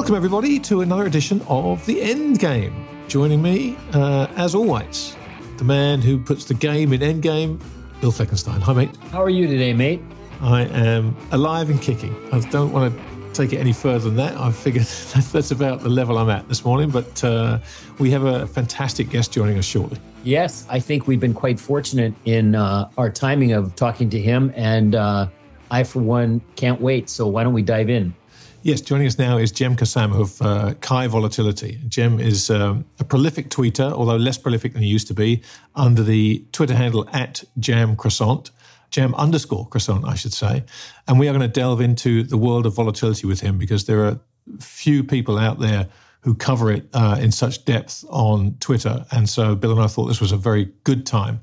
Welcome, 0.00 0.16
everybody, 0.16 0.58
to 0.60 0.80
another 0.80 1.04
edition 1.04 1.42
of 1.46 1.84
The 1.84 2.00
End 2.00 2.38
Game. 2.38 2.88
Joining 3.06 3.42
me, 3.42 3.76
uh, 3.92 4.28
as 4.34 4.54
always, 4.54 5.14
the 5.58 5.64
man 5.64 6.00
who 6.00 6.18
puts 6.18 6.46
the 6.46 6.54
game 6.54 6.94
in 6.94 7.02
Endgame, 7.02 7.60
Bill 8.00 8.10
Fleckenstein. 8.10 8.60
Hi, 8.60 8.72
mate. 8.72 8.96
How 9.12 9.22
are 9.22 9.28
you 9.28 9.46
today, 9.46 9.74
mate? 9.74 10.00
I 10.40 10.62
am 10.62 11.14
alive 11.32 11.68
and 11.68 11.82
kicking. 11.82 12.16
I 12.32 12.40
don't 12.48 12.72
want 12.72 12.94
to 12.94 13.32
take 13.34 13.52
it 13.52 13.58
any 13.58 13.74
further 13.74 14.08
than 14.08 14.16
that. 14.16 14.38
I 14.38 14.50
figured 14.52 14.84
that's 15.32 15.50
about 15.50 15.82
the 15.82 15.90
level 15.90 16.16
I'm 16.16 16.30
at 16.30 16.48
this 16.48 16.64
morning, 16.64 16.88
but 16.88 17.22
uh, 17.22 17.58
we 17.98 18.10
have 18.10 18.24
a 18.24 18.46
fantastic 18.46 19.10
guest 19.10 19.32
joining 19.32 19.58
us 19.58 19.66
shortly. 19.66 19.98
Yes, 20.24 20.64
I 20.70 20.80
think 20.80 21.08
we've 21.08 21.20
been 21.20 21.34
quite 21.34 21.60
fortunate 21.60 22.14
in 22.24 22.54
uh, 22.54 22.88
our 22.96 23.10
timing 23.10 23.52
of 23.52 23.76
talking 23.76 24.08
to 24.08 24.18
him, 24.18 24.50
and 24.56 24.94
uh, 24.94 25.28
I, 25.70 25.84
for 25.84 26.00
one, 26.00 26.40
can't 26.56 26.80
wait. 26.80 27.10
So 27.10 27.26
why 27.26 27.44
don't 27.44 27.52
we 27.52 27.60
dive 27.60 27.90
in? 27.90 28.14
Yes, 28.62 28.82
joining 28.82 29.06
us 29.06 29.18
now 29.18 29.38
is 29.38 29.52
Cem 29.52 29.74
Karsan 29.74 30.12
of 30.12 30.42
uh, 30.42 30.74
Kai 30.82 31.06
Volatility. 31.06 31.80
Jem 31.88 32.20
is 32.20 32.50
um, 32.50 32.84
a 32.98 33.04
prolific 33.04 33.48
tweeter, 33.48 33.90
although 33.90 34.16
less 34.16 34.36
prolific 34.36 34.74
than 34.74 34.82
he 34.82 34.88
used 34.88 35.06
to 35.06 35.14
be, 35.14 35.42
under 35.74 36.02
the 36.02 36.44
Twitter 36.52 36.74
handle 36.74 37.08
at 37.10 37.42
Jam 37.58 37.96
Croissant, 37.96 38.50
Jam 38.90 39.14
underscore 39.14 39.66
Croissant, 39.68 40.04
I 40.04 40.14
should 40.14 40.34
say. 40.34 40.64
And 41.08 41.18
we 41.18 41.26
are 41.26 41.32
going 41.32 41.40
to 41.40 41.48
delve 41.48 41.80
into 41.80 42.22
the 42.22 42.36
world 42.36 42.66
of 42.66 42.74
volatility 42.74 43.26
with 43.26 43.40
him 43.40 43.56
because 43.56 43.86
there 43.86 44.04
are 44.04 44.20
few 44.58 45.04
people 45.04 45.38
out 45.38 45.58
there 45.58 45.88
who 46.20 46.34
cover 46.34 46.70
it 46.70 46.86
uh, 46.92 47.16
in 47.18 47.32
such 47.32 47.64
depth 47.64 48.04
on 48.10 48.56
Twitter. 48.60 49.06
And 49.10 49.26
so 49.26 49.54
Bill 49.54 49.72
and 49.72 49.80
I 49.80 49.86
thought 49.86 50.04
this 50.04 50.20
was 50.20 50.32
a 50.32 50.36
very 50.36 50.70
good 50.84 51.06
time 51.06 51.40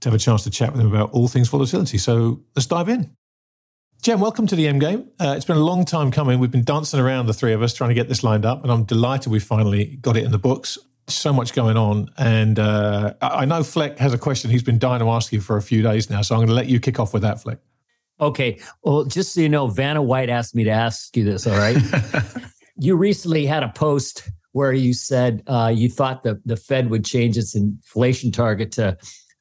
to 0.00 0.08
have 0.08 0.16
a 0.16 0.18
chance 0.18 0.42
to 0.42 0.50
chat 0.50 0.72
with 0.72 0.80
him 0.80 0.92
about 0.92 1.12
all 1.12 1.28
things 1.28 1.48
volatility. 1.48 1.98
So 1.98 2.40
let's 2.56 2.66
dive 2.66 2.88
in. 2.88 3.14
Cem, 4.06 4.20
welcome 4.20 4.46
to 4.46 4.54
the 4.54 4.68
End 4.68 4.80
Game. 4.80 5.10
Uh, 5.18 5.34
it's 5.36 5.44
been 5.44 5.56
a 5.56 5.64
long 5.64 5.84
time 5.84 6.12
coming. 6.12 6.38
We've 6.38 6.48
been 6.48 6.62
dancing 6.62 7.00
around 7.00 7.26
the 7.26 7.32
three 7.32 7.52
of 7.52 7.60
us 7.60 7.74
trying 7.74 7.88
to 7.88 7.94
get 7.94 8.08
this 8.08 8.22
lined 8.22 8.46
up, 8.46 8.62
and 8.62 8.70
I'm 8.70 8.84
delighted 8.84 9.32
we 9.32 9.40
finally 9.40 9.96
got 10.00 10.16
it 10.16 10.22
in 10.22 10.30
the 10.30 10.38
books. 10.38 10.78
So 11.08 11.32
much 11.32 11.52
going 11.54 11.76
on, 11.76 12.08
and 12.16 12.56
uh, 12.60 13.14
I 13.20 13.46
know 13.46 13.64
Fleck 13.64 13.98
has 13.98 14.14
a 14.14 14.18
question 14.18 14.48
he's 14.48 14.62
been 14.62 14.78
dying 14.78 15.00
to 15.00 15.08
ask 15.08 15.32
you 15.32 15.40
for 15.40 15.56
a 15.56 15.60
few 15.60 15.82
days 15.82 16.08
now. 16.08 16.22
So 16.22 16.36
I'm 16.36 16.38
going 16.38 16.46
to 16.46 16.54
let 16.54 16.68
you 16.68 16.78
kick 16.78 17.00
off 17.00 17.12
with 17.12 17.22
that, 17.22 17.42
Fleck. 17.42 17.58
Okay. 18.20 18.60
Well, 18.84 19.06
just 19.06 19.34
so 19.34 19.40
you 19.40 19.48
know, 19.48 19.66
Vanna 19.66 20.00
White 20.00 20.30
asked 20.30 20.54
me 20.54 20.62
to 20.62 20.70
ask 20.70 21.16
you 21.16 21.24
this. 21.24 21.44
All 21.44 21.58
right. 21.58 21.76
you 22.78 22.94
recently 22.94 23.44
had 23.44 23.64
a 23.64 23.70
post 23.70 24.30
where 24.52 24.72
you 24.72 24.94
said 24.94 25.42
uh, 25.48 25.72
you 25.74 25.88
thought 25.88 26.22
the 26.22 26.40
the 26.44 26.56
Fed 26.56 26.90
would 26.90 27.04
change 27.04 27.36
its 27.36 27.56
inflation 27.56 28.30
target 28.30 28.70
to 28.70 28.96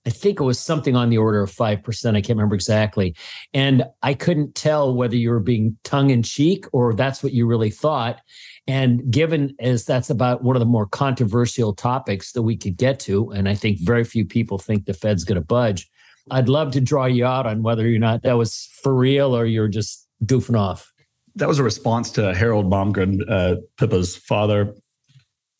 I 0.05 0.11
think 0.11 0.39
it 0.39 0.43
was 0.43 0.59
something 0.59 0.95
on 0.95 1.09
the 1.09 1.17
order 1.17 1.41
of 1.41 1.51
5%. 1.51 2.09
I 2.09 2.21
can't 2.21 2.37
remember 2.37 2.53
exactly. 2.53 3.15
And 3.53 3.85
I 4.03 4.13
couldn't 4.13 4.53
tell 4.53 4.93
whether 4.93 5.15
you 5.15 5.31
were 5.31 5.39
being 5.39 5.77
tongue 5.83 6.11
in 6.11 6.21
cheek 6.21 6.65
or 6.73 6.93
that's 6.93 7.23
what 7.23 7.33
you 7.33 7.47
really 7.47 7.71
thought. 7.71 8.21
And 8.67 9.09
given 9.11 9.55
as 9.59 9.85
that's 9.85 10.11
about 10.11 10.43
one 10.43 10.55
of 10.55 10.59
the 10.59 10.67
more 10.67 10.85
controversial 10.85 11.73
topics 11.73 12.33
that 12.33 12.43
we 12.43 12.55
could 12.55 12.77
get 12.77 12.99
to, 13.01 13.31
and 13.31 13.49
I 13.49 13.55
think 13.55 13.79
very 13.81 14.03
few 14.03 14.25
people 14.25 14.59
think 14.59 14.85
the 14.85 14.93
Fed's 14.93 15.23
going 15.23 15.39
to 15.39 15.45
budge, 15.45 15.89
I'd 16.29 16.49
love 16.49 16.71
to 16.71 16.81
draw 16.81 17.05
you 17.05 17.25
out 17.25 17.47
on 17.47 17.63
whether 17.63 17.87
or 17.87 17.99
not 17.99 18.21
that 18.23 18.33
was 18.33 18.69
for 18.81 18.93
real 18.93 19.35
or 19.35 19.45
you're 19.45 19.67
just 19.67 20.07
goofing 20.23 20.57
off. 20.57 20.91
That 21.35 21.47
was 21.47 21.59
a 21.59 21.63
response 21.63 22.11
to 22.11 22.33
Harald 22.33 22.67
Malmgren, 22.67 23.19
uh, 23.29 23.55
Pippa's 23.77 24.15
father, 24.15 24.73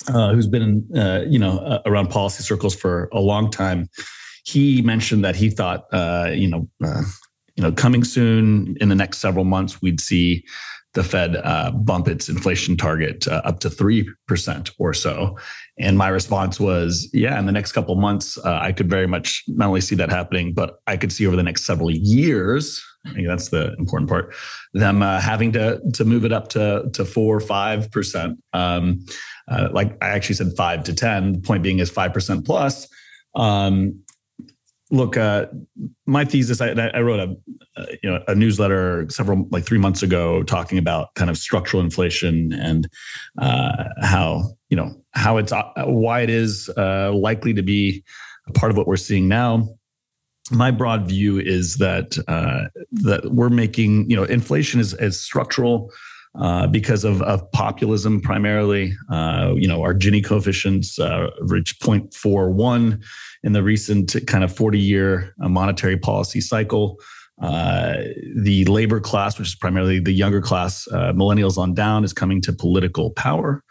uh, 0.07 0.33
who's 0.33 0.47
been, 0.47 0.87
uh, 0.95 1.21
you 1.27 1.37
know, 1.37 1.59
uh, 1.59 1.81
around 1.85 2.09
policy 2.09 2.43
circles 2.43 2.75
for 2.75 3.09
a 3.11 3.19
long 3.19 3.49
time 3.49 3.89
he 4.45 4.81
mentioned 4.81 5.25
that 5.25 5.35
he 5.35 5.49
thought, 5.49 5.85
uh, 5.91 6.29
you 6.31 6.47
know, 6.47 6.69
uh, 6.83 7.01
you 7.55 7.63
know, 7.63 7.71
coming 7.71 8.03
soon 8.03 8.75
in 8.79 8.89
the 8.89 8.95
next 8.95 9.17
several 9.17 9.45
months, 9.45 9.81
we'd 9.81 9.99
see 9.99 10.43
the 10.93 11.03
Fed 11.03 11.35
uh, 11.35 11.71
bump 11.71 12.07
its 12.07 12.29
inflation 12.29 12.77
target 12.77 13.27
uh, 13.27 13.41
up 13.43 13.59
to 13.59 13.69
three 13.69 14.09
percent 14.27 14.71
or 14.77 14.93
so. 14.93 15.37
And 15.77 15.97
my 15.97 16.07
response 16.07 16.59
was, 16.59 17.09
yeah, 17.11 17.37
in 17.37 17.47
the 17.47 17.51
next 17.51 17.73
couple 17.73 17.95
months, 17.95 18.37
uh, 18.37 18.59
I 18.61 18.71
could 18.71 18.89
very 18.89 19.07
much 19.07 19.43
not 19.47 19.67
only 19.67 19.81
see 19.81 19.95
that 19.95 20.09
happening, 20.09 20.53
but 20.53 20.75
I 20.87 20.95
could 20.95 21.11
see 21.11 21.27
over 21.27 21.35
the 21.35 21.43
next 21.43 21.65
several 21.65 21.91
years. 21.91 22.81
I 23.05 23.13
think 23.13 23.27
that's 23.27 23.49
the 23.49 23.73
important 23.77 24.09
part. 24.09 24.33
Them 24.73 25.01
uh, 25.01 25.19
having 25.19 25.51
to 25.53 25.81
to 25.93 26.05
move 26.05 26.23
it 26.23 26.31
up 26.31 26.49
to 26.49 26.89
to 26.93 27.03
four 27.03 27.35
or 27.35 27.41
five 27.41 27.91
percent. 27.91 28.37
Um, 28.53 29.05
like 29.71 29.97
I 30.01 30.09
actually 30.09 30.35
said, 30.35 30.53
five 30.55 30.83
to 30.85 30.93
ten. 30.93 31.33
The 31.33 31.39
point 31.39 31.63
being 31.63 31.79
is 31.79 31.89
five 31.89 32.13
percent 32.13 32.45
plus. 32.45 32.87
Um, 33.35 34.01
look, 34.91 35.17
uh, 35.17 35.47
my 36.05 36.25
thesis, 36.25 36.61
I, 36.61 36.69
I 36.69 37.01
wrote 37.01 37.19
a, 37.19 37.35
uh, 37.79 37.85
you 38.03 38.09
know, 38.09 38.23
a 38.27 38.35
newsletter 38.35 39.07
several, 39.09 39.47
like 39.51 39.65
three 39.65 39.77
months 39.77 40.03
ago 40.03 40.43
talking 40.43 40.77
about 40.77 41.13
kind 41.15 41.29
of 41.29 41.37
structural 41.37 41.81
inflation 41.81 42.53
and 42.53 42.87
uh, 43.41 43.85
how, 44.01 44.43
you 44.69 44.77
know, 44.77 44.95
how 45.11 45.37
it's, 45.37 45.51
uh, 45.51 45.71
why 45.85 46.21
it 46.21 46.29
is 46.29 46.69
uh, 46.77 47.11
likely 47.13 47.53
to 47.53 47.63
be 47.63 48.03
a 48.47 48.51
part 48.53 48.71
of 48.71 48.77
what 48.77 48.87
we're 48.87 48.95
seeing 48.97 49.27
now. 49.27 49.67
My 50.51 50.69
broad 50.69 51.07
view 51.07 51.39
is 51.39 51.77
that 51.77 52.11
that 52.91 53.31
we're 53.31 53.49
making, 53.49 54.07
you 54.07 54.15
know, 54.15 54.25
inflation 54.25 54.79
is, 54.79 54.93
is 54.93 55.19
structural 55.19 55.91
uh, 56.39 56.67
because 56.67 57.03
of, 57.03 57.21
of 57.21 57.49
populism 57.51 58.21
primarily. 58.21 58.93
Uh, 59.09 59.53
you 59.55 59.67
know, 59.67 59.81
our 59.81 59.93
Gini 59.93 60.23
coefficients 60.23 60.99
uh, 60.99 61.29
reached 61.41 61.81
0.41 61.81 63.01
in 63.45 63.53
the 63.53 63.63
recent 63.63 64.15
kind 64.27 64.43
of 64.43 64.53
40 64.53 64.79
year 64.79 65.33
uh, 65.41 65.47
monetary 65.47 65.97
policy 65.97 66.41
cycle. 66.41 66.99
Uh, 67.41 67.95
the 68.35 68.65
labor 68.65 68.99
class, 68.99 69.37
which 69.37 69.49
is 69.49 69.55
primarily 69.55 69.99
the 69.99 70.11
younger 70.11 70.41
class, 70.41 70.87
millennials 70.91 71.57
on 71.57 71.73
down, 71.73 72.03
is 72.03 72.13
coming 72.13 72.41
to 72.41 72.51
political 72.51 73.11
power. 73.11 73.63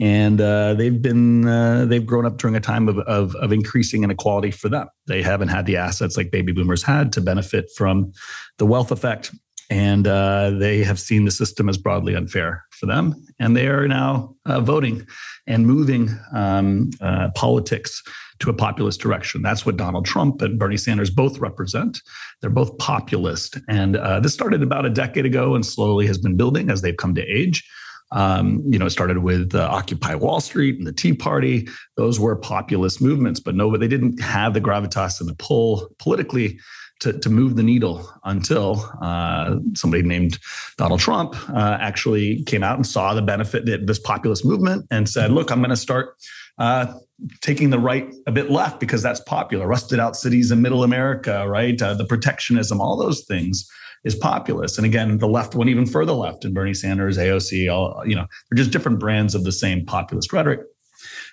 And 0.00 0.40
they've 0.40 1.00
been 1.00 1.42
they've 1.88 2.04
grown 2.04 2.26
up 2.26 2.38
during 2.38 2.56
a 2.56 2.60
time 2.60 2.88
of, 2.88 2.98
of, 2.98 3.36
of 3.36 3.52
increasing 3.52 4.02
inequality 4.02 4.50
for 4.50 4.68
them. 4.68 4.88
They 5.06 5.22
haven't 5.22 5.48
had 5.48 5.66
the 5.66 5.76
assets 5.76 6.16
like 6.16 6.32
baby 6.32 6.50
boomers 6.50 6.82
had 6.82 7.12
to 7.12 7.20
benefit 7.20 7.70
from 7.76 8.12
the 8.58 8.66
wealth 8.66 8.90
effect 8.90 9.30
and 9.70 10.06
uh, 10.06 10.50
they 10.50 10.84
have 10.84 11.00
seen 11.00 11.24
the 11.24 11.30
system 11.30 11.68
as 11.68 11.78
broadly 11.78 12.14
unfair 12.14 12.64
for 12.70 12.86
them. 12.86 13.14
And 13.38 13.56
they 13.56 13.66
are 13.66 13.88
now 13.88 14.34
uh, 14.46 14.60
voting 14.60 15.06
and 15.46 15.66
moving 15.66 16.10
um, 16.34 16.90
uh, 17.00 17.30
politics 17.34 18.02
to 18.40 18.50
a 18.50 18.54
populist 18.54 19.00
direction. 19.00 19.42
That's 19.42 19.64
what 19.64 19.76
Donald 19.76 20.04
Trump 20.04 20.42
and 20.42 20.58
Bernie 20.58 20.76
Sanders 20.76 21.10
both 21.10 21.38
represent. 21.38 22.00
They're 22.40 22.50
both 22.50 22.76
populist. 22.78 23.58
And 23.68 23.96
uh, 23.96 24.20
this 24.20 24.34
started 24.34 24.62
about 24.62 24.86
a 24.86 24.90
decade 24.90 25.24
ago 25.24 25.54
and 25.54 25.64
slowly 25.64 26.06
has 26.06 26.18
been 26.18 26.36
building 26.36 26.70
as 26.70 26.82
they've 26.82 26.96
come 26.96 27.14
to 27.14 27.22
age. 27.22 27.66
Um, 28.12 28.62
you 28.68 28.78
know, 28.78 28.86
it 28.86 28.90
started 28.90 29.18
with 29.18 29.54
uh, 29.54 29.68
Occupy 29.70 30.14
Wall 30.14 30.40
Street 30.40 30.78
and 30.78 30.86
the 30.86 30.92
Tea 30.92 31.14
Party. 31.14 31.68
Those 31.96 32.20
were 32.20 32.36
populist 32.36 33.00
movements, 33.00 33.40
but 33.40 33.54
no, 33.54 33.70
but 33.70 33.80
they 33.80 33.88
didn't 33.88 34.20
have 34.20 34.54
the 34.54 34.60
gravitas 34.60 35.20
and 35.20 35.28
the 35.28 35.34
pull 35.34 35.88
politically 35.98 36.58
to, 37.04 37.12
to 37.12 37.28
move 37.28 37.56
the 37.56 37.62
needle 37.62 38.10
until 38.24 38.90
uh, 39.00 39.56
somebody 39.74 40.02
named 40.02 40.38
Donald 40.78 41.00
Trump 41.00 41.36
uh, 41.50 41.76
actually 41.80 42.42
came 42.44 42.62
out 42.62 42.76
and 42.76 42.86
saw 42.86 43.12
the 43.12 43.22
benefit 43.22 43.66
that 43.66 43.86
this 43.86 43.98
populist 43.98 44.44
movement 44.44 44.86
and 44.90 45.08
said, 45.08 45.30
look, 45.30 45.50
I'm 45.50 45.60
going 45.60 45.70
to 45.70 45.76
start 45.76 46.16
uh, 46.58 46.94
taking 47.42 47.68
the 47.68 47.78
right 47.78 48.12
a 48.26 48.32
bit 48.32 48.50
left 48.50 48.80
because 48.80 49.02
that's 49.02 49.20
popular. 49.20 49.66
Rusted 49.66 50.00
out 50.00 50.16
cities 50.16 50.50
in 50.50 50.62
middle 50.62 50.82
America, 50.82 51.46
right? 51.46 51.80
Uh, 51.80 51.92
the 51.92 52.06
protectionism, 52.06 52.80
all 52.80 52.96
those 52.96 53.24
things 53.26 53.68
is 54.04 54.14
populist. 54.14 54.78
And 54.78 54.86
again, 54.86 55.18
the 55.18 55.28
left 55.28 55.54
went 55.54 55.70
even 55.70 55.86
further 55.86 56.12
left 56.12 56.44
and 56.44 56.54
Bernie 56.54 56.74
Sanders, 56.74 57.18
AOC, 57.18 57.72
all, 57.72 58.02
you 58.06 58.16
know, 58.16 58.26
they're 58.50 58.56
just 58.56 58.70
different 58.70 58.98
brands 58.98 59.34
of 59.34 59.44
the 59.44 59.52
same 59.52 59.84
populist 59.84 60.32
rhetoric. 60.32 60.60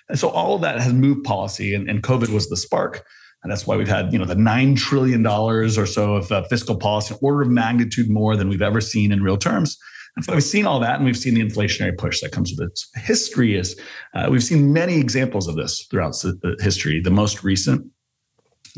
And 0.08 0.18
so 0.18 0.28
all 0.28 0.56
of 0.56 0.60
that 0.62 0.80
has 0.80 0.92
moved 0.92 1.24
policy 1.24 1.74
and, 1.74 1.88
and 1.88 2.02
COVID 2.02 2.28
was 2.28 2.48
the 2.48 2.56
spark. 2.56 3.04
And 3.42 3.50
that's 3.50 3.66
why 3.66 3.76
we've 3.76 3.88
had, 3.88 4.12
you 4.12 4.18
know, 4.18 4.24
the 4.24 4.34
$9 4.34 4.76
trillion 4.76 5.26
or 5.26 5.68
so 5.68 6.14
of 6.14 6.30
uh, 6.30 6.44
fiscal 6.48 6.76
policy, 6.76 7.14
an 7.14 7.20
order 7.22 7.42
of 7.42 7.48
magnitude 7.48 8.08
more 8.08 8.36
than 8.36 8.48
we've 8.48 8.62
ever 8.62 8.80
seen 8.80 9.10
in 9.10 9.22
real 9.22 9.36
terms. 9.36 9.78
And 10.14 10.24
so 10.24 10.34
we've 10.34 10.44
seen 10.44 10.66
all 10.66 10.78
that 10.80 10.96
and 10.96 11.04
we've 11.04 11.16
seen 11.16 11.34
the 11.34 11.42
inflationary 11.42 11.96
push 11.96 12.20
that 12.20 12.32
comes 12.32 12.52
with 12.56 12.68
it. 12.68 12.80
History 13.00 13.56
is, 13.56 13.80
uh, 14.14 14.28
we've 14.30 14.44
seen 14.44 14.72
many 14.72 14.98
examples 14.98 15.48
of 15.48 15.56
this 15.56 15.86
throughout 15.90 16.14
history. 16.60 17.00
The 17.00 17.10
most 17.10 17.42
recent 17.42 17.90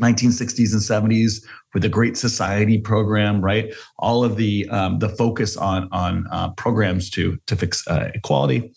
1960s 0.01 0.73
and 0.73 1.11
70s 1.11 1.45
with 1.73 1.83
the 1.83 1.89
Great 1.89 2.17
Society 2.17 2.79
program, 2.79 3.41
right? 3.41 3.73
All 3.99 4.23
of 4.23 4.35
the 4.35 4.67
um, 4.69 4.99
the 4.99 5.09
focus 5.09 5.55
on 5.55 5.87
on 5.91 6.25
uh, 6.31 6.49
programs 6.51 7.09
to 7.11 7.37
to 7.47 7.55
fix 7.55 7.87
uh, 7.87 8.11
equality. 8.13 8.73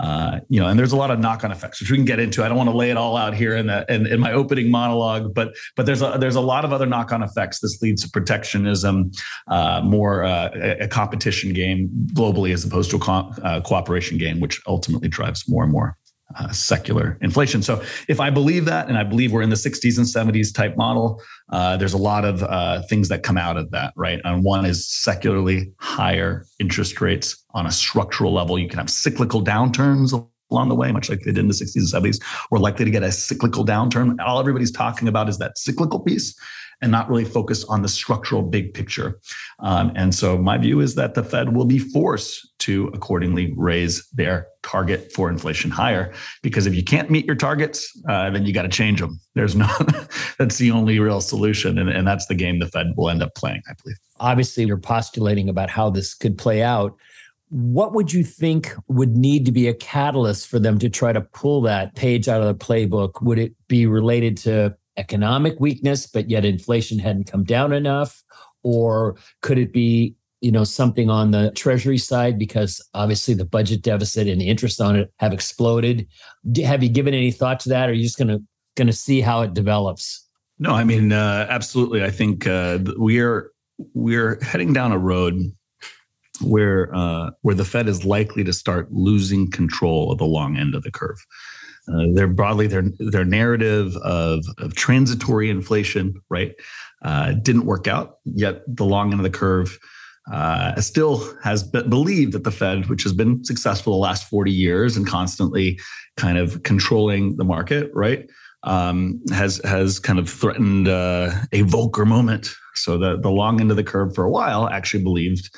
Uh, 0.00 0.40
you 0.48 0.58
know, 0.58 0.68
and 0.68 0.78
there's 0.78 0.92
a 0.92 0.96
lot 0.96 1.10
of 1.10 1.18
knock-on 1.18 1.52
effects, 1.52 1.80
which 1.80 1.90
we 1.90 1.96
can 1.96 2.06
get 2.06 2.18
into. 2.18 2.42
I 2.42 2.48
don't 2.48 2.56
want 2.56 2.70
to 2.70 2.76
lay 2.76 2.90
it 2.90 2.96
all 2.96 3.16
out 3.16 3.34
here 3.34 3.56
in, 3.56 3.66
the, 3.66 3.84
in, 3.92 4.06
in 4.06 4.20
my 4.20 4.32
opening 4.32 4.70
monologue, 4.70 5.34
but 5.34 5.54
but 5.76 5.84
there's 5.84 6.00
a 6.00 6.16
there's 6.18 6.36
a 6.36 6.40
lot 6.40 6.64
of 6.64 6.72
other 6.72 6.86
knock-on 6.86 7.22
effects. 7.22 7.60
This 7.60 7.80
leads 7.82 8.02
to 8.02 8.10
protectionism, 8.10 9.10
uh, 9.48 9.82
more 9.84 10.24
uh, 10.24 10.50
a, 10.80 10.88
competition 10.88 11.52
game 11.52 11.90
globally 12.14 12.54
as 12.54 12.64
opposed 12.64 12.90
to 12.90 12.96
a 12.96 13.00
co- 13.00 13.32
uh, 13.42 13.60
cooperation 13.60 14.16
game, 14.16 14.40
which 14.40 14.60
ultimately 14.66 15.08
drives 15.08 15.48
more 15.48 15.62
and 15.62 15.72
more 15.72 15.96
uh, 16.38 16.50
secular 16.50 17.18
inflation. 17.20 17.62
So 17.62 17.82
if 18.08 18.20
I 18.20 18.30
believe 18.30 18.64
that, 18.66 18.88
and 18.88 18.98
I 18.98 19.04
believe 19.04 19.32
we're 19.32 19.42
in 19.42 19.50
the 19.50 19.56
60s 19.56 19.96
and 19.98 20.06
70s 20.06 20.54
type 20.54 20.76
model, 20.76 21.20
uh, 21.50 21.76
there's 21.76 21.94
a 21.94 21.98
lot 21.98 22.24
of 22.24 22.42
uh, 22.42 22.82
things 22.82 23.08
that 23.08 23.22
come 23.22 23.36
out 23.36 23.56
of 23.56 23.70
that, 23.70 23.92
right? 23.96 24.20
And 24.24 24.44
one 24.44 24.64
is 24.64 24.88
secularly 24.88 25.72
higher 25.78 26.46
interest 26.58 27.00
rates 27.00 27.42
on 27.50 27.66
a 27.66 27.72
structural 27.72 28.32
level. 28.32 28.58
You 28.58 28.68
can 28.68 28.78
have 28.78 28.90
cyclical 28.90 29.42
downturns 29.42 30.12
along 30.50 30.68
the 30.68 30.74
way, 30.74 30.92
much 30.92 31.08
like 31.08 31.20
they 31.20 31.32
did 31.32 31.38
in 31.38 31.48
the 31.48 31.54
60s 31.54 31.76
and 31.76 32.04
70s. 32.04 32.22
We're 32.50 32.58
likely 32.58 32.84
to 32.84 32.90
get 32.90 33.02
a 33.02 33.10
cyclical 33.10 33.64
downturn. 33.64 34.16
All 34.20 34.38
everybody's 34.38 34.70
talking 34.70 35.08
about 35.08 35.28
is 35.28 35.38
that 35.38 35.58
cyclical 35.58 36.00
piece 36.00 36.38
and 36.82 36.90
not 36.90 37.08
really 37.08 37.24
focus 37.24 37.64
on 37.64 37.82
the 37.82 37.88
structural 37.88 38.42
big 38.42 38.74
picture. 38.74 39.20
Um, 39.60 39.92
and 39.94 40.14
so 40.14 40.36
my 40.36 40.58
view 40.58 40.80
is 40.80 40.96
that 40.96 41.14
the 41.14 41.22
Fed 41.22 41.54
will 41.56 41.64
be 41.64 41.78
forced 41.78 42.48
to 42.60 42.88
accordingly 42.88 43.54
raise 43.56 44.06
their 44.08 44.48
target 44.62 45.12
for 45.12 45.28
inflation 45.28 45.70
higher 45.70 46.12
because 46.42 46.66
if 46.66 46.74
you 46.74 46.84
can't 46.84 47.10
meet 47.10 47.26
your 47.26 47.36
targets, 47.36 47.90
uh, 48.08 48.30
then 48.30 48.46
you 48.46 48.52
got 48.52 48.62
to 48.62 48.68
change 48.68 49.00
them. 49.00 49.20
There's 49.34 49.56
no, 49.56 49.68
that's 50.38 50.58
the 50.58 50.70
only 50.70 50.98
real 50.98 51.20
solution. 51.20 51.78
And, 51.78 51.88
and 51.88 52.06
that's 52.06 52.26
the 52.26 52.34
game 52.34 52.58
the 52.58 52.68
Fed 52.68 52.92
will 52.96 53.10
end 53.10 53.22
up 53.22 53.34
playing, 53.34 53.62
I 53.68 53.74
believe. 53.82 53.96
Obviously, 54.20 54.64
you're 54.64 54.76
postulating 54.76 55.48
about 55.48 55.70
how 55.70 55.90
this 55.90 56.14
could 56.14 56.38
play 56.38 56.62
out 56.62 56.96
what 57.52 57.92
would 57.92 58.10
you 58.10 58.24
think 58.24 58.74
would 58.88 59.14
need 59.14 59.44
to 59.44 59.52
be 59.52 59.68
a 59.68 59.74
catalyst 59.74 60.48
for 60.48 60.58
them 60.58 60.78
to 60.78 60.88
try 60.88 61.12
to 61.12 61.20
pull 61.20 61.60
that 61.60 61.94
page 61.94 62.26
out 62.26 62.40
of 62.40 62.46
the 62.46 62.64
playbook? 62.64 63.22
Would 63.22 63.38
it 63.38 63.52
be 63.68 63.84
related 63.84 64.38
to 64.38 64.74
economic 64.96 65.60
weakness, 65.60 66.06
but 66.06 66.30
yet 66.30 66.46
inflation 66.46 66.98
hadn't 66.98 67.30
come 67.30 67.44
down 67.44 67.74
enough? 67.74 68.24
Or 68.62 69.16
could 69.42 69.58
it 69.58 69.70
be, 69.70 70.14
you 70.42 70.50
know, 70.50 70.64
something 70.64 71.08
on 71.08 71.30
the 71.30 71.52
treasury 71.52 71.96
side 71.96 72.36
because 72.36 72.84
obviously 72.94 73.32
the 73.32 73.44
budget 73.44 73.80
deficit 73.82 74.26
and 74.26 74.40
the 74.40 74.48
interest 74.48 74.80
on 74.80 74.96
it 74.96 75.12
have 75.18 75.32
exploded? 75.32 76.06
Have 76.64 76.82
you 76.82 76.88
given 76.88 77.14
any 77.14 77.30
thought 77.30 77.60
to 77.60 77.68
that? 77.70 77.88
Or 77.88 77.92
are 77.92 77.94
you 77.94 78.02
just 78.02 78.18
going 78.18 78.28
to 78.28 78.42
going 78.74 78.88
to 78.88 78.92
see 78.92 79.20
how 79.20 79.42
it 79.42 79.54
develops? 79.54 80.26
No, 80.58 80.72
I 80.74 80.84
mean, 80.84 81.12
uh, 81.12 81.46
absolutely. 81.48 82.02
I 82.02 82.10
think 82.10 82.46
uh, 82.46 82.80
we're 82.96 83.50
we're 83.94 84.42
heading 84.42 84.72
down 84.72 84.90
a 84.90 84.98
road 84.98 85.52
where 86.42 86.92
uh, 86.94 87.30
where 87.42 87.54
the 87.54 87.64
Fed 87.64 87.88
is 87.88 88.04
likely 88.04 88.42
to 88.42 88.52
start 88.52 88.92
losing 88.92 89.48
control 89.48 90.10
of 90.10 90.18
the 90.18 90.24
long 90.24 90.56
end 90.56 90.74
of 90.74 90.82
the 90.82 90.90
curve. 90.90 91.24
Uh, 91.88 92.06
they're 92.14 92.28
broadly 92.28 92.66
their 92.66 92.84
their 92.98 93.24
narrative 93.24 93.96
of 93.98 94.44
of 94.58 94.74
transitory 94.74 95.50
inflation, 95.50 96.20
right, 96.30 96.54
uh, 97.02 97.32
didn't 97.32 97.66
work 97.66 97.86
out. 97.86 98.18
Yet 98.24 98.62
the 98.66 98.84
long 98.84 99.12
end 99.12 99.20
of 99.20 99.24
the 99.24 99.30
curve 99.30 99.78
uh, 100.30 100.80
still 100.80 101.36
has 101.42 101.62
believed 101.62 102.32
that 102.32 102.44
the 102.44 102.50
Fed, 102.50 102.88
which 102.88 103.02
has 103.02 103.12
been 103.12 103.44
successful 103.44 103.94
the 103.94 103.98
last 103.98 104.28
forty 104.28 104.52
years 104.52 104.96
and 104.96 105.06
constantly 105.06 105.78
kind 106.16 106.38
of 106.38 106.62
controlling 106.62 107.36
the 107.36 107.44
market, 107.44 107.90
right, 107.94 108.28
um, 108.62 109.20
has 109.32 109.60
has 109.64 109.98
kind 109.98 110.18
of 110.18 110.28
threatened 110.28 110.88
uh, 110.88 111.30
a 111.52 111.62
Volcker 111.62 112.06
moment. 112.06 112.54
So 112.74 112.98
the 112.98 113.18
the 113.18 113.30
long 113.30 113.60
end 113.60 113.70
of 113.70 113.76
the 113.76 113.84
curve 113.84 114.14
for 114.14 114.24
a 114.24 114.30
while 114.30 114.68
actually 114.68 115.02
believed 115.02 115.50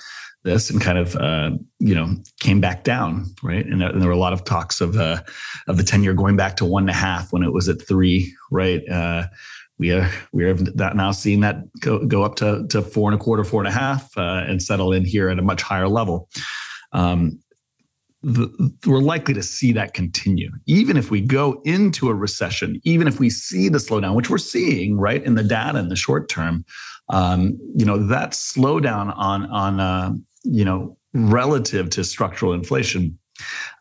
this 0.45 0.71
and 0.71 0.81
kind 0.81 0.99
of 0.99 1.17
uh, 1.17 1.51
you 1.81 1.95
know 1.95 2.15
came 2.41 2.61
back 2.61 2.85
down 2.85 3.27
right 3.43 3.67
and 3.67 3.81
there, 3.81 3.91
and 3.91 4.01
there, 4.01 4.09
were 4.09 4.15
a 4.15 4.19
lot 4.19 4.33
of 4.33 4.45
talks 4.45 4.81
of 4.81 4.97
uh, 4.97 5.21
of 5.67 5.77
the 5.79 5.83
10 5.83 6.03
year 6.03 6.15
going 6.15 6.37
back 6.37 6.57
to 6.57 6.65
one 6.65 6.85
and 6.85 6.91
a 6.91 6.95
half 6.95 7.33
when 7.33 7.43
it 7.43 7.53
was 7.53 7.69
at 7.69 7.87
three 7.87 8.33
right 8.51 8.83
uh, 8.91 9.27
we 9.79 9.93
are 9.93 10.09
we 10.33 10.45
are 10.45 10.55
now 10.95 11.11
seeing 11.11 11.41
that 11.41 11.57
go, 11.81 12.05
go 12.07 12.23
up 12.23 12.37
to, 12.37 12.67
to 12.69 12.83
four 12.83 13.11
and 13.11 13.21
a 13.21 13.23
quarter 13.23 13.45
four 13.45 13.61
and 13.61 13.69
a 13.69 13.73
half 13.73 14.17
uh, 14.17 14.45
and 14.47 14.63
settle 14.63 14.93
in 14.93 15.05
here 15.05 15.29
at 15.29 15.39
a 15.39 15.43
much 15.43 15.63
higher 15.63 15.89
level. 15.89 16.29
Um, 16.93 17.41
the, 18.23 18.73
we're 18.87 19.01
likely 19.01 19.35
to 19.35 19.43
see 19.43 19.73
that 19.73 19.93
continue. 19.93 20.51
Even 20.65 20.97
if 20.97 21.11
we 21.11 21.21
go 21.21 21.61
into 21.65 22.09
a 22.09 22.15
recession 22.15 22.81
even 22.85 23.07
if 23.07 23.21
we 23.21 23.29
see 23.29 23.69
the 23.69 23.79
slowdown 23.79 24.15
which 24.15 24.31
we're 24.31 24.39
seeing 24.39 24.97
right 24.97 25.23
in 25.25 25.35
the 25.35 25.45
data 25.45 25.79
in 25.79 25.89
the 25.89 25.97
short 25.97 26.29
term 26.29 26.65
um, 27.11 27.59
you 27.77 27.85
know 27.85 27.99
that 28.07 28.31
slowdown 28.31 29.13
on 29.17 29.45
on 29.51 29.79
uh, 29.79 30.15
you 30.45 30.65
know, 30.65 30.97
relative 31.15 31.91
to 31.91 32.05
structural 32.05 32.53
inflation, 32.53 33.19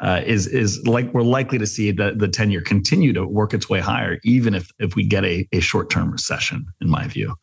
uh, 0.01 0.21
is 0.25 0.47
is 0.47 0.85
like 0.85 1.13
we're 1.13 1.21
likely 1.21 1.57
to 1.57 1.67
see 1.67 1.91
the 1.91 2.13
the 2.15 2.27
ten 2.27 2.51
year 2.51 2.61
continue 2.61 3.13
to 3.13 3.25
work 3.25 3.53
its 3.53 3.69
way 3.69 3.79
higher, 3.79 4.19
even 4.23 4.53
if 4.53 4.71
if 4.79 4.95
we 4.95 5.05
get 5.05 5.23
a, 5.25 5.47
a 5.51 5.59
short 5.59 5.89
term 5.89 6.11
recession, 6.11 6.65
in 6.81 6.89
my 6.89 7.07
view. 7.07 7.35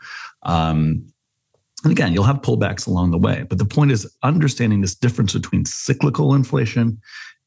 Um, 0.42 1.06
and 1.82 1.92
again, 1.92 2.12
you'll 2.12 2.24
have 2.24 2.42
pullbacks 2.42 2.86
along 2.86 3.10
the 3.10 3.18
way, 3.18 3.44
but 3.48 3.58
the 3.58 3.64
point 3.64 3.90
is 3.90 4.10
understanding 4.22 4.82
this 4.82 4.94
difference 4.94 5.32
between 5.32 5.64
cyclical 5.64 6.34
inflation 6.34 7.00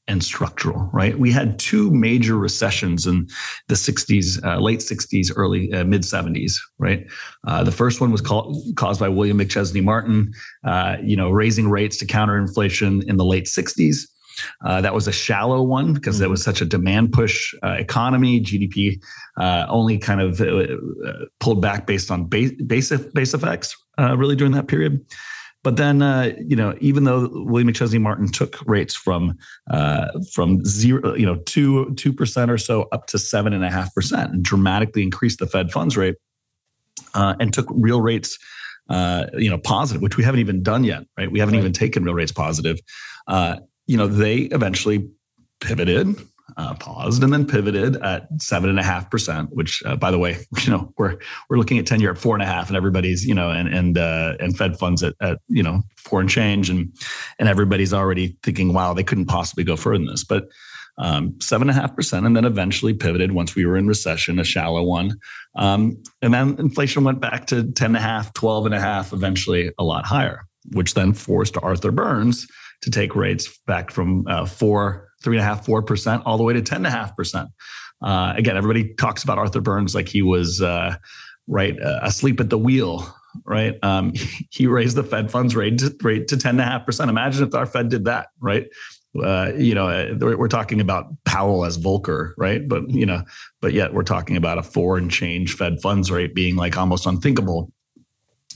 and 0.08 0.24
structural, 0.24 0.90
right? 0.92 1.18
We 1.18 1.32
had 1.32 1.58
two 1.60 1.90
major 1.92 2.36
recessions 2.36 3.08
in 3.08 3.28
the 3.68 3.76
60s, 3.76 4.44
uh, 4.44 4.60
late 4.60 4.80
60s, 4.80 5.32
early 5.36 5.72
uh, 5.72 5.86
mid 5.86 6.02
70s, 6.02 6.54
right? 6.78 7.08
Uh, 7.48 7.64
the 7.64 7.72
first 7.72 8.02
one 8.02 8.12
was 8.12 8.20
called, 8.20 8.58
caused 8.76 9.00
by 9.00 9.08
William 9.08 9.40
McChesney 9.40 9.84
Martin, 9.84 10.34
uh, 10.66 10.98
you 11.02 11.16
know, 11.16 11.30
raising 11.30 11.70
rates 11.70 11.98
to 11.98 12.06
counter 12.06 12.38
inflation 12.38 13.02
in 13.08 13.16
the 13.16 13.26
late 13.26 13.46
60s. 13.46 14.08
Uh, 14.66 14.82
that 14.82 14.94
was 14.94 15.08
a 15.08 15.12
shallow 15.12 15.62
one 15.62 15.94
because 15.94 16.18
mm-hmm. 16.18 16.26
it 16.26 16.30
was 16.30 16.44
such 16.44 16.62
a 16.62 16.66
demand 16.66 17.14
push 17.14 17.54
uh, 17.64 17.72
economy. 17.72 18.42
GDP 18.42 19.02
only 19.70 19.98
kind 19.98 20.22
of 20.22 20.42
pulled 21.40 21.62
back 21.62 21.88
based 21.88 22.12
on 22.12 22.26
base, 22.26 22.52
base, 22.66 22.92
base 22.92 23.34
effects 23.34 23.76
really 23.98 24.36
during 24.36 24.54
that 24.54 24.68
period. 24.68 25.06
But 25.64 25.78
then, 25.78 26.02
uh, 26.02 26.34
you 26.46 26.58
know, 26.58 26.76
even 26.82 27.06
though 27.06 27.30
William 27.32 27.70
McChesney 27.70 28.00
Martin 28.00 28.28
took 28.28 28.62
rates 28.68 28.94
from 28.94 29.38
uh, 29.72 30.08
from 30.34 30.64
zero, 30.66 31.16
you 31.16 31.26
know, 31.26 31.38
two 31.46 31.96
two 31.96 32.12
percent 32.12 32.52
or 32.52 32.58
so 32.58 32.84
up 32.92 33.08
to 33.08 33.18
seven 33.18 33.54
and 33.54 33.64
a 33.64 33.72
half 33.72 33.94
percent, 33.96 34.34
and 34.34 34.44
dramatically 34.44 35.02
increased 35.02 35.40
the 35.40 35.48
Fed 35.48 35.72
funds 35.72 35.96
rate, 35.96 36.16
uh, 37.14 37.36
and 37.40 37.54
took 37.54 37.68
real 37.70 38.02
rates, 38.02 38.38
uh, 38.90 39.28
you 39.38 39.50
know, 39.50 39.58
positive, 39.58 40.02
which 40.02 40.18
we 40.18 40.24
haven't 40.24 40.42
even 40.42 40.62
done 40.62 40.84
yet, 40.84 41.04
right? 41.18 41.32
We 41.32 41.40
haven't 41.40 41.56
right. 41.56 41.62
even 41.62 41.72
taken 41.72 42.04
real 42.04 42.14
rates 42.14 42.34
positive. 42.34 42.80
Uh, 43.28 43.58
you 43.88 43.98
know, 43.98 44.08
they 44.08 44.38
eventually 44.38 45.10
pivoted 45.60 46.16
uh, 46.58 46.74
paused 46.76 47.24
and 47.24 47.34
then 47.34 47.46
pivoted 47.46 47.96
at 47.98 48.28
seven 48.42 48.70
and 48.70 48.80
a 48.80 48.84
half 48.84 49.10
percent. 49.10 49.50
Which, 49.54 49.82
uh, 49.86 49.96
by 49.96 50.12
the 50.12 50.20
way, 50.20 50.38
you 50.64 50.72
know 50.72 50.94
we're 50.98 51.18
we're 51.50 51.58
looking 51.58 51.80
at 51.80 51.86
ten 51.86 52.00
year 52.00 52.12
at 52.12 52.18
four 52.18 52.36
and 52.36 52.44
a 52.44 52.46
half, 52.46 52.68
and 52.68 52.78
everybody's 52.78 53.26
you 53.26 53.34
know 53.34 53.50
and 53.50 53.68
and 53.68 53.98
uh, 53.98 54.36
and 54.40 54.58
Fed 54.58 54.78
funds 54.78 55.04
at, 55.04 55.16
at 55.22 55.40
you 55.48 55.64
know 55.64 55.82
four 55.96 56.20
and 56.20 56.30
change, 56.30 56.70
and 56.70 56.94
and 57.40 57.50
everybody's 57.50 57.94
already 57.94 58.38
thinking, 58.44 58.74
wow, 58.74 58.94
they 58.94 59.04
couldn't 59.04 59.26
possibly 59.26 59.64
go 59.64 59.76
further 59.76 60.00
than 60.00 60.08
this, 60.08 60.24
but. 60.24 60.50
Um, 61.00 61.42
seven 61.42 61.70
and 61.70 61.76
a 61.76 61.82
half 61.82 61.96
percent, 61.96 62.28
and 62.28 62.38
then 62.38 62.46
eventually 62.46 62.94
pivoted 62.94 63.32
once 63.32 63.56
we 63.56 63.66
were 63.66 63.78
in 63.78 63.88
recession, 63.88 64.38
a 64.38 64.44
shallow 64.44 64.84
one. 64.84 65.18
Um, 65.56 65.98
and 66.22 66.32
then 66.32 66.56
inflation 66.60 67.04
went 67.04 67.20
back 67.20 67.48
to 67.48 67.64
10 67.64 67.88
and 67.88 67.98
a 67.98 68.00
half, 68.00 68.32
12 68.34 68.68
and 68.68 68.76
a 68.76 68.80
half, 68.80 69.12
eventually 69.12 69.72
a 69.80 69.84
lot 69.84 70.06
higher, 70.06 70.46
which 70.74 70.94
then 70.94 71.14
forced 71.14 71.58
Arthur 71.64 71.92
Burns 71.92 72.46
to 72.84 72.92
take 72.92 73.16
rates 73.16 73.58
back 73.66 73.92
from 73.92 74.28
uh, 74.28 74.46
four 74.46 75.10
three 75.24 75.38
and 75.38 75.42
a 75.42 75.46
half, 75.46 75.66
four 75.66 75.82
percent, 75.82 76.22
all 76.26 76.38
the 76.38 76.44
way 76.44 76.54
to 76.54 76.62
ten 76.62 76.78
and 76.78 76.88
a 76.88 76.92
half 76.92 77.16
percent. 77.16 77.50
Uh, 78.02 78.34
again, 78.36 78.58
everybody 78.58 78.94
talks 78.96 79.24
about 79.24 79.38
Arthur 79.38 79.62
Burns 79.62 79.96
like 79.96 80.10
he 80.10 80.22
was 80.22 80.62
uh, 80.62 80.96
right 81.48 81.82
uh, 81.82 82.00
asleep 82.04 82.40
at 82.40 82.50
the 82.50 82.58
wheel. 82.58 83.14
Right, 83.46 83.80
um, 83.82 84.14
he 84.52 84.68
raised 84.68 84.96
the 84.96 85.04
Fed 85.04 85.32
funds 85.32 85.56
rate 85.56 85.80
to, 85.80 85.96
rate 86.02 86.28
to 86.28 86.38
ten 86.38 86.52
and 86.52 86.62
a 86.62 86.66
half 86.66 86.86
percent. 86.86 87.10
Imagine 87.10 87.48
if 87.48 87.56
our 87.56 87.66
Fed 87.66 87.90
did 87.90 88.06
that. 88.06 88.28
Right, 88.40 88.68
uh, 89.22 89.52
you 89.56 89.74
know, 89.74 89.88
uh, 89.88 90.16
we're 90.20 90.48
talking 90.48 90.82
about 90.82 91.08
Powell 91.24 91.66
as 91.66 91.78
Volcker, 91.78 92.34
right? 92.38 92.68
But 92.68 92.90
you 92.90 93.06
know, 93.06 93.24
but 93.62 93.74
yet 93.74 93.94
we're 93.94 94.04
talking 94.04 94.38
about 94.38 94.58
a 94.58 94.64
four 94.64 94.98
and 94.98 95.10
change 95.10 95.56
Fed 95.56 95.82
funds 95.82 96.12
rate 96.12 96.36
being 96.36 96.56
like 96.56 96.78
almost 96.78 97.06
unthinkable, 97.06 97.72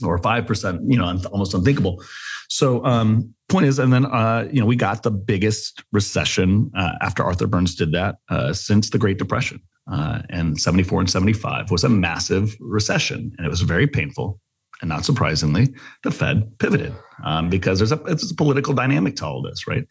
or 0.04 0.18
five 0.18 0.46
percent, 0.46 0.82
you 0.86 0.98
know, 0.98 1.18
almost 1.32 1.54
unthinkable. 1.54 2.02
So, 2.48 2.84
um, 2.84 3.34
point 3.48 3.66
is, 3.66 3.78
and 3.78 3.92
then 3.92 4.06
uh, 4.06 4.48
you 4.50 4.60
know 4.60 4.66
we 4.66 4.76
got 4.76 5.02
the 5.02 5.10
biggest 5.10 5.82
recession 5.92 6.70
uh, 6.76 6.92
after 7.00 7.22
Arthur 7.22 7.46
Burns 7.46 7.74
did 7.74 7.92
that 7.92 8.16
uh, 8.28 8.52
since 8.52 8.90
the 8.90 8.98
Great 8.98 9.18
Depression, 9.18 9.60
uh, 9.90 10.22
and 10.30 10.60
seventy 10.60 10.82
four 10.82 11.00
and 11.00 11.10
seventy 11.10 11.32
five 11.32 11.70
was 11.70 11.84
a 11.84 11.88
massive 11.88 12.56
recession, 12.60 13.32
and 13.36 13.46
it 13.46 13.50
was 13.50 13.60
very 13.62 13.86
painful. 13.86 14.40
And 14.80 14.88
not 14.88 15.04
surprisingly, 15.04 15.74
the 16.04 16.10
Fed 16.10 16.56
pivoted 16.58 16.94
um, 17.24 17.50
because 17.50 17.78
there's 17.78 17.92
a 17.92 18.00
it's 18.04 18.30
a 18.30 18.34
political 18.34 18.74
dynamic 18.74 19.16
to 19.16 19.26
all 19.26 19.42
this, 19.42 19.66
right? 19.66 19.86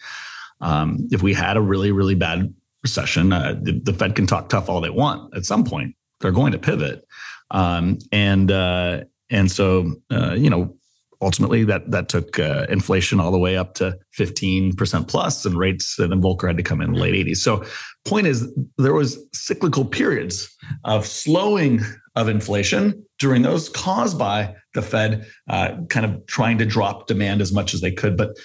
Um, 0.61 1.07
if 1.11 1.21
we 1.21 1.33
had 1.33 1.57
a 1.57 1.61
really 1.61 1.91
really 1.91 2.15
bad 2.15 2.53
recession, 2.83 3.33
uh, 3.33 3.55
the, 3.61 3.79
the 3.83 3.93
Fed 3.93 4.15
can 4.15 4.27
talk 4.27 4.49
tough 4.49 4.69
all 4.69 4.81
they 4.81 4.89
want. 4.89 5.35
At 5.35 5.45
some 5.45 5.63
point, 5.63 5.95
they're 6.21 6.31
going 6.31 6.53
to 6.53 6.59
pivot. 6.59 7.05
Um, 7.51 7.97
and 8.11 8.51
uh, 8.51 9.03
and 9.29 9.51
so 9.51 9.95
uh, 10.11 10.33
you 10.33 10.49
know 10.49 10.76
ultimately 11.21 11.63
that 11.63 11.89
that 11.91 12.09
took 12.09 12.39
uh, 12.39 12.65
inflation 12.69 13.19
all 13.19 13.31
the 13.31 13.39
way 13.39 13.57
up 13.57 13.73
to 13.75 13.97
15% 14.17 15.07
plus 15.07 15.45
and 15.45 15.57
rates 15.57 15.97
and 15.99 16.11
then 16.11 16.21
Volcker 16.21 16.47
had 16.47 16.57
to 16.57 16.63
come 16.63 16.81
in 16.81 16.93
late 16.93 17.13
80s. 17.13 17.37
So 17.37 17.63
point 18.05 18.27
is 18.27 18.51
there 18.77 18.93
was 18.93 19.17
cyclical 19.33 19.85
periods 19.85 20.55
of 20.83 21.05
slowing 21.05 21.81
of 22.15 22.29
inflation 22.29 23.05
during 23.19 23.43
those 23.43 23.69
caused 23.69 24.17
by 24.17 24.55
the 24.73 24.81
Fed 24.81 25.25
uh, 25.49 25.75
kind 25.89 26.05
of 26.05 26.25
trying 26.27 26.57
to 26.57 26.65
drop 26.65 27.07
demand 27.07 27.41
as 27.41 27.51
much 27.51 27.73
as 27.73 27.81
they 27.81 27.91
could. 27.91 28.17
But 28.17 28.37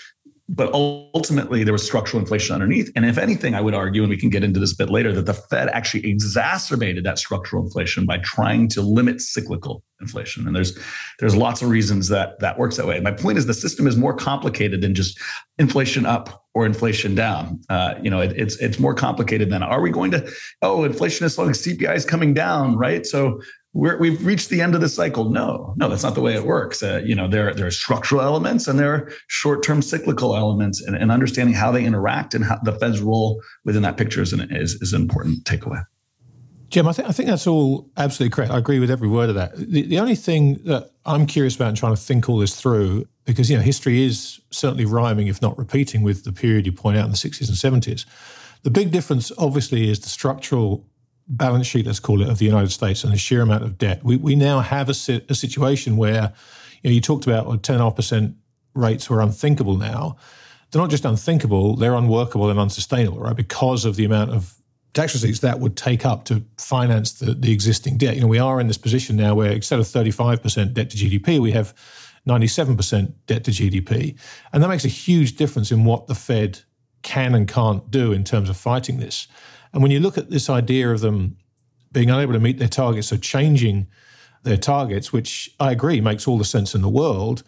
but 0.55 0.71
ultimately 0.75 1.65
there 1.65 1.73
was 1.73 1.85
structural 1.85 2.21
inflation 2.21 2.55
underneath. 2.55 2.91
And 2.95 3.07
if 3.07 3.17
anything, 3.17 3.55
I 3.55 3.63
would 3.63 3.75
argue, 3.75 4.03
and 4.03 4.11
we 4.11 4.19
can 4.19 4.29
get 4.29 4.45
into 4.45 4.61
this 4.61 4.75
a 4.75 4.77
bit 4.77 4.91
later, 4.91 5.11
that 5.13 5.25
the 5.25 5.33
Fed 5.33 5.69
actually 5.71 6.07
exacerbated 6.07 7.05
that 7.05 7.19
structural 7.19 7.65
inflation 7.65 8.05
by 8.05 8.19
trying 8.19 8.69
to 8.69 8.83
limit 8.83 9.23
cyclical 9.23 9.83
inflation. 9.99 10.47
And 10.47 10.55
there's 10.55 10.79
there's 11.21 11.35
lots 11.35 11.63
of 11.63 11.71
reasons 11.71 12.09
that 12.09 12.39
that 12.41 12.59
works 12.59 12.77
that 12.77 12.87
way. 12.87 13.01
My 13.01 13.13
point 13.13 13.39
is 13.39 13.47
the 13.47 13.55
system 13.55 13.87
is 13.87 13.97
more 13.97 14.15
complicated 14.15 14.83
than 14.83 14.95
just 14.95 15.19
inflation 15.59 16.05
up 16.05 16.45
or 16.55 16.67
inflation 16.67 17.15
down. 17.15 17.61
Uh, 17.71 17.95
you 18.03 18.11
know, 18.11 18.21
it, 18.21 18.33
it's 18.37 18.57
it's 18.57 18.79
more 18.79 18.95
complicated 18.95 19.49
than 19.49 19.63
are 19.63 19.81
we 19.81 19.91
going 19.91 20.11
to? 20.11 20.31
Oh, 20.61 20.85
inflation 20.85 21.25
is 21.25 21.35
slowing, 21.35 21.53
CPI 21.53 21.97
is 21.97 22.05
coming 22.05 22.35
down, 22.35 22.77
right? 22.77 23.07
So 23.07 23.41
we 23.75 24.11
have 24.11 24.27
reached 24.27 24.51
the 24.51 24.61
end 24.61 24.75
of 24.75 24.81
the 24.83 24.89
cycle. 24.89 25.31
No, 25.31 25.75
no, 25.77 25.89
that's 25.89 26.03
not 26.03 26.15
the 26.15 26.21
way 26.21 26.35
it 26.35 26.45
works. 26.45 26.83
Uh, 26.83 27.01
you 27.05 27.15
know, 27.15 27.27
there, 27.27 27.55
there 27.55 27.67
are 27.67 27.71
structural 27.71 28.21
elements 28.21 28.69
and 28.69 28.79
there 28.79 28.93
are 28.93 29.13
short-term 29.29 29.81
cyclical 29.81 30.37
elements, 30.37 30.83
and, 30.83 30.95
and 30.95 31.11
understanding 31.11 31.55
how 31.55 31.73
they 31.73 31.85
interact 31.85 32.35
and 32.35 32.45
how 32.45 32.59
the 32.63 32.73
Fed's 32.73 33.01
role 33.01 33.41
within 33.65 33.83
that 33.83 33.97
picture 33.97 34.21
is 34.21 34.33
an, 34.33 34.47
is, 34.55 34.75
is 34.83 34.93
an 34.93 35.01
important 35.01 35.45
takeaway. 35.45 35.83
Jim, 36.69 36.89
I 36.89 36.93
think 36.93 37.09
I 37.09 37.13
think 37.13 37.29
that's 37.29 37.47
all 37.47 37.91
absolutely 37.99 38.35
correct. 38.35 38.51
I 38.51 38.57
agree 38.57 38.79
with 38.79 38.91
every 38.91 39.09
word 39.09 39.29
of 39.29 39.35
that. 39.35 39.55
The, 39.57 39.83
the 39.83 39.99
only 39.99 40.15
thing 40.15 40.55
that 40.65 40.91
I'm 41.05 41.27
curious 41.27 41.55
about 41.55 41.69
and 41.69 41.77
trying 41.77 41.95
to 41.95 42.01
think 42.01 42.31
all 42.31 42.39
this 42.39 42.59
through, 42.59 43.07
because 43.27 43.51
you 43.51 43.59
know, 43.59 43.63
history 43.63 44.03
is 44.03 44.41
certainly 44.51 44.87
rhyming, 44.87 45.27
if 45.27 45.43
not 45.43 45.59
repeating, 45.59 46.03
with 46.03 46.25
the 46.25 46.33
period 46.33 46.65
you 46.65 46.73
point 46.73 46.97
out 46.97 47.05
in 47.05 47.11
the 47.11 47.17
60s 47.17 47.49
and 47.49 47.83
70s. 47.83 48.07
The 48.63 48.71
big 48.71 48.91
difference, 48.91 49.31
obviously, 49.37 49.91
is 49.91 50.01
the 50.01 50.09
structural 50.09 50.87
balance 51.29 51.67
sheet, 51.67 51.87
let's 51.87 52.01
call 52.01 52.23
it, 52.23 52.29
of 52.29 52.39
the 52.39 52.45
United 52.45 52.71
States 52.71 53.05
and 53.05 53.13
the 53.13 53.19
sheer 53.19 53.43
amount 53.43 53.65
of 53.65 53.79
debt. 53.79 54.03
We, 54.05 54.17
we 54.17 54.35
now 54.35 54.61
have 54.61 54.89
a, 54.89 55.23
a 55.29 55.35
situation 55.35 55.97
where 55.97 56.33
you, 56.83 56.91
know, 56.91 56.95
you 56.95 57.01
talked 57.01 57.27
about 57.27 57.47
well, 57.47 57.59
10.5% 57.59 58.35
rates 58.75 59.09
were 59.09 59.21
unthinkable 59.21 59.77
now. 59.77 60.17
They're 60.71 60.81
not 60.81 60.91
just 60.91 61.05
unthinkable, 61.05 61.77
they're 61.77 61.95
unworkable 61.95 62.49
and 62.49 62.59
unsustainable, 62.59 63.21
right? 63.21 63.37
Because 63.37 63.85
of 63.85 63.97
the 63.97 64.05
amount 64.05 64.31
of 64.31 64.55
tax 64.95 65.15
receipts 65.15 65.41
that 65.41 65.61
would 65.61 65.77
take 65.77 66.05
up 66.05 66.25
to 66.27 66.45
finance 66.59 67.13
the, 67.13 67.35
the 67.35 67.53
existing 67.53 67.99
debt. 67.99 68.15
You 68.15 68.23
know, 68.23 68.27
we 68.27 68.39
are 68.39 68.61
in 68.61 68.69
this 68.69 68.79
position 68.79 69.17
now 69.17 69.35
where 69.35 69.53
instead 69.53 69.79
of 69.79 69.87
35% 69.87 70.75
debt 70.75 70.91
to 70.91 70.97
GDP, 70.97 71.39
we 71.39 71.53
have 71.53 71.75
97% 72.27 73.13
debt 73.27 73.45
to 73.45 73.51
GDP. 73.51 74.19
And 74.53 74.63
that 74.63 74.69
makes 74.69 74.85
a 74.85 74.89
huge 74.89 75.37
difference 75.37 75.73
in 75.73 75.85
what 75.85 76.07
the 76.07 76.15
Fed 76.15 76.61
can 77.03 77.35
and 77.35 77.49
can't 77.49 77.91
do 77.91 78.13
in 78.13 78.25
terms 78.25 78.49
of 78.49 78.57
fighting 78.57 78.99
this. 78.99 79.27
And 79.73 79.83
when 79.83 79.91
you 79.91 80.01
look 80.01 80.19
at 80.19 80.31
this 80.31 80.51
idea 80.51 80.91
of 80.91 81.01
them 81.01 81.37
being 81.93 82.11
unable 82.11 82.33
to 82.33 82.41
meet 82.41 82.59
their 82.59 82.69
targets, 82.69 83.09
so 83.09 83.17
changing 83.17 83.87
their 84.43 84.57
targets, 84.57 85.13
which 85.13 85.51
I 85.61 85.73
agree 85.73 86.01
makes 86.01 86.27
all 86.27 86.39
the 86.39 86.45
sense 86.45 86.75
in 86.75 86.83
the 86.83 86.89
world, 86.89 87.43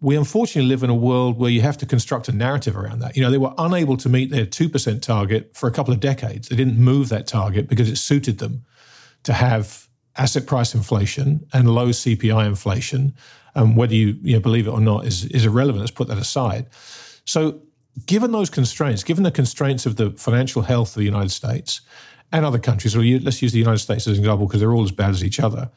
we 0.00 0.16
unfortunately 0.16 0.68
live 0.68 0.82
in 0.82 0.90
a 0.90 0.94
world 0.94 1.38
where 1.38 1.50
you 1.50 1.60
have 1.62 1.78
to 1.78 1.86
construct 1.86 2.28
a 2.28 2.32
narrative 2.32 2.76
around 2.76 2.98
that. 2.98 3.16
You 3.16 3.22
know, 3.22 3.30
they 3.30 3.38
were 3.38 3.54
unable 3.56 3.96
to 3.98 4.08
meet 4.08 4.30
their 4.30 4.44
2% 4.44 5.00
target 5.00 5.52
for 5.54 5.68
a 5.68 5.72
couple 5.72 5.94
of 5.94 6.00
decades. 6.00 6.48
They 6.48 6.56
didn't 6.56 6.76
move 6.76 7.08
that 7.10 7.28
target 7.28 7.68
because 7.68 7.88
it 7.88 7.96
suited 7.96 8.38
them 8.38 8.64
to 9.22 9.32
have 9.32 9.86
asset 10.16 10.46
price 10.46 10.74
inflation 10.74 11.46
and 11.52 11.72
low 11.72 11.88
CPI 11.88 12.46
inflation. 12.46 13.14
And 13.54 13.76
whether 13.76 13.94
you, 13.94 14.18
you 14.22 14.34
know, 14.34 14.40
believe 14.40 14.66
it 14.66 14.70
or 14.70 14.80
not 14.80 15.06
is, 15.06 15.24
is 15.26 15.44
irrelevant. 15.44 15.80
Let's 15.80 15.92
put 15.92 16.08
that 16.08 16.18
aside. 16.18 16.66
So 17.24 17.60
given 18.06 18.32
those 18.32 18.50
constraints, 18.50 19.04
given 19.04 19.22
the 19.22 19.30
constraints 19.30 19.86
of 19.86 19.96
the 19.96 20.10
financial 20.12 20.62
health 20.62 20.90
of 20.90 20.94
the 21.00 21.04
United 21.04 21.30
States 21.30 21.80
and 22.32 22.44
other 22.44 22.58
countries, 22.58 22.96
or 22.96 23.02
let's 23.02 23.42
use 23.42 23.52
the 23.52 23.58
United 23.58 23.78
States 23.78 24.06
as 24.06 24.16
an 24.16 24.24
example 24.24 24.46
because 24.46 24.60
they're 24.60 24.72
all 24.72 24.84
as 24.84 24.92
bad 24.92 25.10
as 25.10 25.22
each 25.22 25.40
other, 25.40 25.70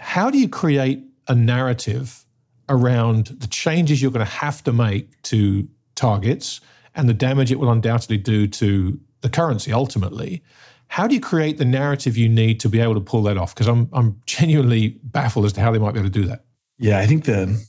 how 0.00 0.30
do 0.30 0.38
you 0.38 0.48
create 0.48 1.04
a 1.26 1.34
narrative 1.34 2.24
around 2.68 3.26
the 3.26 3.46
changes 3.46 4.00
you're 4.00 4.10
going 4.10 4.24
to 4.24 4.32
have 4.32 4.62
to 4.64 4.72
make 4.72 5.20
to 5.22 5.68
targets 5.94 6.60
and 6.94 7.08
the 7.08 7.14
damage 7.14 7.52
it 7.52 7.58
will 7.58 7.70
undoubtedly 7.70 8.16
do 8.16 8.46
to 8.46 8.98
the 9.20 9.28
currency 9.28 9.72
ultimately? 9.72 10.42
How 10.88 11.06
do 11.06 11.14
you 11.14 11.20
create 11.20 11.58
the 11.58 11.66
narrative 11.66 12.16
you 12.16 12.28
need 12.28 12.60
to 12.60 12.68
be 12.68 12.80
able 12.80 12.94
to 12.94 13.00
pull 13.00 13.22
that 13.24 13.36
off? 13.36 13.54
Because 13.54 13.68
I'm 13.68 13.90
I'm 13.92 14.20
genuinely 14.26 14.98
baffled 15.02 15.44
as 15.44 15.52
to 15.54 15.60
how 15.60 15.70
they 15.70 15.78
might 15.78 15.92
be 15.92 16.00
able 16.00 16.08
to 16.08 16.20
do 16.20 16.26
that. 16.26 16.44
Yeah, 16.78 16.98
I 16.98 17.06
think 17.06 17.24
the 17.24 17.62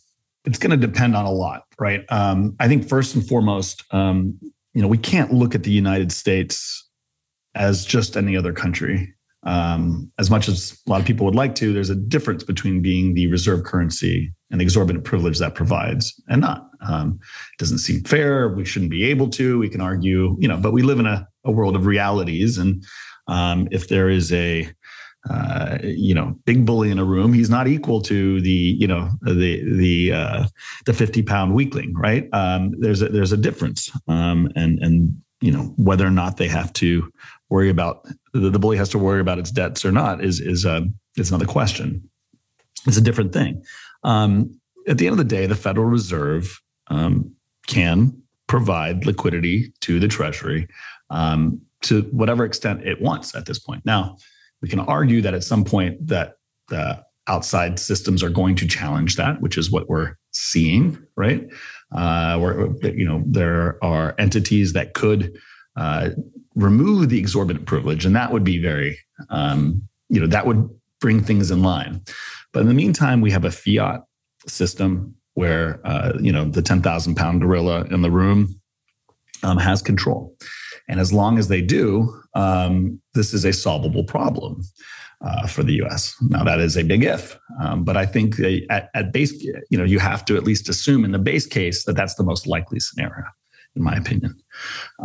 it's 0.50 0.58
going 0.58 0.72
to 0.72 0.88
depend 0.88 1.15
on 1.15 1.25
a 1.25 1.32
lot, 1.32 1.65
right? 1.79 2.03
Um, 2.10 2.56
I 2.60 2.68
think 2.68 2.89
first 2.89 3.13
and 3.13 3.25
foremost, 3.25 3.84
um, 3.91 4.39
you 4.74 4.82
know, 4.82 4.88
we 4.88 4.98
can't 4.98 5.32
look 5.32 5.53
at 5.53 5.62
the 5.62 5.72
United 5.72 6.12
States 6.12 6.89
as 7.53 7.86
just 7.86 8.18
any 8.18 8.36
other 8.36 8.51
country. 8.51 9.13
Um, 9.44 10.12
as 10.18 10.32
much 10.32 10.50
as 10.50 10.82
a 10.86 10.89
lot 10.89 11.00
of 11.00 11.06
people 11.06 11.25
would 11.27 11.36
like 11.36 11.53
to, 11.56 11.72
there's 11.72 11.91
a 11.91 11.96
difference 11.96 12.44
between 12.44 12.82
being 12.82 13.13
the 13.13 13.27
reserve 13.27 13.63
currency 13.63 14.34
and 14.50 14.60
the 14.60 14.63
exorbitant 14.63 15.06
privilege 15.06 15.38
that 15.38 15.53
provides 15.53 16.20
and 16.27 16.41
not. 16.41 16.68
Um, 16.82 17.20
it 17.53 17.60
doesn't 17.60 17.77
seem 17.77 18.03
fair. 18.03 18.50
We 18.50 18.65
shouldn't 18.65 18.91
be 18.91 19.06
able 19.06 19.29
to. 19.29 19.60
We 19.60 19.70
can 19.70 19.82
argue, 19.82 20.36
you 20.39 20.48
know, 20.48 20.58
but 20.58 20.74
we 20.74 20.82
live 20.82 21.00
in 21.00 21.06
a, 21.06 21.27
a 21.46 21.51
world 21.51 21.75
of 21.75 21.86
realities. 21.86 22.58
And 22.58 22.84
um, 23.27 23.68
if 23.72 23.88
there 23.88 24.10
is 24.10 24.34
a 24.34 24.68
uh, 25.29 25.77
you 25.83 26.13
know, 26.13 26.35
big 26.45 26.65
bully 26.65 26.91
in 26.91 26.99
a 26.99 27.03
room, 27.03 27.33
he's 27.33 27.49
not 27.49 27.67
equal 27.67 28.01
to 28.01 28.39
the, 28.41 28.49
you 28.49 28.88
know, 28.88 29.09
the 29.21 29.63
the 29.75 30.13
uh, 30.13 30.45
the 30.85 30.93
fifty 30.93 31.21
pound 31.21 31.53
weakling, 31.53 31.93
right? 31.93 32.29
Um, 32.31 32.73
there's 32.79 33.01
a, 33.01 33.09
there's 33.09 33.31
a 33.31 33.38
difference, 33.38 33.91
um, 34.07 34.49
and 34.55 34.79
and 34.79 35.21
you 35.41 35.51
know 35.51 35.73
whether 35.77 36.05
or 36.05 36.11
not 36.11 36.38
they 36.38 36.47
have 36.47 36.71
to 36.73 37.11
worry 37.49 37.69
about 37.69 38.07
the, 38.33 38.49
the 38.49 38.59
bully 38.59 38.77
has 38.77 38.89
to 38.89 38.99
worry 38.99 39.19
about 39.19 39.39
its 39.39 39.51
debts 39.51 39.83
or 39.83 39.91
not 39.91 40.23
is 40.23 40.39
is 40.39 40.65
uh, 40.65 40.81
is 41.17 41.29
another 41.29 41.45
question. 41.45 42.09
It's 42.88 42.97
a 42.97 43.01
different 43.01 43.33
thing. 43.33 43.63
Um, 44.03 44.57
at 44.88 44.97
the 44.97 45.07
end 45.07 45.13
of 45.13 45.17
the 45.17 45.35
day, 45.35 45.45
the 45.47 45.55
Federal 45.55 45.88
Reserve 45.88 46.61
um, 46.88 47.33
can 47.67 48.21
provide 48.47 49.05
liquidity 49.05 49.73
to 49.81 49.99
the 49.99 50.07
Treasury 50.07 50.67
um, 51.09 51.61
to 51.81 52.03
whatever 52.11 52.45
extent 52.45 52.88
it 52.88 53.01
wants 53.01 53.35
at 53.35 53.45
this 53.45 53.59
point. 53.59 53.85
Now 53.85 54.17
we 54.61 54.69
can 54.69 54.79
argue 54.79 55.21
that 55.21 55.33
at 55.33 55.43
some 55.43 55.63
point 55.63 56.07
that 56.07 56.35
the 56.69 57.03
outside 57.27 57.79
systems 57.79 58.23
are 58.23 58.29
going 58.29 58.55
to 58.55 58.67
challenge 58.67 59.15
that, 59.15 59.41
which 59.41 59.57
is 59.57 59.71
what 59.71 59.87
we're 59.87 60.15
seeing, 60.31 61.01
right? 61.15 61.47
Uh, 61.91 62.37
where 62.37 62.69
you 62.83 63.05
know 63.05 63.23
there 63.25 63.83
are 63.83 64.15
entities 64.17 64.73
that 64.73 64.93
could 64.93 65.37
uh, 65.75 66.09
remove 66.55 67.09
the 67.09 67.19
exorbitant 67.19 67.65
privilege, 67.65 68.05
and 68.05 68.15
that 68.15 68.31
would 68.31 68.43
be 68.43 68.61
very, 68.61 68.97
um, 69.29 69.81
you 70.09 70.19
know, 70.19 70.27
that 70.27 70.45
would 70.45 70.69
bring 70.99 71.23
things 71.23 71.51
in 71.51 71.61
line. 71.61 72.01
But 72.51 72.61
in 72.61 72.67
the 72.67 72.73
meantime, 72.73 73.21
we 73.21 73.31
have 73.31 73.45
a 73.45 73.51
fiat 73.51 74.01
system 74.47 75.15
where 75.35 75.79
uh, 75.85 76.13
you 76.19 76.31
know 76.31 76.45
the 76.45 76.61
ten 76.61 76.81
thousand 76.81 77.15
pound 77.15 77.41
gorilla 77.41 77.85
in 77.85 78.01
the 78.01 78.11
room 78.11 78.59
um, 79.43 79.57
has 79.57 79.81
control. 79.81 80.35
And 80.87 80.99
as 80.99 81.13
long 81.13 81.37
as 81.37 81.47
they 81.47 81.61
do, 81.61 82.18
um, 82.33 83.01
this 83.13 83.33
is 83.33 83.45
a 83.45 83.53
solvable 83.53 84.03
problem 84.03 84.62
uh, 85.21 85.48
for 85.48 85.63
the 85.63 85.74
U.S. 85.74 86.15
Now 86.21 86.43
that 86.43 86.59
is 86.59 86.77
a 86.77 86.83
big 86.83 87.03
if, 87.03 87.38
um, 87.62 87.83
but 87.83 87.98
I 87.98 88.05
think 88.05 88.39
at, 88.69 88.89
at, 88.93 89.12
base, 89.12 89.33
you 89.69 89.77
know, 89.77 89.83
you 89.83 90.00
have 90.00 90.24
to 90.25 90.38
at 90.38 90.43
least 90.43 90.69
assume 90.69 91.03
in 91.03 91.12
the 91.12 91.19
base 91.19 91.45
case 91.45 91.83
that 91.86 91.95
that's 91.95 92.15
the 92.15 92.24
most 92.24 92.48
likely 92.48 92.79
scenario, 92.79 93.25
in 93.75 93.83
my 93.83 93.95
opinion. 93.95 94.36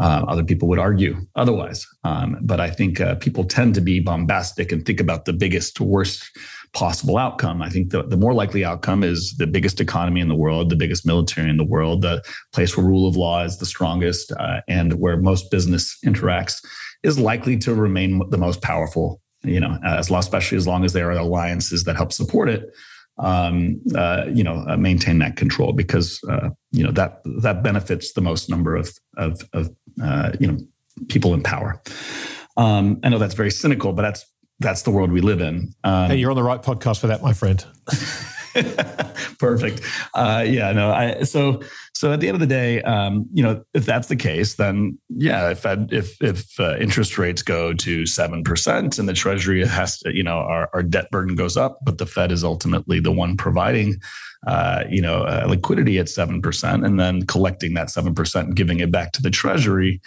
Uh, 0.01 0.25
other 0.29 0.45
people 0.45 0.69
would 0.69 0.79
argue 0.79 1.17
otherwise, 1.35 1.87
um, 2.05 2.39
but 2.43 2.61
I 2.61 2.71
think 2.71 3.01
uh, 3.01 3.17
people 3.17 3.45
tend 3.45 3.75
to 3.75 3.81
be 3.81 4.01
bombastic 4.01 4.71
and 4.71 4.85
think 4.85 5.01
about 5.01 5.25
the 5.25 5.33
biggest, 5.33 5.77
to 5.77 5.85
worst 5.85 6.31
possible 6.75 7.19
outcome. 7.19 7.63
I 7.63 7.71
think 7.71 7.91
the, 7.91 8.03
the 8.03 8.17
more 8.17 8.35
likely 8.35 8.65
outcome 8.65 9.03
is 9.03 9.37
the 9.37 9.47
biggest 9.47 9.81
economy 9.81 10.21
in 10.21 10.29
the 10.29 10.35
world, 10.35 10.71
the 10.71 10.77
biggest 10.77 11.07
military 11.07 11.49
in 11.49 11.57
the 11.57 11.65
world, 11.65 12.03
the 12.03 12.23
place 12.53 12.77
where 12.77 12.85
rule 12.85 13.09
of 13.09 13.17
law 13.17 13.45
is 13.45 13.59
the 13.59 13.67
strongest, 13.67 14.33
uh, 14.33 14.61
and 14.69 14.95
where 14.95 15.17
most 15.17 15.51
business 15.51 15.97
interacts 16.05 16.65
is 17.05 17.19
likely 17.19 17.57
to 17.59 17.75
remain 17.75 18.21
the 18.31 18.39
most 18.39 18.63
powerful. 18.63 19.21
You 19.43 19.61
know, 19.61 19.79
as 19.85 20.11
long, 20.11 20.21
especially 20.21 20.57
as 20.57 20.67
long 20.67 20.85
as 20.85 20.95
there 20.95 21.11
are 21.11 21.19
alliances 21.19 21.85
that 21.85 21.97
help 21.97 22.13
support 22.13 22.49
it. 22.49 22.75
Um, 23.19 23.81
uh, 23.95 24.25
you 24.33 24.43
know, 24.43 24.65
uh, 24.67 24.77
maintain 24.77 25.19
that 25.19 25.37
control 25.37 25.73
because 25.73 26.19
uh, 26.29 26.51
you 26.73 26.83
know 26.83 26.91
that 26.93 27.21
that 27.43 27.63
benefits 27.63 28.13
the 28.15 28.21
most 28.21 28.51
number 28.51 28.75
of 28.75 28.91
of, 29.17 29.41
of 29.53 29.69
uh, 30.03 30.33
you 30.41 30.49
know 30.49 30.59
people 31.09 31.35
in 31.35 31.43
power. 31.43 31.81
Um, 32.57 33.01
I 33.05 33.11
know 33.11 33.19
that's 33.19 33.35
very 33.35 33.51
cynical, 33.51 33.93
but 33.93 34.03
that's 34.03 34.25
that's 34.61 34.83
the 34.83 34.91
world 34.91 35.13
we 35.13 35.21
live 35.21 35.41
in. 35.41 35.75
Um, 35.85 36.11
hey, 36.11 36.17
you're 36.17 36.31
on 36.31 36.37
the 36.37 36.43
right 36.43 36.63
podcast 36.63 37.01
for 37.01 37.09
that, 37.09 37.23
my 37.23 37.33
friend. 37.33 37.65
Perfect. 39.39 39.83
Uh, 40.15 40.45
yeah, 40.47 40.73
no. 40.73 40.93
I, 40.93 41.25
so, 41.25 41.63
so 41.95 42.13
at 42.13 42.19
the 42.19 42.27
end 42.27 42.35
of 42.35 42.41
the 42.41 42.47
day, 42.47 42.83
um, 42.83 43.27
you 43.33 43.43
know, 43.43 43.65
if 43.73 43.87
that's 43.87 44.09
the 44.09 44.17
case, 44.17 44.57
then 44.57 44.99
yeah, 45.11 45.51
if 45.51 45.65
if 45.65 46.21
if 46.21 46.59
uh, 46.59 46.77
interest 46.79 47.19
rates 47.19 47.41
go 47.41 47.73
to 47.73 48.05
seven 48.05 48.43
percent 48.43 48.99
and 48.99 49.09
the 49.09 49.13
Treasury 49.13 49.65
has 49.65 50.01
to, 50.01 50.13
you 50.13 50.25
know, 50.25 50.39
our, 50.39 50.69
our 50.75 50.83
debt 50.83 51.09
burden 51.13 51.37
goes 51.37 51.57
up, 51.57 51.79
but 51.85 51.99
the 51.99 52.07
Fed 52.07 52.33
is 52.33 52.43
ultimately 52.43 52.99
the 52.99 53.13
one 53.13 53.37
providing, 53.37 54.01
uh, 54.45 54.83
you 54.91 55.01
know, 55.01 55.23
uh, 55.23 55.47
liquidity 55.49 56.01
at 56.01 56.09
seven 56.09 56.43
percent, 56.43 56.85
and 56.85 56.99
then 56.99 57.27
collecting 57.27 57.75
that 57.75 57.91
seven 57.91 58.13
percent 58.13 58.49
and 58.49 58.57
giving 58.57 58.81
it 58.81 58.91
back 58.91 59.13
to 59.13 59.23
the 59.23 59.31
Treasury. 59.31 60.01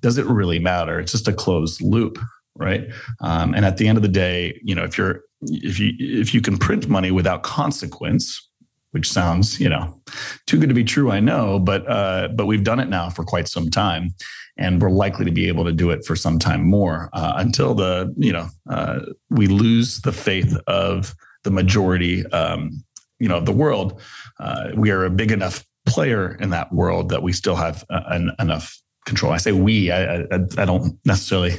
Does 0.00 0.16
it 0.16 0.24
really 0.24 0.58
matter? 0.58 0.98
It's 0.98 1.12
just 1.12 1.28
a 1.28 1.34
closed 1.34 1.82
loop, 1.82 2.18
right? 2.56 2.88
Um, 3.20 3.54
and 3.54 3.66
at 3.66 3.76
the 3.76 3.88
end 3.88 3.98
of 3.98 4.02
the 4.02 4.08
day, 4.08 4.58
you 4.64 4.74
know, 4.74 4.84
if 4.84 4.96
you're 4.96 5.20
if 5.42 5.78
you 5.78 5.92
if 5.98 6.32
you 6.32 6.40
can 6.40 6.56
print 6.56 6.88
money 6.88 7.10
without 7.10 7.42
consequence, 7.42 8.49
which 8.92 9.10
sounds 9.10 9.60
you 9.60 9.68
know 9.68 10.00
too 10.46 10.58
good 10.58 10.68
to 10.68 10.74
be 10.74 10.84
true 10.84 11.10
i 11.10 11.20
know 11.20 11.58
but 11.58 11.88
uh, 11.88 12.28
but 12.34 12.46
we've 12.46 12.64
done 12.64 12.80
it 12.80 12.88
now 12.88 13.08
for 13.08 13.24
quite 13.24 13.48
some 13.48 13.70
time 13.70 14.10
and 14.56 14.80
we're 14.82 14.90
likely 14.90 15.24
to 15.24 15.30
be 15.30 15.48
able 15.48 15.64
to 15.64 15.72
do 15.72 15.90
it 15.90 16.04
for 16.04 16.14
some 16.14 16.38
time 16.38 16.64
more 16.64 17.08
uh, 17.12 17.32
until 17.36 17.74
the 17.74 18.12
you 18.16 18.32
know 18.32 18.48
uh, 18.70 19.00
we 19.30 19.46
lose 19.46 20.00
the 20.02 20.12
faith 20.12 20.56
of 20.66 21.14
the 21.44 21.50
majority 21.50 22.26
um, 22.26 22.70
you 23.18 23.28
know 23.28 23.38
of 23.38 23.46
the 23.46 23.52
world. 23.52 24.00
Uh, 24.38 24.70
we 24.76 24.90
are 24.90 25.04
a 25.04 25.10
big 25.10 25.32
enough 25.32 25.64
player 25.86 26.36
in 26.40 26.50
that 26.50 26.72
world 26.72 27.08
that 27.08 27.22
we 27.22 27.32
still 27.32 27.56
have 27.56 27.84
uh, 27.90 28.02
an, 28.06 28.30
enough 28.38 28.78
control. 29.06 29.32
I 29.32 29.38
say 29.38 29.52
we 29.52 29.90
i, 29.90 30.16
I, 30.16 30.26
I 30.58 30.64
don't 30.64 30.98
necessarily 31.04 31.54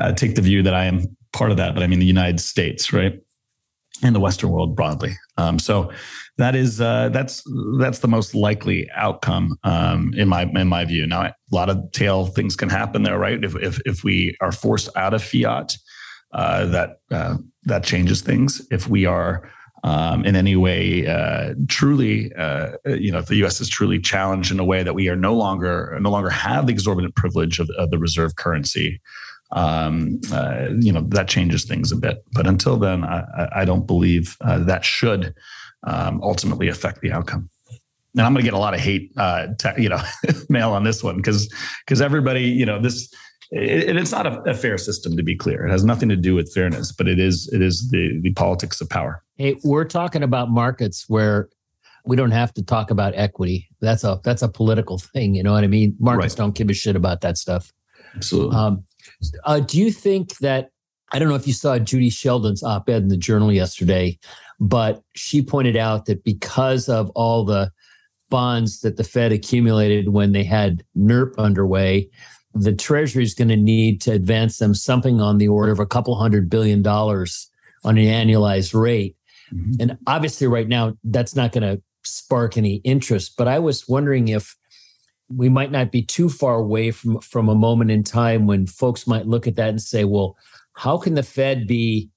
uh, 0.00 0.12
take 0.12 0.36
the 0.36 0.42
view 0.42 0.62
that 0.62 0.74
i 0.74 0.84
am 0.84 1.04
part 1.32 1.50
of 1.50 1.56
that 1.56 1.74
but 1.74 1.82
i 1.82 1.88
mean 1.88 1.98
the 1.98 2.06
united 2.06 2.40
states 2.40 2.92
right 2.92 3.20
and 4.02 4.14
the 4.14 4.20
western 4.20 4.50
world 4.50 4.74
broadly. 4.74 5.16
Um, 5.36 5.58
so 5.58 5.90
that 6.36 6.56
is 6.56 6.80
uh, 6.80 7.10
that's 7.10 7.42
that's 7.78 8.00
the 8.00 8.08
most 8.08 8.34
likely 8.34 8.90
outcome 8.94 9.56
um, 9.62 10.12
in 10.14 10.28
my 10.28 10.42
in 10.42 10.68
my 10.68 10.84
view. 10.84 11.06
Now, 11.06 11.22
a 11.22 11.34
lot 11.52 11.70
of 11.70 11.92
tail 11.92 12.26
things 12.26 12.56
can 12.56 12.68
happen 12.68 13.02
there, 13.02 13.18
right? 13.18 13.42
If 13.42 13.54
if, 13.56 13.80
if 13.84 14.04
we 14.04 14.36
are 14.40 14.52
forced 14.52 14.88
out 14.96 15.14
of 15.14 15.22
fiat, 15.22 15.76
uh, 16.32 16.66
that 16.66 16.98
uh, 17.10 17.36
that 17.64 17.84
changes 17.84 18.20
things. 18.20 18.66
If 18.70 18.88
we 18.88 19.06
are 19.06 19.48
um, 19.84 20.24
in 20.24 20.34
any 20.34 20.56
way 20.56 21.06
uh, 21.06 21.54
truly, 21.68 22.32
uh, 22.34 22.72
you 22.86 23.12
know, 23.12 23.18
if 23.18 23.26
the 23.26 23.36
U.S. 23.36 23.60
is 23.60 23.68
truly 23.68 24.00
challenged 24.00 24.50
in 24.50 24.58
a 24.58 24.64
way 24.64 24.82
that 24.82 24.94
we 24.94 25.08
are 25.08 25.16
no 25.16 25.34
longer 25.34 25.96
no 26.00 26.10
longer 26.10 26.30
have 26.30 26.66
the 26.66 26.72
exorbitant 26.72 27.14
privilege 27.14 27.60
of, 27.60 27.70
of 27.78 27.90
the 27.90 27.98
reserve 27.98 28.34
currency, 28.34 29.00
um, 29.52 30.20
uh, 30.32 30.66
you 30.80 30.92
know, 30.92 31.02
that 31.10 31.28
changes 31.28 31.64
things 31.64 31.92
a 31.92 31.96
bit. 31.96 32.24
But 32.32 32.48
until 32.48 32.76
then, 32.76 33.04
I, 33.04 33.48
I 33.54 33.64
don't 33.64 33.86
believe 33.86 34.36
uh, 34.40 34.58
that 34.64 34.84
should 34.84 35.32
um, 35.86 36.20
ultimately 36.22 36.68
affect 36.68 37.00
the 37.00 37.12
outcome. 37.12 37.48
And 38.16 38.24
I'm 38.24 38.32
going 38.32 38.44
to 38.44 38.50
get 38.50 38.54
a 38.54 38.58
lot 38.58 38.74
of 38.74 38.80
hate, 38.80 39.12
uh, 39.16 39.48
you 39.76 39.88
know, 39.88 40.00
mail 40.48 40.70
on 40.70 40.84
this 40.84 41.02
one 41.02 41.16
because 41.16 41.52
because 41.84 42.00
everybody, 42.00 42.42
you 42.42 42.64
know, 42.64 42.80
this 42.80 43.12
it, 43.50 43.96
it's 43.96 44.12
not 44.12 44.26
a, 44.26 44.40
a, 44.50 44.54
fair 44.54 44.78
system 44.78 45.16
to 45.16 45.22
be 45.22 45.36
clear. 45.36 45.66
It 45.66 45.70
has 45.70 45.84
nothing 45.84 46.08
to 46.08 46.16
do 46.16 46.34
with 46.34 46.52
fairness, 46.52 46.92
but 46.92 47.08
it 47.08 47.18
is 47.18 47.50
it 47.52 47.60
is 47.60 47.88
the 47.90 48.20
the 48.22 48.32
politics 48.32 48.80
of 48.80 48.88
power. 48.88 49.22
Hey, 49.36 49.56
we're 49.64 49.84
talking 49.84 50.22
about 50.22 50.50
markets 50.50 51.06
where 51.08 51.48
we 52.04 52.16
don't 52.16 52.30
have 52.30 52.52
to 52.54 52.62
talk 52.62 52.90
about 52.90 53.14
equity. 53.16 53.68
That's 53.80 54.04
a 54.04 54.20
that's 54.22 54.42
a 54.42 54.48
political 54.48 54.98
thing. 54.98 55.34
You 55.34 55.42
know 55.42 55.52
what 55.52 55.64
I 55.64 55.68
mean? 55.68 55.96
Markets 55.98 56.34
right. 56.34 56.38
don't 56.38 56.54
give 56.54 56.70
a 56.70 56.74
shit 56.74 56.96
about 56.96 57.20
that 57.22 57.36
stuff. 57.36 57.72
Absolutely. 58.14 58.56
Um, 58.56 58.84
uh, 59.44 59.60
do 59.60 59.78
you 59.78 59.90
think 59.90 60.36
that 60.38 60.70
I 61.14 61.18
don't 61.18 61.28
know 61.28 61.36
if 61.36 61.46
you 61.46 61.52
saw 61.54 61.78
Judy 61.78 62.10
Shelton's 62.10 62.62
op-ed 62.62 63.02
in 63.02 63.08
the 63.08 63.16
Journal 63.16 63.50
yesterday 63.50 64.18
but 64.60 65.02
she 65.14 65.42
pointed 65.42 65.76
out 65.76 66.06
that 66.06 66.24
because 66.24 66.88
of 66.88 67.10
all 67.10 67.44
the 67.44 67.70
bonds 68.30 68.80
that 68.80 68.96
the 68.96 69.04
Fed 69.04 69.32
accumulated 69.32 70.08
when 70.08 70.32
they 70.32 70.44
had 70.44 70.84
NERP 70.96 71.36
underway, 71.38 72.08
the 72.54 72.72
Treasury 72.72 73.24
is 73.24 73.34
going 73.34 73.48
to 73.48 73.56
need 73.56 74.00
to 74.02 74.12
advance 74.12 74.58
them 74.58 74.74
something 74.74 75.20
on 75.20 75.38
the 75.38 75.48
order 75.48 75.72
of 75.72 75.80
a 75.80 75.86
couple 75.86 76.14
hundred 76.14 76.48
billion 76.48 76.82
dollars 76.82 77.50
on 77.84 77.98
an 77.98 78.04
annualized 78.04 78.80
rate. 78.80 79.16
Mm-hmm. 79.52 79.80
And 79.80 79.98
obviously, 80.06 80.46
right 80.46 80.68
now, 80.68 80.96
that's 81.04 81.36
not 81.36 81.52
going 81.52 81.62
to 81.62 81.82
spark 82.04 82.56
any 82.56 82.76
interest. 82.76 83.36
But 83.36 83.48
I 83.48 83.58
was 83.58 83.88
wondering 83.88 84.28
if 84.28 84.56
we 85.28 85.48
might 85.48 85.70
not 85.70 85.90
be 85.90 86.02
too 86.02 86.28
far 86.28 86.56
away 86.56 86.90
from, 86.90 87.20
from 87.20 87.48
a 87.48 87.54
moment 87.54 87.90
in 87.90 88.04
time 88.04 88.46
when 88.46 88.66
folks 88.66 89.06
might 89.06 89.26
look 89.26 89.46
at 89.46 89.56
that 89.56 89.70
and 89.70 89.82
say, 89.82 90.04
well, 90.04 90.36
how 90.74 90.98
can 90.98 91.14
the 91.14 91.22
Fed 91.22 91.66
be 91.66 92.10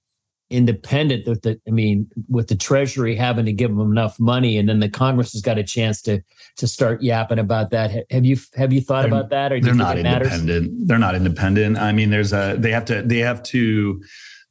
independent 0.49 1.25
that 1.25 1.41
the 1.41 1.59
i 1.67 1.71
mean 1.71 2.07
with 2.29 2.47
the 2.47 2.55
treasury 2.55 3.17
having 3.17 3.45
to 3.45 3.51
give 3.51 3.69
them 3.69 3.91
enough 3.91 4.17
money 4.17 4.57
and 4.57 4.69
then 4.69 4.79
the 4.79 4.87
congress 4.87 5.33
has 5.33 5.41
got 5.41 5.57
a 5.57 5.63
chance 5.63 6.01
to 6.01 6.21
to 6.57 6.67
start 6.67 7.01
yapping 7.01 7.39
about 7.39 7.69
that? 7.71 8.05
Have 8.11 8.25
you 8.25 8.37
have 8.55 8.73
you 8.73 8.81
thought 8.81 9.03
they're, 9.03 9.11
about 9.11 9.29
that 9.29 9.51
or 9.51 9.61
they're 9.61 9.73
not 9.73 9.97
independent. 9.97 10.87
They're 10.87 10.97
not 10.97 11.15
independent. 11.15 11.77
I 11.77 11.91
mean 11.91 12.09
there's 12.09 12.33
a 12.33 12.55
they 12.57 12.71
have 12.71 12.85
to 12.85 13.01
they 13.03 13.19
have 13.19 13.41
to 13.43 14.01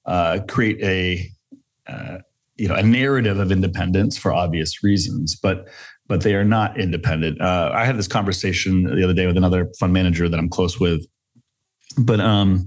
uh, 0.07 0.39
create 0.49 0.81
a 0.83 1.29
uh, 1.91 2.19
you 2.57 2.69
know 2.69 2.75
a 2.75 2.83
narrative 2.83 3.39
of 3.39 3.53
independence 3.53 4.17
for 4.17 4.33
obvious 4.33 4.83
reasons 4.83 5.37
but 5.37 5.69
but 6.09 6.23
they 6.23 6.35
are 6.35 6.45
not 6.45 6.79
independent. 6.79 7.41
Uh, 7.41 7.71
i 7.75 7.85
had 7.85 7.99
this 7.99 8.09
conversation 8.09 8.85
the 8.85 9.05
other 9.05 9.13
day 9.13 9.27
with 9.27 9.37
another 9.37 9.71
fund 9.79 9.93
manager 9.93 10.29
that 10.29 10.39
i'm 10.39 10.49
close 10.49 10.81
with 10.81 11.05
but 11.99 12.19
um 12.19 12.65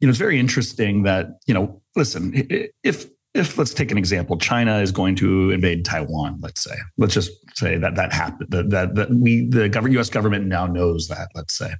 you 0.00 0.06
know, 0.06 0.10
it's 0.10 0.18
very 0.18 0.38
interesting 0.38 1.02
that, 1.04 1.40
you 1.46 1.54
know, 1.54 1.82
listen, 1.96 2.32
if 2.84 3.06
if 3.34 3.58
let's 3.58 3.74
take 3.74 3.90
an 3.90 3.98
example, 3.98 4.38
China 4.38 4.78
is 4.78 4.90
going 4.90 5.14
to 5.16 5.50
invade 5.50 5.84
Taiwan, 5.84 6.38
let's 6.40 6.64
say. 6.64 6.74
Let's 6.96 7.12
just 7.12 7.30
say 7.56 7.76
that 7.76 7.94
that 7.94 8.12
happened. 8.12 8.50
That, 8.50 8.70
that, 8.70 8.94
that 8.94 9.10
we 9.10 9.46
the 9.48 9.68
government, 9.68 9.94
U.S. 9.94 10.08
government 10.08 10.46
now 10.46 10.66
knows 10.66 11.08
that. 11.08 11.28
Let's 11.34 11.56
say 11.56 11.72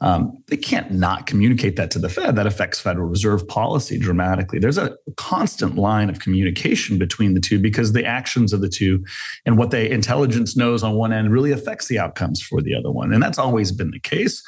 um, 0.00 0.32
they 0.46 0.56
can't 0.56 0.92
not 0.92 1.26
communicate 1.26 1.74
that 1.76 1.90
to 1.92 1.98
the 1.98 2.08
Fed. 2.08 2.36
That 2.36 2.46
affects 2.46 2.78
Federal 2.78 3.08
Reserve 3.08 3.46
policy 3.48 3.98
dramatically. 3.98 4.60
There's 4.60 4.78
a 4.78 4.96
constant 5.16 5.76
line 5.76 6.08
of 6.08 6.20
communication 6.20 6.98
between 6.98 7.34
the 7.34 7.40
two 7.40 7.58
because 7.58 7.92
the 7.92 8.04
actions 8.04 8.52
of 8.52 8.60
the 8.60 8.68
two 8.68 9.04
and 9.44 9.58
what 9.58 9.72
the 9.72 9.90
intelligence 9.90 10.56
knows 10.56 10.84
on 10.84 10.94
one 10.94 11.12
end 11.12 11.32
really 11.32 11.50
affects 11.50 11.88
the 11.88 11.98
outcomes 11.98 12.40
for 12.40 12.62
the 12.62 12.74
other 12.74 12.92
one, 12.92 13.12
and 13.12 13.20
that's 13.20 13.38
always 13.38 13.72
been 13.72 13.90
the 13.90 14.00
case. 14.00 14.40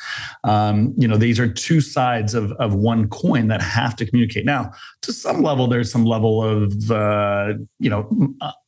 Um, 0.44 0.94
you 0.96 1.08
know, 1.08 1.16
these 1.16 1.40
are 1.40 1.48
two 1.48 1.80
sides 1.80 2.34
of 2.34 2.52
of 2.52 2.74
one 2.74 3.08
coin 3.08 3.48
that 3.48 3.60
have 3.60 3.96
to 3.96 4.06
communicate. 4.06 4.44
Now, 4.44 4.70
to 5.02 5.12
some 5.12 5.42
level, 5.42 5.66
there's 5.66 5.90
some 5.90 6.04
level 6.04 6.27
of 6.42 6.90
uh, 6.90 7.54
you 7.78 7.90
know 7.90 8.02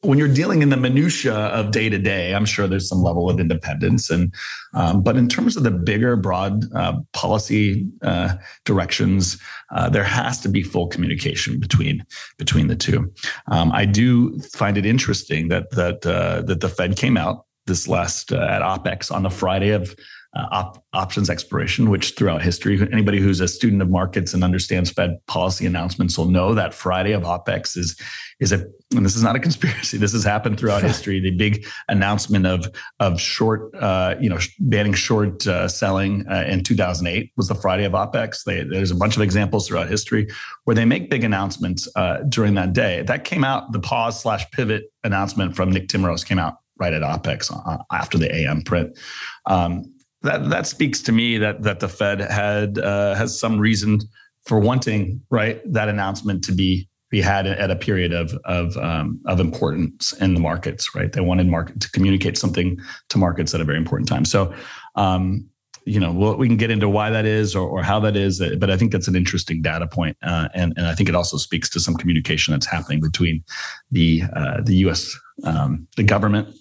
when 0.00 0.18
you're 0.18 0.32
dealing 0.32 0.62
in 0.62 0.70
the 0.70 0.76
minutia 0.76 1.34
of 1.34 1.70
day 1.70 1.88
to 1.88 1.98
day, 1.98 2.34
I'm 2.34 2.46
sure 2.46 2.66
there's 2.66 2.88
some 2.88 3.02
level 3.02 3.28
of 3.28 3.38
independence. 3.38 4.10
And 4.10 4.34
um, 4.74 5.02
but 5.02 5.16
in 5.16 5.28
terms 5.28 5.56
of 5.56 5.62
the 5.62 5.70
bigger, 5.70 6.16
broad 6.16 6.64
uh, 6.74 6.94
policy 7.12 7.88
uh, 8.02 8.36
directions, 8.64 9.38
uh, 9.74 9.88
there 9.88 10.04
has 10.04 10.40
to 10.40 10.48
be 10.48 10.62
full 10.62 10.86
communication 10.86 11.60
between 11.60 12.04
between 12.38 12.66
the 12.68 12.76
two. 12.76 13.12
Um, 13.50 13.70
I 13.72 13.84
do 13.84 14.38
find 14.40 14.76
it 14.76 14.86
interesting 14.86 15.48
that 15.48 15.70
that 15.72 16.04
uh, 16.06 16.42
that 16.42 16.60
the 16.60 16.68
Fed 16.68 16.96
came 16.96 17.16
out 17.16 17.44
this 17.66 17.86
last 17.86 18.32
uh, 18.32 18.38
at 18.38 18.62
OPEX 18.62 19.12
on 19.12 19.22
the 19.22 19.30
Friday 19.30 19.70
of 19.70 19.94
uh, 20.36 20.46
op- 20.52 20.84
options 20.92 21.28
expiration, 21.28 21.90
which 21.90 22.14
throughout 22.14 22.40
history, 22.40 22.80
anybody 22.92 23.18
who's 23.18 23.40
a 23.40 23.48
student 23.48 23.82
of 23.82 23.90
markets 23.90 24.32
and 24.32 24.44
understands 24.44 24.88
Fed 24.90 25.18
policy 25.26 25.66
announcements 25.66 26.16
will 26.16 26.28
know 26.28 26.54
that 26.54 26.72
Friday 26.72 27.12
of 27.12 27.22
OPEX 27.24 27.76
is 27.76 28.00
is 28.38 28.52
a 28.52 28.64
and 28.94 29.04
this 29.04 29.16
is 29.16 29.22
not 29.22 29.34
a 29.34 29.38
conspiracy. 29.48 29.98
This 29.98 30.12
has 30.12 30.22
happened 30.22 30.58
throughout 30.58 30.82
history. 30.82 31.18
The 31.20 31.32
big 31.32 31.66
announcement 31.88 32.46
of 32.46 32.68
of 33.00 33.20
short, 33.20 33.74
uh, 33.74 34.14
you 34.20 34.30
know, 34.30 34.38
banning 34.60 34.94
short 34.94 35.46
uh, 35.48 35.66
selling 35.66 36.26
uh, 36.28 36.44
in 36.46 36.62
2008 36.62 37.32
was 37.36 37.48
the 37.48 37.54
Friday 37.56 37.84
of 37.84 37.92
OPEX. 37.92 38.44
They, 38.44 38.62
there's 38.62 38.92
a 38.92 38.96
bunch 38.96 39.16
of 39.16 39.22
examples 39.22 39.66
throughout 39.66 39.88
history 39.88 40.28
where 40.64 40.76
they 40.76 40.84
make 40.84 41.10
big 41.10 41.24
announcements 41.24 41.88
uh, 41.96 42.18
during 42.28 42.54
that 42.54 42.72
day. 42.72 43.02
That 43.02 43.24
came 43.24 43.42
out. 43.42 43.72
The 43.72 43.80
pause 43.80 44.20
slash 44.20 44.48
pivot 44.52 44.92
announcement 45.02 45.56
from 45.56 45.70
Nick 45.70 45.88
Timiraos 45.88 46.24
came 46.24 46.38
out 46.38 46.58
right 46.80 46.92
at 46.92 47.02
OPEX 47.02 47.52
uh, 47.66 47.78
after 47.92 48.18
the 48.18 48.34
AM 48.34 48.62
print. 48.62 48.98
Um, 49.46 49.89
that 50.22 50.50
that 50.50 50.66
speaks 50.66 51.00
to 51.02 51.12
me 51.12 51.38
that 51.38 51.62
that 51.62 51.80
the 51.80 51.88
Fed 51.88 52.20
had 52.20 52.78
uh, 52.78 53.14
has 53.14 53.38
some 53.38 53.58
reason 53.58 54.00
for 54.44 54.58
wanting 54.58 55.22
right 55.30 55.60
that 55.72 55.88
announcement 55.88 56.44
to 56.44 56.52
be 56.52 56.88
be 57.10 57.20
had 57.20 57.46
at 57.46 57.70
a 57.70 57.76
period 57.76 58.12
of 58.12 58.32
of 58.44 58.76
um, 58.76 59.20
of 59.26 59.40
importance 59.40 60.12
in 60.14 60.34
the 60.34 60.40
markets. 60.40 60.94
Right, 60.94 61.12
they 61.12 61.20
wanted 61.20 61.46
market 61.46 61.80
to 61.80 61.90
communicate 61.90 62.36
something 62.36 62.78
to 63.08 63.18
markets 63.18 63.54
at 63.54 63.60
a 63.60 63.64
very 63.64 63.78
important 63.78 64.08
time. 64.08 64.24
So. 64.24 64.54
Um, 64.96 65.46
you 65.86 65.98
know, 65.98 66.12
we 66.12 66.46
can 66.46 66.58
get 66.58 66.70
into 66.70 66.90
why 66.90 67.08
that 67.08 67.24
is 67.24 67.56
or, 67.56 67.66
or, 67.66 67.82
how 67.82 67.98
that 68.00 68.14
is, 68.14 68.38
but 68.58 68.70
I 68.70 68.76
think 68.76 68.92
that's 68.92 69.08
an 69.08 69.16
interesting 69.16 69.62
data 69.62 69.86
point, 69.86 70.14
uh, 70.22 70.48
and 70.54 70.74
and 70.76 70.86
I 70.86 70.94
think 70.94 71.08
it 71.08 71.14
also 71.14 71.38
speaks 71.38 71.70
to 71.70 71.80
some 71.80 71.94
communication 71.94 72.52
that's 72.52 72.66
happening 72.66 73.00
between 73.00 73.42
the 73.90 74.24
uh, 74.36 74.60
the 74.62 74.76
U.S. 74.76 75.10
Um, 75.42 75.88
the 75.96 76.02
government 76.02 76.54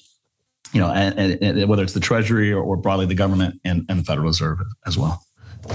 you 0.74 0.80
know, 0.80 0.92
and, 0.92 1.42
and, 1.42 1.70
whether 1.70 1.84
it's 1.84 1.94
the 1.94 2.00
Treasury 2.00 2.52
or, 2.52 2.62
or, 2.62 2.78
broadly 2.78 3.06
the 3.06 3.16
government 3.16 3.60
and, 3.66 3.86
and 3.90 4.00
the 4.00 4.04
Federal 4.04 4.28
Reserve 4.28 4.60
as 4.86 4.98
well. 4.98 5.24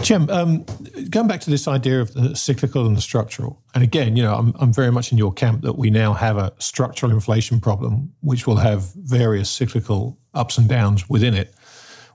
Jim, 0.03 0.29
um, 0.31 0.65
going 1.11 1.29
back 1.29 1.41
to 1.41 1.51
this 1.51 1.69
idea 1.69 2.01
of 2.01 2.13
the 2.15 2.35
cyclical 2.35 2.87
and 2.87 2.97
the 2.97 3.01
structural, 3.01 3.63
and 3.75 3.85
again, 3.85 4.17
you 4.17 4.23
know, 4.23 4.35
I'm, 4.35 4.55
I'm 4.59 4.73
very 4.73 4.91
much 4.91 5.13
in 5.13 5.19
your 5.19 5.33
camp 5.33 5.63
that 5.63 5.77
we 5.77 5.91
now 5.91 6.15
have 6.15 6.37
a 6.37 6.53
structural 6.59 7.13
inflation 7.13 7.61
problem, 7.61 8.13
which 8.21 8.47
will 8.47 8.57
have 8.57 8.93
various 8.95 9.51
cyclical 9.51 10.19
ups 10.33 10.59
and 10.59 10.69
downs 10.69 11.09
within 11.09 11.35
it. 11.35 11.55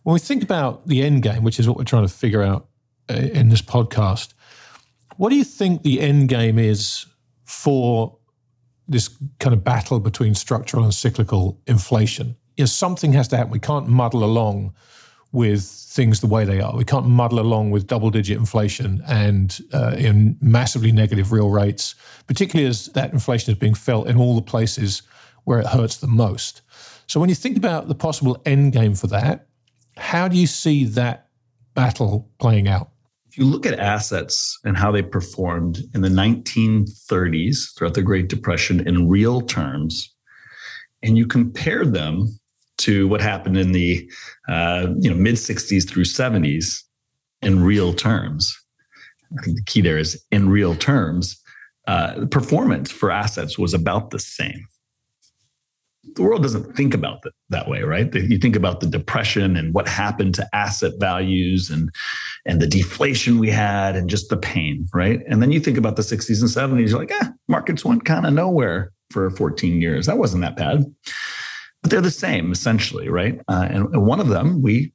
When 0.03 0.13
we 0.13 0.19
think 0.19 0.43
about 0.43 0.87
the 0.87 1.03
end 1.03 1.23
game, 1.23 1.43
which 1.43 1.59
is 1.59 1.67
what 1.67 1.77
we're 1.77 1.83
trying 1.83 2.07
to 2.07 2.13
figure 2.13 2.41
out 2.41 2.67
uh, 3.09 3.15
in 3.15 3.49
this 3.49 3.61
podcast, 3.61 4.33
what 5.17 5.29
do 5.29 5.35
you 5.35 5.43
think 5.43 5.83
the 5.83 6.01
end 6.01 6.29
game 6.29 6.57
is 6.57 7.05
for 7.43 8.17
this 8.87 9.09
kind 9.39 9.53
of 9.53 9.63
battle 9.63 9.99
between 9.99 10.33
structural 10.33 10.83
and 10.83 10.93
cyclical 10.93 11.61
inflation? 11.67 12.35
You 12.59 12.63
know, 12.63 12.67
something 12.67 13.13
has 13.13 13.29
to 13.29 13.37
happen. 13.37 13.53
We 13.53 13.59
can't 13.59 13.87
muddle 13.87 14.21
along 14.21 14.73
with 15.31 15.63
things 15.63 16.19
the 16.19 16.27
way 16.27 16.43
they 16.43 16.59
are. 16.59 16.75
We 16.75 16.83
can't 16.83 17.05
muddle 17.05 17.39
along 17.39 17.71
with 17.71 17.87
double 17.87 18.09
digit 18.09 18.37
inflation 18.37 19.01
and 19.07 19.61
uh, 19.71 19.95
in 19.97 20.35
massively 20.41 20.91
negative 20.91 21.31
real 21.31 21.51
rates, 21.51 21.95
particularly 22.27 22.67
as 22.67 22.87
that 22.87 23.13
inflation 23.13 23.53
is 23.53 23.57
being 23.57 23.75
felt 23.75 24.09
in 24.09 24.17
all 24.17 24.35
the 24.35 24.41
places 24.41 25.03
where 25.45 25.59
it 25.59 25.67
hurts 25.67 25.95
the 25.95 26.07
most. 26.07 26.61
So 27.07 27.17
when 27.21 27.29
you 27.29 27.35
think 27.35 27.55
about 27.55 27.87
the 27.87 27.95
possible 27.95 28.41
end 28.45 28.73
game 28.73 28.93
for 28.93 29.07
that, 29.07 29.47
how 29.95 30.27
do 30.27 30.35
you 30.35 30.45
see 30.45 30.83
that 30.83 31.29
battle 31.75 32.29
playing 32.39 32.67
out? 32.67 32.89
If 33.29 33.37
you 33.37 33.45
look 33.45 33.65
at 33.65 33.79
assets 33.79 34.59
and 34.65 34.75
how 34.75 34.91
they 34.91 35.01
performed 35.01 35.79
in 35.93 36.01
the 36.01 36.09
1930s 36.09 37.73
throughout 37.77 37.93
the 37.93 38.01
Great 38.01 38.27
Depression 38.27 38.85
in 38.85 39.07
real 39.07 39.39
terms, 39.39 40.13
and 41.01 41.17
you 41.17 41.25
compare 41.25 41.85
them 41.85 42.37
to 42.79 43.07
what 43.07 43.21
happened 43.21 43.57
in 43.57 43.71
the 43.71 44.09
uh, 44.47 44.87
you 44.99 45.09
know 45.09 45.15
mid 45.15 45.35
60s 45.35 45.87
through 45.87 46.05
70s 46.05 46.83
in 47.41 47.63
real 47.63 47.93
terms. 47.93 48.57
I 49.37 49.43
think 49.43 49.57
the 49.57 49.63
key 49.65 49.81
there 49.81 49.97
is 49.97 50.23
in 50.31 50.49
real 50.49 50.75
terms, 50.75 51.39
uh, 51.87 52.25
performance 52.31 52.91
for 52.91 53.11
assets 53.11 53.57
was 53.57 53.73
about 53.73 54.09
the 54.09 54.19
same. 54.19 54.65
The 56.15 56.23
world 56.23 56.41
doesn't 56.41 56.75
think 56.75 56.95
about 56.95 57.19
it 57.25 57.33
that 57.49 57.69
way, 57.69 57.83
right? 57.83 58.11
You 58.13 58.39
think 58.39 58.55
about 58.55 58.79
the 58.79 58.87
depression 58.87 59.55
and 59.55 59.75
what 59.75 59.87
happened 59.87 60.33
to 60.35 60.49
asset 60.53 60.93
values 60.99 61.69
and 61.69 61.91
and 62.45 62.61
the 62.61 62.67
deflation 62.67 63.37
we 63.37 63.49
had 63.51 63.95
and 63.95 64.09
just 64.09 64.29
the 64.29 64.37
pain, 64.37 64.87
right? 64.93 65.21
And 65.27 65.41
then 65.41 65.51
you 65.51 65.59
think 65.59 65.77
about 65.77 65.97
the 65.97 66.01
60s 66.01 66.41
and 66.41 66.49
70s, 66.49 66.89
you're 66.89 66.97
like, 66.97 67.11
ah, 67.21 67.31
markets 67.47 67.85
went 67.85 68.05
kind 68.05 68.25
of 68.25 68.33
nowhere 68.33 68.91
for 69.11 69.29
14 69.29 69.81
years. 69.81 70.07
That 70.07 70.17
wasn't 70.17 70.41
that 70.41 70.55
bad 70.55 70.85
but 71.81 71.91
they're 71.91 72.01
the 72.01 72.11
same 72.11 72.51
essentially, 72.51 73.09
right? 73.09 73.39
Uh, 73.47 73.67
and, 73.69 74.05
one 74.05 74.19
of 74.19 74.27
them 74.27 74.61
we 74.61 74.93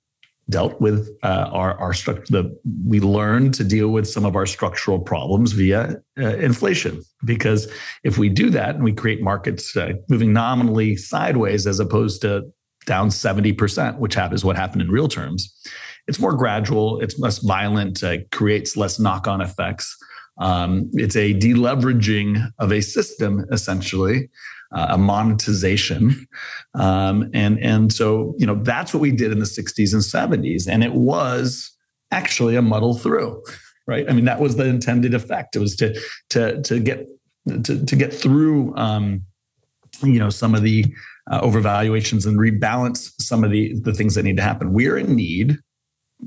dealt 0.51 0.79
with 0.81 1.09
uh, 1.23 1.49
our 1.53 1.79
our 1.79 1.95
structure. 1.95 2.25
The 2.29 2.59
we 2.87 3.01
learned 3.01 3.55
to 3.55 3.65
deal 3.65 3.89
with 3.89 4.07
some 4.07 4.25
of 4.25 4.37
our 4.37 4.47
structural 4.47 4.99
problems 4.99 5.53
via 5.53 5.97
uh, 6.19 6.37
inflation 6.37 7.03
because 7.25 7.71
if 8.03 8.19
we 8.19 8.29
do 8.29 8.51
that 8.51 8.75
and 8.75 8.85
we 8.85 8.93
create 8.93 9.23
markets 9.23 9.77
uh, 9.77 9.93
moving 10.09 10.33
nominally 10.33 10.97
sideways 10.97 11.67
as 11.67 11.81
opposed 11.81 12.21
to 12.23 12.43
down 12.87 13.11
seventy 13.11 13.53
percent, 13.53 13.99
which 13.99 14.17
is 14.17 14.45
what 14.45 14.57
happened 14.57 14.83
in 14.83 14.91
real 14.91 15.09
terms, 15.09 15.55
it's 16.07 16.21
more 16.21 16.35
gradual, 16.35 17.01
it's 17.01 17.19
less 17.19 17.39
violent, 17.39 18.03
uh, 18.03 18.19
creates 18.31 18.77
less 18.77 18.99
knock 18.99 19.27
on 19.27 19.41
effects. 19.41 19.97
Um, 20.39 20.91
it's 20.95 21.17
a 21.17 21.33
deleveraging 21.33 22.51
of 22.59 22.73
a 22.73 22.83
system 22.83 23.45
essentially 23.53 24.29
uh, 24.73 24.89
a 24.91 24.99
monetization. 24.99 26.27
Um, 26.75 27.31
and, 27.33 27.61
and 27.61 27.93
so, 27.93 28.35
you 28.37 28.47
know, 28.47 28.57
that's 28.57 28.93
what 28.93 29.01
we 29.01 29.13
did 29.13 29.31
in 29.31 29.39
the 29.39 29.45
60s 29.45 29.93
and 29.93 30.03
70s. 30.03 30.69
And 30.69 30.83
it 30.83 30.93
was 30.93 31.71
actually 32.11 32.57
a 32.57 32.63
muddle 32.63 32.95
through, 32.95 33.41
right? 33.87 34.09
I 34.09 34.13
mean, 34.13 34.25
that 34.25 34.41
was 34.41 34.57
the 34.57 34.65
intended 34.65 35.15
effect. 35.15 35.55
It 35.55 35.61
was 35.61 35.77
to, 35.77 35.99
to, 36.31 36.61
to 36.63 36.81
get, 36.81 37.07
to, 37.47 37.85
to 37.85 37.97
get 37.97 38.13
through, 38.13 38.75
um, 38.77 39.23
you 40.03 40.19
know, 40.19 40.31
some 40.31 40.55
of 40.57 40.63
the 40.63 40.85
uh, 41.31 41.41
overvaluations 41.43 42.27
and 42.27 42.39
rebalance 42.39 43.13
some 43.21 43.45
of 43.45 43.53
the, 43.53 43.79
the 43.83 43.95
things 43.95 44.17
that 44.17 44.25
need 44.25 44.37
to 44.37 44.43
happen. 44.43 44.73
We're 44.73 44.99
in 44.99 45.15
need 45.15 45.59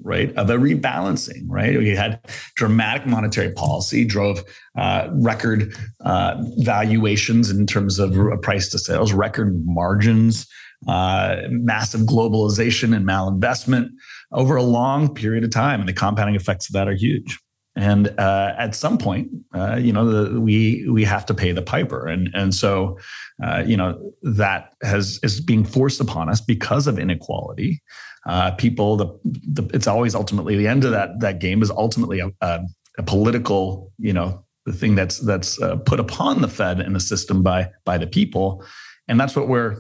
right, 0.04 0.36
of 0.36 0.50
a 0.50 0.58
rebalancing, 0.58 1.44
right? 1.48 1.78
We 1.78 1.90
had 1.90 2.20
dramatic 2.56 3.08
monetary 3.08 3.52
policy, 3.52 4.06
drove 4.06 4.44
uh, 4.78 5.10
record 5.12 5.76
uh, 6.02 6.36
valuations 6.58 7.50
in 7.50 7.66
terms 7.66 8.00
of 8.00 8.16
price 8.42 8.70
to 8.70 8.80
sales, 8.80 9.14
record 9.14 9.66
margins, 9.66 10.48
uh, 10.88 11.38
massive 11.50 12.02
globalization 12.02 12.96
and 12.96 13.06
malinvestment 13.06 13.90
over 14.32 14.56
a 14.56 14.64
long 14.64 15.14
period 15.14 15.44
of 15.44 15.52
time. 15.52 15.80
And 15.80 15.90
the 15.90 15.94
compounding 15.94 16.36
effects 16.36 16.70
of 16.70 16.74
that 16.74 16.88
are 16.88 16.94
huge. 16.94 17.40
And 17.76 18.08
uh, 18.20 18.56
at 18.58 18.74
some 18.74 18.98
point, 18.98 19.30
uh, 19.54 19.76
you 19.76 19.94
know, 19.94 20.06
the, 20.06 20.42
we 20.42 20.88
we 20.90 21.04
have 21.04 21.28
to 21.28 21.36
pay 21.36 21.52
the 21.52 21.62
piper, 21.62 22.08
and 22.08 22.28
and 22.34 22.56
so, 22.56 22.98
uh, 23.44 23.64
you 23.68 23.78
know, 23.78 24.14
that 24.24 24.74
has 24.82 25.20
is 25.22 25.40
being 25.40 25.64
forced 25.64 26.02
upon 26.02 26.28
us 26.28 26.42
because 26.42 26.88
of 26.88 26.98
inequality 26.98 27.84
uh, 28.28 28.52
people. 28.52 28.98
The, 28.98 29.08
the, 29.24 29.70
it's 29.74 29.88
always 29.88 30.14
ultimately 30.14 30.56
the 30.58 30.68
end 30.68 30.84
of 30.84 30.92
that 30.92 31.20
that 31.22 31.40
game 31.40 31.62
is 31.62 31.72
ultimately 31.72 32.20
a, 32.20 32.30
a, 32.42 32.60
a 33.00 33.04
political, 33.04 33.92
you 33.98 34.14
know, 34.14 34.44
the 34.66 34.74
thing 34.74 34.96
that's 34.96 35.20
that's 35.20 35.60
uh, 35.62 35.78
put 35.78 36.00
upon 36.00 36.42
the 36.42 36.48
Fed 36.48 36.80
and 36.80 36.94
the 36.94 37.00
system 37.00 37.42
by 37.42 37.72
by 37.86 37.98
the 37.98 38.08
people, 38.08 38.64
and 39.08 39.20
that's 39.20 39.36
what 39.36 39.48
we're 39.48 39.78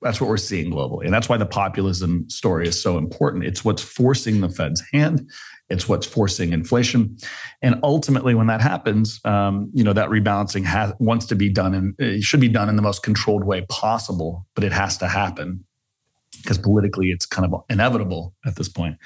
that's 0.00 0.18
what 0.18 0.30
we're 0.30 0.38
seeing 0.38 0.72
globally, 0.72 1.04
and 1.04 1.12
that's 1.12 1.28
why 1.28 1.36
the 1.36 1.46
populism 1.46 2.28
story 2.30 2.66
is 2.66 2.82
so 2.82 2.96
important. 2.96 3.44
It's 3.44 3.64
what's 3.66 3.82
forcing 3.82 4.40
the 4.40 4.48
Fed's 4.48 4.82
hand. 4.92 5.30
It's 5.68 5.88
what's 5.88 6.06
forcing 6.06 6.52
inflation, 6.54 7.18
and 7.60 7.78
ultimately, 7.82 8.34
when 8.34 8.46
that 8.46 8.62
happens, 8.62 9.20
um, 9.26 9.70
you 9.74 9.84
know 9.84 9.92
that 9.92 10.08
rebalancing 10.08 10.64
has 10.64 10.94
wants 10.98 11.26
to 11.26 11.36
be 11.36 11.50
done 11.50 11.74
and 11.98 12.24
should 12.24 12.40
be 12.40 12.48
done 12.48 12.70
in 12.70 12.76
the 12.76 12.82
most 12.82 13.02
controlled 13.02 13.44
way 13.44 13.66
possible, 13.68 14.46
but 14.54 14.64
it 14.64 14.72
has 14.72 14.96
to 14.98 15.06
happen 15.06 15.64
because 16.42 16.58
politically 16.58 17.10
it's 17.10 17.26
kind 17.26 17.50
of 17.50 17.62
inevitable 17.68 18.34
at 18.44 18.56
this 18.56 18.68
point. 18.68 18.96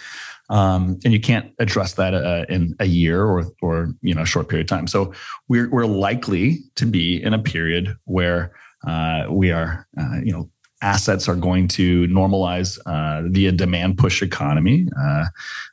Um, 0.51 0.99
and 1.05 1.12
you 1.12 1.20
can't 1.20 1.53
address 1.59 1.94
that 1.94 2.14
uh, 2.14 2.44
in 2.49 2.75
a 2.81 2.87
year 2.87 3.25
or 3.25 3.44
or 3.62 3.94
you 4.03 4.14
know 4.14 4.23
a 4.23 4.27
short 4.27 4.49
period 4.49 4.70
of 4.70 4.77
time. 4.77 4.87
So 4.87 5.12
we're 5.49 5.70
we're 5.70 5.87
likely 5.87 6.59
to 6.77 6.87
be 6.87 7.23
in 7.23 7.35
a 7.35 7.38
period 7.38 7.97
where 8.05 8.53
uh, 8.87 9.25
we 9.31 9.51
are 9.51 9.87
uh, 9.99 10.18
you 10.23 10.33
know 10.33 10.51
assets 10.83 11.29
are 11.29 11.35
going 11.35 11.66
to 11.66 12.07
normalize 12.09 12.79
uh, 12.85 13.23
via 13.29 13.51
demand 13.51 13.97
push 13.97 14.23
economy 14.23 14.87
uh, 15.01 15.25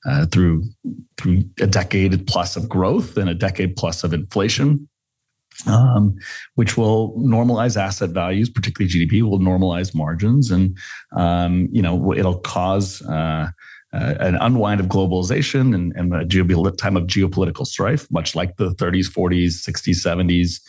uh, 0.06 0.26
through 0.28 0.63
through 1.17 1.43
a 1.60 1.67
decade 1.67 2.26
plus 2.28 2.56
of 2.56 2.69
growth 2.69 3.17
and 3.17 3.30
a 3.30 3.34
decade 3.34 3.76
plus 3.76 4.04
of 4.06 4.13
inflation 4.13 4.88
um, 5.67 6.15
which 6.56 6.78
will 6.78 7.13
normalize 7.17 7.80
asset 7.80 8.12
values, 8.12 8.50
particularly 8.50 8.91
GDP, 8.91 9.21
will 9.21 9.39
normalize 9.39 9.93
margins, 9.93 10.52
and 10.52 10.78
um, 11.15 11.67
you 11.71 11.82
know 11.82 12.13
it'll 12.13 12.39
cause 12.39 13.02
uh, 13.04 13.50
uh, 13.93 14.15
an 14.19 14.36
unwind 14.36 14.80
of 14.80 14.88
globalization 14.88 15.76
and, 15.76 15.93
and 15.95 16.13
a 16.13 16.71
time 16.71 16.95
of 16.95 17.04
geopolitical 17.08 17.65
strife, 17.65 18.10
much 18.10 18.36
like 18.36 18.56
the 18.58 18.74
30s, 18.76 19.12
40s, 19.12 19.67
60s, 19.67 20.06
70s, 20.06 20.62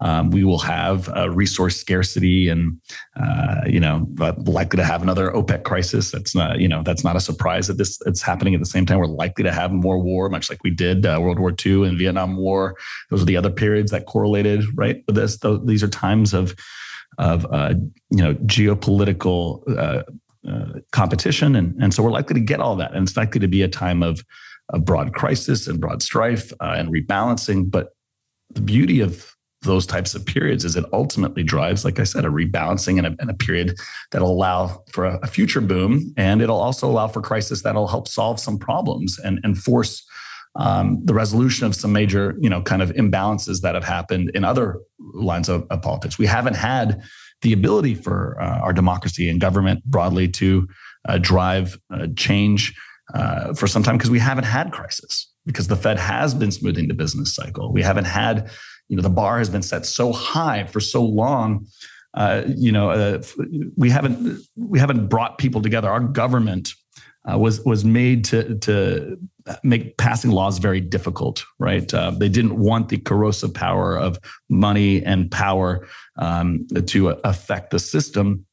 um, 0.00 0.30
we 0.30 0.44
will 0.44 0.58
have 0.58 1.08
resource 1.34 1.76
scarcity 1.76 2.48
and 2.48 2.80
uh, 3.20 3.62
you 3.66 3.80
know 3.80 4.06
likely 4.46 4.76
to 4.76 4.84
have 4.84 5.02
another 5.02 5.30
OPEC 5.30 5.64
crisis. 5.64 6.10
That's 6.10 6.34
not 6.34 6.60
you 6.60 6.68
know 6.68 6.82
that's 6.82 7.04
not 7.04 7.16
a 7.16 7.20
surprise 7.20 7.66
that 7.66 7.78
this 7.78 8.00
it's 8.06 8.22
happening 8.22 8.54
at 8.54 8.60
the 8.60 8.66
same 8.66 8.86
time. 8.86 8.98
We're 8.98 9.06
likely 9.06 9.44
to 9.44 9.52
have 9.52 9.72
more 9.72 9.98
war, 9.98 10.28
much 10.28 10.50
like 10.50 10.62
we 10.64 10.70
did 10.70 11.06
uh, 11.06 11.18
World 11.20 11.38
War 11.38 11.54
II 11.64 11.86
and 11.86 11.98
Vietnam 11.98 12.36
War. 12.36 12.76
Those 13.10 13.22
are 13.22 13.26
the 13.26 13.36
other 13.36 13.50
periods 13.50 13.90
that 13.90 14.06
correlated 14.06 14.64
right 14.76 15.02
with 15.06 15.16
this. 15.16 15.38
these 15.64 15.82
are 15.82 15.88
times 15.88 16.34
of 16.34 16.54
of 17.18 17.46
uh, 17.50 17.74
you 18.10 18.22
know 18.24 18.34
geopolitical 18.34 19.62
uh, 19.76 20.02
uh, 20.48 20.80
competition, 20.92 21.56
and 21.56 21.80
and 21.82 21.92
so 21.92 22.02
we're 22.02 22.10
likely 22.10 22.34
to 22.34 22.40
get 22.40 22.60
all 22.60 22.76
that, 22.76 22.92
and 22.94 23.06
it's 23.06 23.16
likely 23.16 23.40
to 23.40 23.48
be 23.48 23.62
a 23.62 23.68
time 23.68 24.02
of 24.02 24.24
a 24.72 24.78
broad 24.78 25.12
crisis 25.12 25.66
and 25.66 25.80
broad 25.80 26.02
strife 26.02 26.52
uh, 26.60 26.74
and 26.76 26.88
rebalancing. 26.92 27.70
But 27.70 27.90
the 28.54 28.60
beauty 28.60 29.00
of 29.00 29.34
those 29.62 29.86
types 29.86 30.14
of 30.14 30.24
periods 30.24 30.64
is 30.64 30.76
it 30.76 30.84
ultimately 30.92 31.42
drives, 31.42 31.84
like 31.84 31.98
I 31.98 32.04
said, 32.04 32.24
a 32.24 32.28
rebalancing 32.28 32.98
and 32.98 33.06
a, 33.06 33.16
and 33.20 33.30
a 33.30 33.34
period 33.34 33.78
that'll 34.10 34.30
allow 34.30 34.82
for 34.90 35.04
a, 35.04 35.18
a, 35.22 35.26
future 35.26 35.60
boom. 35.60 36.14
And 36.16 36.40
it'll 36.40 36.60
also 36.60 36.88
allow 36.88 37.08
for 37.08 37.20
crisis 37.20 37.62
that'll 37.62 37.88
help 37.88 38.08
solve 38.08 38.40
some 38.40 38.58
problems 38.58 39.18
and, 39.18 39.38
and 39.42 39.58
force 39.58 40.06
um, 40.56 41.00
the 41.04 41.14
resolution 41.14 41.66
of 41.66 41.74
some 41.74 41.92
major, 41.92 42.36
you 42.40 42.48
know, 42.48 42.62
kind 42.62 42.82
of 42.82 42.90
imbalances 42.92 43.60
that 43.60 43.74
have 43.74 43.84
happened 43.84 44.30
in 44.34 44.44
other 44.44 44.80
lines 44.98 45.48
of, 45.48 45.66
of 45.70 45.82
politics. 45.82 46.18
We 46.18 46.26
haven't 46.26 46.56
had 46.56 47.02
the 47.42 47.52
ability 47.52 47.94
for 47.94 48.40
uh, 48.40 48.58
our 48.58 48.72
democracy 48.72 49.28
and 49.28 49.40
government 49.40 49.84
broadly 49.84 50.28
to 50.28 50.68
uh, 51.08 51.18
drive 51.18 51.78
uh, 51.92 52.06
change 52.16 52.74
uh, 53.14 53.54
for 53.54 53.66
some 53.66 53.82
time 53.82 53.96
because 53.96 54.10
we 54.10 54.18
haven't 54.18 54.44
had 54.44 54.72
crisis 54.72 55.30
because 55.46 55.68
the 55.68 55.76
Fed 55.76 55.98
has 55.98 56.34
been 56.34 56.50
smoothing 56.50 56.88
the 56.88 56.94
business 56.94 57.34
cycle. 57.34 57.72
We 57.72 57.82
haven't 57.82 58.04
had 58.04 58.50
you 58.90 58.96
know 58.96 59.02
the 59.02 59.08
bar 59.08 59.38
has 59.38 59.48
been 59.48 59.62
set 59.62 59.86
so 59.86 60.12
high 60.12 60.64
for 60.64 60.80
so 60.80 61.02
long 61.02 61.66
uh, 62.14 62.42
you 62.46 62.72
know 62.72 62.90
uh, 62.90 63.22
we 63.76 63.88
haven't 63.88 64.40
we 64.56 64.78
haven't 64.78 65.08
brought 65.08 65.38
people 65.38 65.62
together 65.62 65.88
our 65.88 66.00
government 66.00 66.74
uh, 67.30 67.38
was 67.38 67.60
was 67.64 67.84
made 67.84 68.24
to 68.24 68.58
to 68.58 69.18
make 69.62 69.96
passing 69.96 70.30
laws 70.30 70.58
very 70.58 70.80
difficult. 70.80 71.44
Right? 71.58 71.92
Uh, 71.92 72.10
they 72.10 72.28
didn't 72.28 72.58
want 72.58 72.88
the 72.88 72.98
corrosive 72.98 73.54
power 73.54 73.98
of 73.98 74.18
money 74.48 75.04
and 75.04 75.30
power 75.30 75.86
um, 76.16 76.66
to 76.86 77.10
affect 77.24 77.70
the 77.70 77.78
system. 77.78 78.46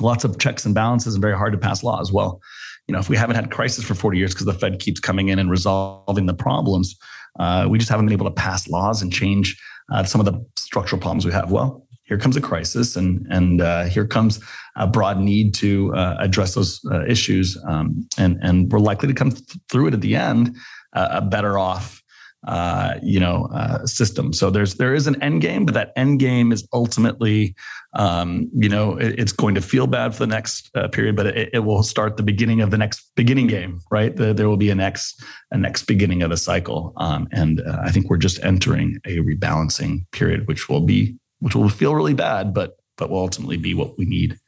Lots 0.00 0.24
of 0.24 0.38
checks 0.38 0.66
and 0.66 0.74
balances, 0.74 1.14
and 1.14 1.22
very 1.22 1.36
hard 1.36 1.52
to 1.52 1.58
pass 1.58 1.82
laws. 1.82 2.12
Well, 2.12 2.40
you 2.88 2.92
know, 2.92 2.98
if 2.98 3.08
we 3.08 3.16
haven't 3.16 3.36
had 3.36 3.50
crisis 3.50 3.84
for 3.84 3.94
40 3.94 4.18
years 4.18 4.34
because 4.34 4.46
the 4.46 4.52
Fed 4.52 4.80
keeps 4.80 5.00
coming 5.00 5.28
in 5.28 5.38
and 5.38 5.50
resolving 5.50 6.26
the 6.26 6.34
problems, 6.34 6.96
uh, 7.38 7.66
we 7.68 7.78
just 7.78 7.90
haven't 7.90 8.06
been 8.06 8.12
able 8.12 8.26
to 8.26 8.34
pass 8.34 8.68
laws 8.68 9.02
and 9.02 9.12
change 9.12 9.60
uh, 9.92 10.04
some 10.04 10.20
of 10.20 10.24
the 10.24 10.44
structural 10.58 11.00
problems 11.00 11.24
we 11.24 11.32
have. 11.32 11.50
Well, 11.50 11.86
here 12.04 12.18
comes 12.18 12.36
a 12.36 12.40
crisis, 12.40 12.96
and 12.96 13.26
and 13.30 13.60
uh, 13.60 13.84
here 13.84 14.06
comes 14.06 14.40
a 14.76 14.86
broad 14.86 15.18
need 15.18 15.54
to 15.54 15.94
uh, 15.94 16.16
address 16.20 16.54
those 16.54 16.80
uh, 16.90 17.04
issues, 17.06 17.58
um, 17.66 18.06
and 18.18 18.38
and 18.42 18.70
we're 18.70 18.78
likely 18.78 19.08
to 19.08 19.14
come 19.14 19.30
th- 19.30 19.58
through 19.70 19.88
it 19.88 19.94
at 19.94 20.00
the 20.00 20.14
end 20.14 20.56
uh, 20.94 21.20
better 21.22 21.58
off 21.58 22.03
uh, 22.46 22.94
you 23.02 23.18
know 23.18 23.48
uh, 23.52 23.84
system. 23.86 24.32
So 24.32 24.50
there's 24.50 24.74
there 24.74 24.94
is 24.94 25.06
an 25.06 25.20
end 25.22 25.40
game, 25.40 25.64
but 25.64 25.74
that 25.74 25.92
end 25.96 26.20
game 26.20 26.52
is 26.52 26.66
ultimately 26.72 27.54
um, 27.94 28.50
you 28.54 28.68
know 28.68 28.96
it, 28.96 29.18
it's 29.18 29.32
going 29.32 29.54
to 29.54 29.60
feel 29.60 29.86
bad 29.86 30.14
for 30.14 30.20
the 30.20 30.34
next 30.34 30.70
uh, 30.74 30.88
period, 30.88 31.16
but 31.16 31.26
it, 31.26 31.50
it, 31.52 31.58
will 31.60 31.82
start 31.82 32.16
the 32.16 32.22
beginning 32.22 32.60
of 32.60 32.70
the 32.70 32.78
next 32.78 33.10
beginning 33.14 33.46
game, 33.46 33.80
right? 33.90 34.14
The, 34.14 34.34
there 34.34 34.48
will 34.48 34.56
be 34.56 34.70
a 34.70 34.74
next 34.74 35.22
a 35.50 35.58
next 35.58 35.84
beginning 35.84 36.22
of 36.22 36.30
the 36.30 36.36
cycle, 36.36 36.92
um, 36.96 37.28
and 37.32 37.60
uh, 37.60 37.80
I 37.82 37.90
think 37.90 38.10
we're 38.10 38.16
just 38.18 38.42
entering 38.44 38.98
a 39.06 39.18
rebalancing 39.18 40.04
period, 40.12 40.46
which 40.46 40.68
will 40.68 40.82
be 40.82 41.16
which 41.40 41.54
will 41.54 41.68
feel 41.68 41.94
really 41.94 42.14
bad, 42.14 42.52
but 42.52 42.76
but 42.96 43.10
will 43.10 43.18
ultimately 43.18 43.56
be 43.56 43.74
what 43.74 43.96
we 43.98 44.04
need 44.04 44.38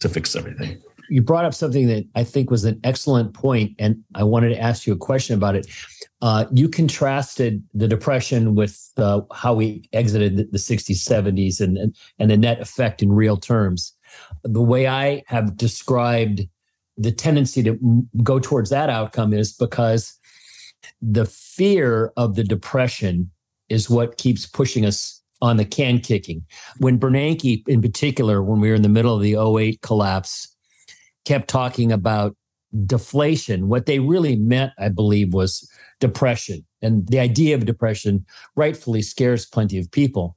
to 0.00 0.08
fix 0.08 0.34
everything 0.34 0.82
you 1.08 1.22
brought 1.22 1.44
up 1.44 1.54
something 1.54 1.86
that 1.88 2.06
I 2.14 2.24
think 2.24 2.50
was 2.50 2.64
an 2.64 2.80
excellent 2.84 3.34
point, 3.34 3.74
and 3.78 4.02
I 4.14 4.24
wanted 4.24 4.50
to 4.50 4.58
ask 4.58 4.86
you 4.86 4.92
a 4.92 4.96
question 4.96 5.34
about 5.34 5.56
it. 5.56 5.66
Uh, 6.22 6.46
you 6.52 6.68
contrasted 6.68 7.62
the 7.74 7.88
depression 7.88 8.54
with 8.54 8.90
uh, 8.96 9.20
how 9.32 9.52
we 9.52 9.88
exited 9.92 10.36
the, 10.36 10.44
the 10.44 10.58
60s, 10.58 10.96
70s, 10.96 11.60
and, 11.60 11.76
and, 11.76 11.96
and 12.18 12.30
the 12.30 12.36
net 12.36 12.60
effect 12.60 13.02
in 13.02 13.12
real 13.12 13.36
terms. 13.36 13.94
The 14.42 14.62
way 14.62 14.86
I 14.86 15.22
have 15.26 15.56
described 15.56 16.42
the 16.96 17.12
tendency 17.12 17.62
to 17.64 18.06
go 18.22 18.38
towards 18.38 18.70
that 18.70 18.88
outcome 18.88 19.32
is 19.32 19.52
because 19.52 20.18
the 21.02 21.26
fear 21.26 22.12
of 22.16 22.36
the 22.36 22.44
depression 22.44 23.30
is 23.68 23.90
what 23.90 24.16
keeps 24.16 24.46
pushing 24.46 24.86
us 24.86 25.22
on 25.42 25.56
the 25.56 25.64
can 25.64 25.98
kicking. 25.98 26.44
When 26.78 26.98
Bernanke, 26.98 27.66
in 27.68 27.82
particular, 27.82 28.42
when 28.42 28.60
we 28.60 28.68
were 28.68 28.74
in 28.74 28.82
the 28.82 28.88
middle 28.88 29.14
of 29.14 29.22
the 29.22 29.36
08 29.36 29.80
collapse, 29.82 30.54
kept 31.24 31.48
talking 31.48 31.92
about 31.92 32.36
deflation, 32.86 33.68
what 33.68 33.86
they 33.86 33.98
really 33.98 34.36
meant, 34.36 34.72
I 34.78 34.88
believe, 34.88 35.32
was 35.32 35.68
depression. 36.00 36.64
And 36.82 37.06
the 37.06 37.20
idea 37.20 37.54
of 37.54 37.64
depression 37.64 38.26
rightfully 38.56 39.02
scares 39.02 39.46
plenty 39.46 39.78
of 39.78 39.90
people. 39.90 40.36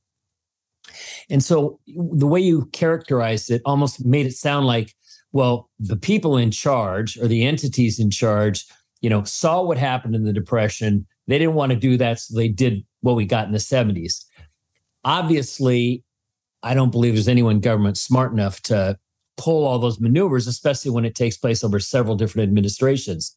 And 1.30 1.44
so 1.44 1.80
the 1.88 2.28
way 2.28 2.40
you 2.40 2.66
characterized 2.68 3.52
it 3.52 3.62
almost 3.66 4.06
made 4.06 4.26
it 4.26 4.36
sound 4.36 4.66
like, 4.66 4.94
well, 5.32 5.70
the 5.80 5.98
people 5.98 6.38
in 6.38 6.52
charge 6.52 7.18
or 7.18 7.28
the 7.28 7.46
entities 7.46 8.00
in 8.00 8.10
charge, 8.10 8.66
you 9.02 9.10
know, 9.10 9.24
saw 9.24 9.62
what 9.62 9.78
happened 9.78 10.16
in 10.16 10.24
the 10.24 10.34
depression. 10.34 11.06
They 11.28 11.38
didn't 11.38 11.56
want 11.56 11.72
to 11.72 11.78
do 11.78 11.98
that, 11.98 12.20
so 12.20 12.38
they 12.38 12.48
did 12.48 12.86
what 13.02 13.16
we 13.16 13.26
got 13.26 13.46
in 13.46 13.52
the 13.52 13.58
70s. 13.58 14.24
Obviously, 15.04 16.04
I 16.64 16.74
don't 16.74 16.92
believe 16.92 17.14
there's 17.14 17.28
anyone 17.28 17.60
government 17.60 17.98
smart 17.98 18.32
enough 18.32 18.62
to 18.64 18.98
pull 19.38 19.66
all 19.66 19.80
those 19.80 20.00
maneuvers, 20.00 20.48
especially 20.48 20.92
when 20.92 21.06
it 21.06 21.16
takes 21.16 21.38
place 21.38 21.64
over 21.64 21.80
several 21.80 22.16
different 22.16 22.48
administrations. 22.48 23.36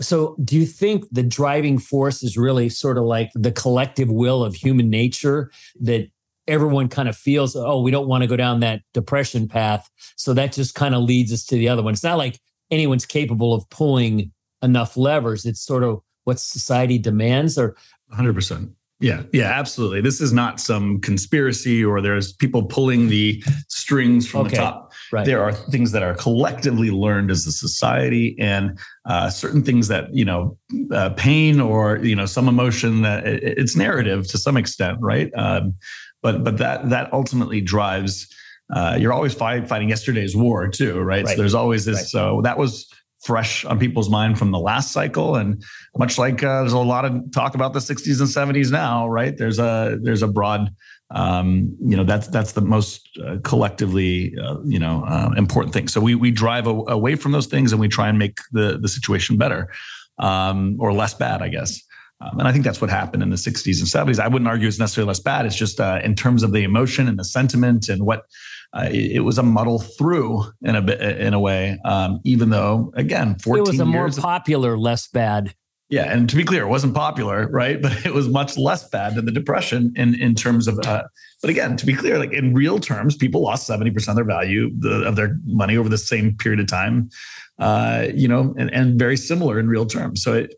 So, 0.00 0.36
do 0.42 0.56
you 0.56 0.66
think 0.66 1.04
the 1.10 1.22
driving 1.22 1.78
force 1.78 2.22
is 2.22 2.36
really 2.36 2.68
sort 2.68 2.96
of 2.96 3.04
like 3.04 3.30
the 3.34 3.52
collective 3.52 4.10
will 4.10 4.42
of 4.42 4.54
human 4.54 4.88
nature 4.88 5.50
that 5.80 6.10
everyone 6.50 6.88
kind 6.88 7.08
of 7.08 7.16
feels, 7.16 7.54
oh, 7.54 7.80
we 7.80 7.90
don't 7.90 8.08
want 8.08 8.22
to 8.22 8.26
go 8.26 8.36
down 8.36 8.60
that 8.60 8.82
depression 8.92 9.46
path. 9.46 9.88
So 10.16 10.34
that 10.34 10.52
just 10.52 10.74
kind 10.74 10.94
of 10.94 11.02
leads 11.02 11.32
us 11.32 11.44
to 11.46 11.54
the 11.54 11.68
other 11.68 11.82
one. 11.82 11.92
It's 11.92 12.02
not 12.02 12.18
like 12.18 12.40
anyone's 12.70 13.06
capable 13.06 13.54
of 13.54 13.68
pulling 13.70 14.32
enough 14.62 14.96
levers. 14.96 15.46
It's 15.46 15.60
sort 15.60 15.84
of 15.84 16.00
what 16.24 16.40
society 16.40 16.98
demands 16.98 17.56
or 17.56 17.76
100%. 18.12 18.72
Yeah, 19.00 19.22
yeah, 19.32 19.46
absolutely. 19.46 20.02
This 20.02 20.20
is 20.20 20.30
not 20.30 20.60
some 20.60 21.00
conspiracy 21.00 21.82
or 21.82 22.02
there's 22.02 22.34
people 22.34 22.62
pulling 22.62 23.08
the 23.08 23.42
strings 23.68 24.28
from 24.28 24.42
okay. 24.42 24.50
the 24.50 24.56
top. 24.56 24.92
Right. 25.10 25.24
There 25.24 25.42
are 25.42 25.52
things 25.52 25.92
that 25.92 26.02
are 26.02 26.14
collectively 26.14 26.90
learned 26.90 27.30
as 27.30 27.46
a 27.46 27.52
society, 27.52 28.36
and 28.38 28.78
uh, 29.06 29.30
certain 29.30 29.62
things 29.62 29.88
that 29.88 30.14
you 30.14 30.26
know, 30.26 30.58
uh, 30.92 31.10
pain 31.10 31.60
or 31.60 31.96
you 31.96 32.14
know, 32.14 32.26
some 32.26 32.46
emotion 32.46 33.00
that 33.02 33.26
it, 33.26 33.42
it's 33.42 33.74
narrative 33.74 34.28
to 34.28 34.38
some 34.38 34.58
extent, 34.58 34.98
right? 35.00 35.30
Um, 35.34 35.74
but 36.22 36.44
but 36.44 36.58
that 36.58 36.90
that 36.90 37.12
ultimately 37.12 37.60
drives. 37.62 38.28
Uh, 38.72 38.96
you're 39.00 39.12
always 39.12 39.34
fight, 39.34 39.68
fighting 39.68 39.88
yesterday's 39.88 40.36
war 40.36 40.68
too, 40.68 41.00
right? 41.00 41.24
right. 41.24 41.34
So 41.34 41.36
there's 41.36 41.54
always 41.54 41.86
this. 41.86 41.96
Right. 41.96 42.06
So 42.06 42.40
that 42.44 42.56
was 42.56 42.88
fresh 43.22 43.64
on 43.66 43.78
people's 43.78 44.08
mind 44.08 44.38
from 44.38 44.50
the 44.50 44.58
last 44.58 44.92
cycle 44.92 45.36
and 45.36 45.62
much 45.96 46.16
like 46.16 46.42
uh, 46.42 46.60
there's 46.60 46.72
a 46.72 46.78
lot 46.78 47.04
of 47.04 47.30
talk 47.32 47.54
about 47.54 47.72
the 47.72 47.78
60s 47.78 48.20
and 48.20 48.54
70s 48.54 48.70
now 48.70 49.06
right 49.08 49.36
there's 49.36 49.58
a 49.58 49.98
there's 50.02 50.22
a 50.22 50.28
broad 50.28 50.74
um, 51.10 51.76
you 51.80 51.96
know 51.96 52.04
that's 52.04 52.28
that's 52.28 52.52
the 52.52 52.60
most 52.60 53.08
uh, 53.24 53.36
collectively 53.44 54.34
uh, 54.42 54.56
you 54.64 54.78
know 54.78 55.04
uh, 55.06 55.30
important 55.36 55.74
thing 55.74 55.86
so 55.86 56.00
we 56.00 56.14
we 56.14 56.30
drive 56.30 56.66
a, 56.66 56.70
away 56.88 57.14
from 57.14 57.32
those 57.32 57.46
things 57.46 57.72
and 57.72 57.80
we 57.80 57.88
try 57.88 58.08
and 58.08 58.18
make 58.18 58.38
the 58.52 58.78
the 58.78 58.88
situation 58.88 59.36
better 59.36 59.70
um, 60.18 60.76
or 60.80 60.92
less 60.92 61.12
bad 61.12 61.42
i 61.42 61.48
guess 61.48 61.82
um, 62.22 62.38
and 62.38 62.46
I 62.46 62.52
think 62.52 62.64
that's 62.64 62.82
what 62.82 62.90
happened 62.90 63.22
in 63.22 63.30
the 63.30 63.36
60s 63.36 63.80
and 63.80 63.88
70s. 63.88 64.20
I 64.20 64.28
wouldn't 64.28 64.46
argue 64.46 64.68
it's 64.68 64.78
necessarily 64.78 65.08
less 65.08 65.20
bad. 65.20 65.46
It's 65.46 65.56
just 65.56 65.80
uh, 65.80 66.00
in 66.04 66.14
terms 66.14 66.42
of 66.42 66.52
the 66.52 66.64
emotion 66.64 67.08
and 67.08 67.18
the 67.18 67.24
sentiment 67.24 67.88
and 67.88 68.04
what 68.04 68.24
uh, 68.72 68.88
it, 68.90 69.12
it, 69.12 69.20
was 69.20 69.38
a 69.38 69.42
muddle 69.42 69.80
through 69.80 70.44
in 70.62 70.76
a 70.76 70.82
bit 70.82 71.00
in 71.00 71.34
a 71.34 71.40
way. 71.40 71.78
Um, 71.84 72.20
even 72.24 72.50
though 72.50 72.92
again, 72.94 73.36
14 73.38 73.58
it 73.58 73.68
was 73.68 73.80
a 73.80 73.84
more 73.84 74.10
popular, 74.10 74.78
less 74.78 75.08
bad. 75.08 75.54
Yeah, 75.88 76.04
and 76.04 76.30
to 76.30 76.36
be 76.36 76.44
clear, 76.44 76.62
it 76.62 76.68
wasn't 76.68 76.94
popular, 76.94 77.48
right? 77.48 77.82
But 77.82 78.06
it 78.06 78.14
was 78.14 78.28
much 78.28 78.56
less 78.56 78.88
bad 78.88 79.16
than 79.16 79.24
the 79.24 79.32
depression 79.32 79.92
in 79.96 80.14
in 80.14 80.34
terms 80.34 80.68
of. 80.68 80.78
Uh, 80.86 81.02
but 81.42 81.50
again, 81.50 81.76
to 81.76 81.86
be 81.86 81.94
clear, 81.94 82.18
like 82.18 82.32
in 82.32 82.54
real 82.54 82.78
terms, 82.78 83.16
people 83.16 83.42
lost 83.42 83.66
seventy 83.66 83.90
percent 83.90 84.18
of 84.18 84.24
their 84.24 84.36
value 84.36 84.70
the, 84.78 85.02
of 85.02 85.16
their 85.16 85.36
money 85.44 85.76
over 85.76 85.88
the 85.88 85.98
same 85.98 86.36
period 86.36 86.60
of 86.60 86.68
time. 86.68 87.10
Uh, 87.58 88.06
you 88.14 88.28
know, 88.28 88.54
and, 88.56 88.72
and 88.72 88.98
very 88.98 89.16
similar 89.16 89.58
in 89.58 89.68
real 89.68 89.84
terms. 89.84 90.22
So 90.22 90.32
it, 90.32 90.54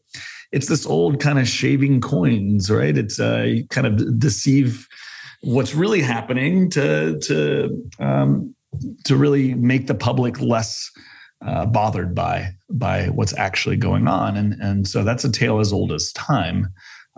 it's 0.52 0.68
this 0.68 0.86
old 0.86 1.18
kind 1.18 1.38
of 1.38 1.48
shaving 1.48 2.00
coins, 2.00 2.70
right? 2.70 2.96
It's 2.96 3.18
uh, 3.18 3.56
kind 3.70 3.86
of 3.86 4.20
deceive 4.20 4.86
what's 5.42 5.74
really 5.74 6.00
happening 6.00 6.70
to 6.70 7.18
to 7.20 7.90
um, 7.98 8.54
to 9.04 9.16
really 9.16 9.54
make 9.54 9.86
the 9.86 9.94
public 9.94 10.40
less 10.40 10.90
uh, 11.44 11.66
bothered 11.66 12.14
by 12.14 12.50
by 12.70 13.06
what's 13.06 13.36
actually 13.36 13.76
going 13.76 14.08
on, 14.08 14.36
and 14.36 14.54
and 14.60 14.88
so 14.88 15.04
that's 15.04 15.24
a 15.24 15.30
tale 15.30 15.60
as 15.60 15.72
old 15.72 15.92
as 15.92 16.12
time. 16.12 16.68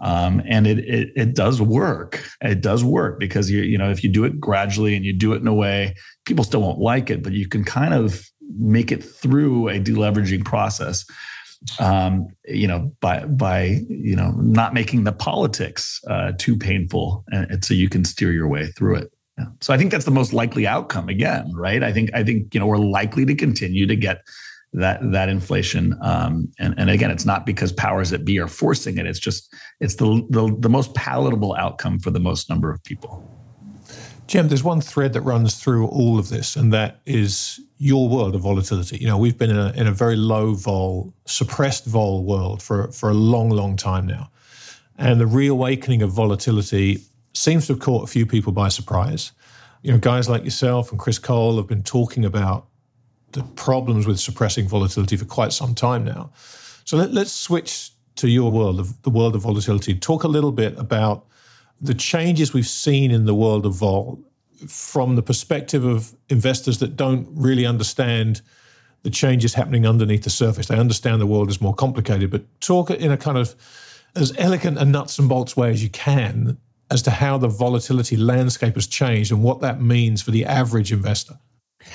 Um, 0.02 0.42
and 0.48 0.66
it, 0.66 0.80
it 0.80 1.12
it 1.14 1.34
does 1.36 1.62
work. 1.62 2.24
It 2.40 2.60
does 2.60 2.82
work 2.82 3.20
because 3.20 3.50
you 3.50 3.62
you 3.62 3.78
know 3.78 3.90
if 3.90 4.02
you 4.02 4.10
do 4.10 4.24
it 4.24 4.40
gradually 4.40 4.96
and 4.96 5.04
you 5.04 5.12
do 5.12 5.32
it 5.34 5.40
in 5.40 5.46
a 5.46 5.54
way, 5.54 5.94
people 6.24 6.44
still 6.44 6.62
won't 6.62 6.80
like 6.80 7.10
it, 7.10 7.22
but 7.22 7.32
you 7.32 7.48
can 7.48 7.62
kind 7.62 7.94
of 7.94 8.24
make 8.58 8.90
it 8.90 9.04
through 9.04 9.68
a 9.68 9.80
deleveraging 9.80 10.44
process 10.44 11.04
um, 11.78 12.28
you 12.46 12.66
know, 12.66 12.92
by 13.00 13.24
by 13.24 13.80
you 13.88 14.16
know 14.16 14.32
not 14.32 14.74
making 14.74 15.04
the 15.04 15.12
politics 15.12 16.00
uh, 16.08 16.32
too 16.38 16.56
painful, 16.56 17.24
and, 17.32 17.50
and, 17.50 17.64
so 17.64 17.74
you 17.74 17.88
can 17.88 18.04
steer 18.04 18.32
your 18.32 18.48
way 18.48 18.66
through 18.72 18.96
it. 18.96 19.12
Yeah. 19.38 19.46
So 19.60 19.74
I 19.74 19.78
think 19.78 19.90
that's 19.90 20.04
the 20.04 20.10
most 20.10 20.32
likely 20.32 20.66
outcome. 20.66 21.08
Again, 21.08 21.52
right? 21.54 21.82
I 21.82 21.92
think 21.92 22.10
I 22.14 22.22
think 22.22 22.54
you 22.54 22.60
know 22.60 22.66
we're 22.66 22.78
likely 22.78 23.24
to 23.26 23.34
continue 23.34 23.86
to 23.86 23.96
get 23.96 24.22
that 24.74 25.00
that 25.12 25.28
inflation, 25.28 25.96
um, 26.02 26.52
and 26.58 26.74
and 26.76 26.90
again, 26.90 27.10
it's 27.10 27.24
not 27.24 27.46
because 27.46 27.72
powers 27.72 28.10
that 28.10 28.24
be 28.24 28.38
are 28.38 28.48
forcing 28.48 28.98
it. 28.98 29.06
It's 29.06 29.18
just 29.18 29.52
it's 29.80 29.96
the 29.96 30.26
the, 30.30 30.54
the 30.60 30.68
most 30.68 30.94
palatable 30.94 31.54
outcome 31.54 31.98
for 31.98 32.10
the 32.10 32.20
most 32.20 32.50
number 32.50 32.70
of 32.70 32.82
people. 32.84 33.24
Cem, 34.26 34.48
there's 34.48 34.64
one 34.64 34.80
thread 34.80 35.12
that 35.12 35.20
runs 35.20 35.54
through 35.56 35.86
all 35.86 36.18
of 36.18 36.28
this, 36.28 36.56
and 36.56 36.72
that 36.72 37.00
is 37.04 37.60
your 37.78 38.08
world 38.08 38.34
of 38.34 38.40
volatility. 38.40 38.96
You 38.96 39.06
know, 39.06 39.18
we've 39.18 39.36
been 39.36 39.50
in 39.50 39.58
a, 39.58 39.72
in 39.72 39.86
a 39.86 39.92
very 39.92 40.16
low 40.16 40.54
vol, 40.54 41.12
suppressed 41.26 41.84
vol 41.84 42.24
world 42.24 42.62
for, 42.62 42.90
for 42.90 43.10
a 43.10 43.14
long, 43.14 43.50
long 43.50 43.76
time 43.76 44.06
now. 44.06 44.30
And 44.96 45.20
the 45.20 45.26
reawakening 45.26 46.02
of 46.02 46.10
volatility 46.10 47.02
seems 47.34 47.66
to 47.66 47.74
have 47.74 47.80
caught 47.80 48.04
a 48.04 48.06
few 48.06 48.26
people 48.26 48.52
by 48.52 48.68
surprise. 48.68 49.32
You 49.82 49.92
know, 49.92 49.98
guys 49.98 50.28
like 50.28 50.44
yourself 50.44 50.90
and 50.90 50.98
Chris 50.98 51.18
Cole 51.18 51.56
have 51.56 51.66
been 51.66 51.82
talking 51.82 52.24
about 52.24 52.66
the 53.32 53.42
problems 53.42 54.06
with 54.06 54.18
suppressing 54.18 54.66
volatility 54.68 55.16
for 55.16 55.24
quite 55.24 55.52
some 55.52 55.74
time 55.74 56.04
now. 56.04 56.30
So 56.84 56.96
let, 56.96 57.12
let's 57.12 57.32
switch 57.32 57.90
to 58.16 58.28
your 58.28 58.50
world 58.50 58.80
of 58.80 59.02
the 59.02 59.10
world 59.10 59.34
of 59.34 59.42
volatility. 59.42 59.94
Talk 59.94 60.24
a 60.24 60.28
little 60.28 60.52
bit 60.52 60.78
about 60.78 61.26
the 61.80 61.94
changes 61.94 62.52
we've 62.52 62.66
seen 62.66 63.10
in 63.10 63.26
the 63.26 63.34
world 63.34 63.66
of 63.66 63.74
vol 63.74 64.22
from 64.68 65.16
the 65.16 65.22
perspective 65.22 65.84
of 65.84 66.14
investors 66.28 66.78
that 66.78 66.96
don't 66.96 67.28
really 67.32 67.66
understand 67.66 68.40
the 69.02 69.10
changes 69.10 69.54
happening 69.54 69.86
underneath 69.86 70.24
the 70.24 70.30
surface. 70.30 70.68
They 70.68 70.78
understand 70.78 71.20
the 71.20 71.26
world 71.26 71.50
is 71.50 71.60
more 71.60 71.74
complicated, 71.74 72.30
but 72.30 72.44
talk 72.60 72.90
in 72.90 73.12
a 73.12 73.16
kind 73.16 73.36
of 73.36 73.54
as 74.16 74.32
elegant 74.38 74.78
and 74.78 74.92
nuts 74.92 75.18
and 75.18 75.28
bolts 75.28 75.56
way 75.56 75.70
as 75.70 75.82
you 75.82 75.90
can 75.90 76.56
as 76.90 77.02
to 77.02 77.10
how 77.10 77.36
the 77.36 77.48
volatility 77.48 78.16
landscape 78.16 78.74
has 78.74 78.86
changed 78.86 79.32
and 79.32 79.42
what 79.42 79.60
that 79.60 79.80
means 79.80 80.22
for 80.22 80.30
the 80.30 80.44
average 80.44 80.92
investor. 80.92 81.34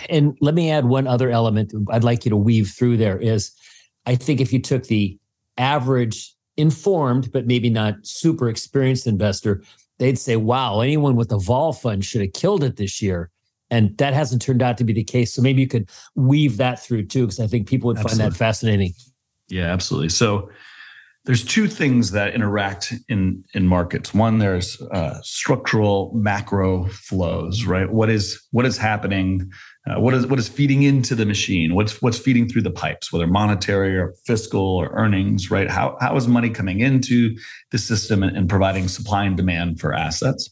And 0.10 0.38
let 0.42 0.54
me 0.54 0.70
add 0.70 0.86
one 0.86 1.08
other 1.08 1.32
element 1.32 1.74
I'd 1.89 2.04
like 2.04 2.26
you 2.26 2.30
to 2.30 2.38
weave 2.38 2.70
through 2.70 2.98
there 2.98 3.18
is 3.18 3.52
I 4.06 4.15
think 4.15 4.39
if 4.39 4.54
you 4.54 4.62
took 4.62 4.84
the 4.84 5.18
average 5.58 6.36
informed, 6.60 7.32
but 7.32 7.48
maybe 7.48 7.69
not 7.69 7.95
super 8.04 8.50
experienced 8.50 9.08
investor, 9.08 9.63
they'd 9.98 10.19
say, 10.19 10.36
wow, 10.36 10.82
anyone 10.82 11.15
with 11.15 11.32
a 11.32 11.39
vol 11.39 11.74
fund 11.74 12.06
should 12.06 12.22
have 12.22 12.34
killed 12.34 12.63
it 12.63 12.76
this 12.76 13.02
year. 13.02 13.32
And 13.72 13.98
that 13.98 14.13
hasn't 14.13 14.41
turned 14.41 14.62
out 14.62 14.78
to 14.80 14.84
be 14.84 14.93
the 14.93 15.04
case. 15.04 15.34
So 15.34 15.41
maybe 15.41 15.62
you 15.62 15.67
could 15.67 15.89
weave 16.15 16.58
that 16.58 16.80
through 16.80 17.06
too, 17.06 17.26
because 17.26 17.39
I 17.39 17.48
think 17.48 17.67
people 17.67 17.88
would 17.88 17.98
absolutely. 17.98 18.24
find 18.24 18.32
that 18.34 18.38
fascinating. 18.38 18.93
Yeah, 19.48 19.72
absolutely. 19.72 20.10
So 20.10 20.50
there's 21.26 21.43
two 21.43 21.67
things 21.67 22.12
that 22.12 22.34
interact 22.34 22.93
in 23.10 23.43
in 23.54 23.67
markets. 23.67 24.13
One, 24.13 24.39
there's 24.39 24.82
uh, 24.82 25.19
structural 25.22 26.12
macro 26.15 26.88
flows, 26.88 27.65
right? 27.65 27.91
What 27.91 28.10
is 28.10 28.41
what 28.52 28.65
is 28.65 28.78
happening? 28.78 29.52
Uh, 29.89 29.99
what 29.99 30.13
is 30.13 30.28
what 30.28 30.38
is 30.38 30.47
feeding 30.47 30.84
into 30.84 31.15
the 31.15 31.25
machine? 31.25 31.73
What's 31.73 32.02
what's 32.02 32.19
feeding 32.19 32.47
through 32.47 32.62
the 32.62 32.71
pipes, 32.71 33.12
whether 33.12 33.28
monetary 33.28 33.97
or 33.97 34.13
fiscal 34.25 34.62
or 34.62 34.89
earnings, 34.93 35.49
right? 35.49 35.69
How 35.69 35.97
how 35.99 36.15
is 36.15 36.28
money 36.28 36.49
coming 36.49 36.82
into 36.82 37.36
the 37.71 37.78
system 37.78 38.21
and, 38.21 38.36
and 38.36 38.47
providing 38.47 38.88
supply 38.88 39.23
and 39.23 39.36
demand 39.36 39.80
for 39.80 39.93
assets? 39.93 40.49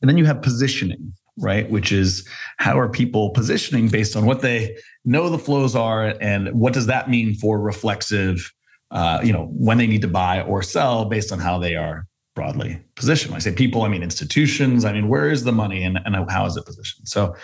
And 0.00 0.08
then 0.08 0.18
you 0.18 0.26
have 0.26 0.42
positioning, 0.42 1.12
right? 1.38 1.68
Which 1.70 1.90
is 1.90 2.28
how 2.58 2.78
are 2.78 2.88
people 2.88 3.30
positioning 3.30 3.88
based 3.88 4.16
on 4.16 4.26
what 4.26 4.42
they 4.42 4.76
know 5.04 5.28
the 5.30 5.38
flows 5.38 5.74
are, 5.74 6.14
and 6.20 6.52
what 6.52 6.72
does 6.72 6.86
that 6.86 7.08
mean 7.08 7.34
for 7.34 7.58
reflexive 7.58 8.52
uh, 8.90 9.20
you 9.22 9.32
know, 9.32 9.46
when 9.52 9.78
they 9.78 9.86
need 9.86 10.02
to 10.02 10.08
buy 10.08 10.40
or 10.42 10.62
sell 10.62 11.04
based 11.04 11.32
on 11.32 11.38
how 11.38 11.58
they 11.58 11.74
are 11.74 12.06
broadly 12.34 12.80
positioned. 12.94 13.32
When 13.32 13.36
I 13.36 13.40
say 13.40 13.52
people, 13.52 13.82
I 13.82 13.88
mean 13.88 14.02
institutions. 14.02 14.84
I 14.84 14.92
mean, 14.92 15.08
where 15.08 15.30
is 15.30 15.44
the 15.44 15.52
money 15.52 15.82
and, 15.82 15.98
and 16.04 16.16
how 16.30 16.46
is 16.46 16.56
it 16.56 16.64
positioned? 16.64 17.08
So 17.08 17.34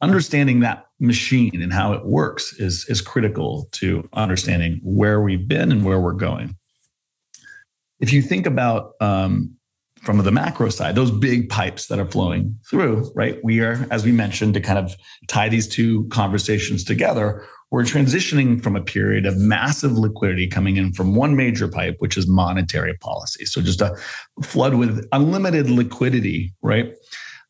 understanding 0.00 0.60
that 0.60 0.86
machine 1.00 1.62
and 1.62 1.72
how 1.72 1.92
it 1.92 2.04
works 2.04 2.52
is, 2.54 2.86
is 2.88 3.00
critical 3.00 3.68
to 3.72 4.08
understanding 4.12 4.80
where 4.82 5.20
we've 5.20 5.48
been 5.48 5.72
and 5.72 5.84
where 5.84 6.00
we're 6.00 6.12
going. 6.12 6.56
If 8.00 8.12
you 8.12 8.20
think 8.20 8.46
about 8.46 8.92
um, 9.00 9.56
from 10.02 10.18
the 10.18 10.30
macro 10.30 10.68
side, 10.68 10.94
those 10.94 11.10
big 11.10 11.48
pipes 11.48 11.86
that 11.86 11.98
are 11.98 12.06
flowing 12.06 12.58
through, 12.68 13.10
right? 13.14 13.38
We 13.42 13.60
are, 13.60 13.86
as 13.90 14.04
we 14.04 14.12
mentioned, 14.12 14.54
to 14.54 14.60
kind 14.60 14.78
of 14.78 14.94
tie 15.28 15.48
these 15.48 15.66
two 15.66 16.06
conversations 16.08 16.84
together, 16.84 17.44
we're 17.70 17.82
transitioning 17.82 18.62
from 18.62 18.76
a 18.76 18.82
period 18.82 19.26
of 19.26 19.36
massive 19.36 19.92
liquidity 19.92 20.46
coming 20.46 20.76
in 20.76 20.92
from 20.92 21.16
one 21.16 21.34
major 21.34 21.66
pipe, 21.66 21.96
which 21.98 22.16
is 22.16 22.28
monetary 22.28 22.94
policy. 22.98 23.44
So 23.44 23.60
just 23.60 23.80
a 23.80 23.96
flood 24.42 24.74
with 24.74 25.06
unlimited 25.10 25.68
liquidity, 25.68 26.54
right? 26.62 26.94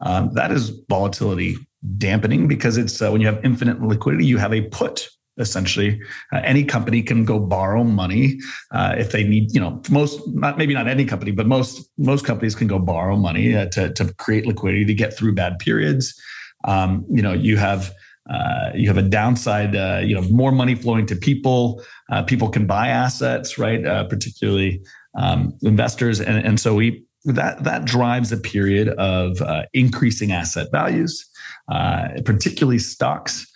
Um, 0.01 0.33
that 0.35 0.53
is 0.53 0.71
volatility 0.89 1.57
dampening 1.97 2.49
because 2.49 2.77
it's 2.77 3.01
uh, 3.01 3.11
when 3.11 3.21
you 3.21 3.27
have 3.27 3.43
infinite 3.45 3.81
liquidity, 3.81 4.27
you 4.27 4.39
have 4.39 4.53
a 4.53 4.63
put 4.63 5.09
essentially 5.39 6.01
uh, 6.33 6.41
any 6.45 6.65
company 6.65 7.03
can 7.03 7.25
go 7.25 7.39
borrow 7.39 7.85
money 7.85 8.39
uh, 8.71 8.95
if 8.97 9.13
they 9.13 9.23
need 9.23 9.53
you 9.55 9.61
know 9.61 9.81
most 9.91 10.21
not 10.29 10.57
maybe 10.57 10.73
not 10.73 10.89
any 10.89 11.05
company 11.05 11.31
but 11.31 11.47
most 11.47 11.91
most 11.99 12.25
companies 12.25 12.55
can 12.55 12.67
go 12.67 12.79
borrow 12.79 13.17
money 13.17 13.55
uh, 13.55 13.67
to, 13.67 13.93
to 13.93 14.13
create 14.15 14.47
liquidity 14.47 14.85
to 14.85 14.95
get 14.95 15.17
through 15.17 15.35
bad 15.35 15.59
periods 15.59 16.19
um, 16.65 17.05
you 17.11 17.23
know 17.23 17.33
you 17.33 17.57
have 17.57 17.93
uh, 18.29 18.73
you 18.75 18.89
have 18.89 18.99
a 18.99 19.03
downside, 19.03 19.77
uh, 19.77 20.01
you 20.03 20.13
know, 20.13 20.23
more 20.23 20.51
money 20.51 20.75
flowing 20.75 21.07
to 21.07 21.15
people. 21.15 21.81
People 22.27 22.49
can 22.49 22.67
buy 22.67 22.89
assets, 22.89 23.57
right? 23.57 23.85
Particularly 24.09 24.83
um, 25.17 25.57
investors, 25.63 26.21
and, 26.21 26.45
and 26.45 26.59
so 26.59 26.75
we 26.75 27.06
that 27.27 27.65
that 27.65 27.85
drives 27.85 28.33
a 28.33 28.37
period 28.37 28.89
of 28.91 29.41
uh, 29.43 29.63
increasing 29.73 30.33
asset 30.33 30.69
values, 30.73 31.29
uh, 31.71 32.09
particularly 32.25 32.79
stocks, 32.79 33.47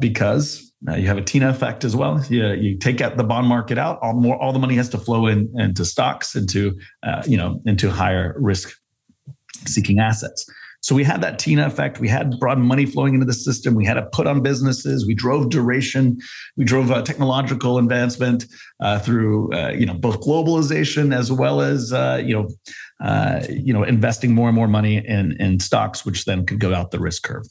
because 0.00 0.72
you 0.96 1.06
have 1.06 1.18
a 1.18 1.22
Tina 1.22 1.48
effect 1.48 1.84
as 1.84 1.96
well. 1.96 2.22
You, 2.28 2.52
you 2.52 2.78
take 2.78 3.00
out 3.00 3.16
the 3.16 3.24
bond 3.24 3.46
market 3.46 3.78
out, 3.78 3.98
all 4.02 4.14
more 4.14 4.40
all 4.40 4.52
the 4.52 4.58
money 4.58 4.74
has 4.76 4.88
to 4.90 4.98
flow 4.98 5.26
in 5.26 5.52
into 5.58 5.84
stocks, 5.84 6.34
into 6.34 6.78
you 7.26 7.36
know 7.36 7.60
into 7.66 7.90
higher 7.90 8.34
risk 8.38 8.74
seeking 9.66 9.98
assets. 9.98 10.46
So 10.84 10.94
we 10.94 11.02
had 11.02 11.22
that 11.22 11.38
Tina 11.38 11.66
effect. 11.66 11.98
We 11.98 12.08
had 12.08 12.38
broad 12.38 12.58
money 12.58 12.84
flowing 12.84 13.14
into 13.14 13.24
the 13.24 13.32
system. 13.32 13.74
We 13.74 13.86
had 13.86 13.94
to 13.94 14.02
put 14.12 14.26
on 14.26 14.42
businesses. 14.42 15.06
We 15.06 15.14
drove 15.14 15.48
duration. 15.48 16.18
We 16.58 16.66
drove 16.66 16.90
uh, 16.90 17.00
technological 17.00 17.78
advancement 17.78 18.44
uh, 18.80 18.98
through 18.98 19.50
uh, 19.54 19.70
you 19.70 19.86
know 19.86 19.94
both 19.94 20.20
globalization 20.20 21.16
as 21.16 21.32
well 21.32 21.62
as 21.62 21.90
uh, 21.90 22.22
you 22.22 22.34
know 22.34 22.48
uh, 23.04 23.42
you 23.50 23.72
know 23.72 23.82
investing 23.84 24.34
more 24.34 24.48
and 24.48 24.56
more 24.56 24.68
money 24.68 24.96
in 24.96 25.36
in 25.40 25.60
stocks, 25.60 26.04
which 26.04 26.24
then 26.24 26.46
could 26.46 26.58
go 26.58 26.74
out 26.74 26.90
the 26.90 26.98
risk 26.98 27.22
curve. 27.22 27.44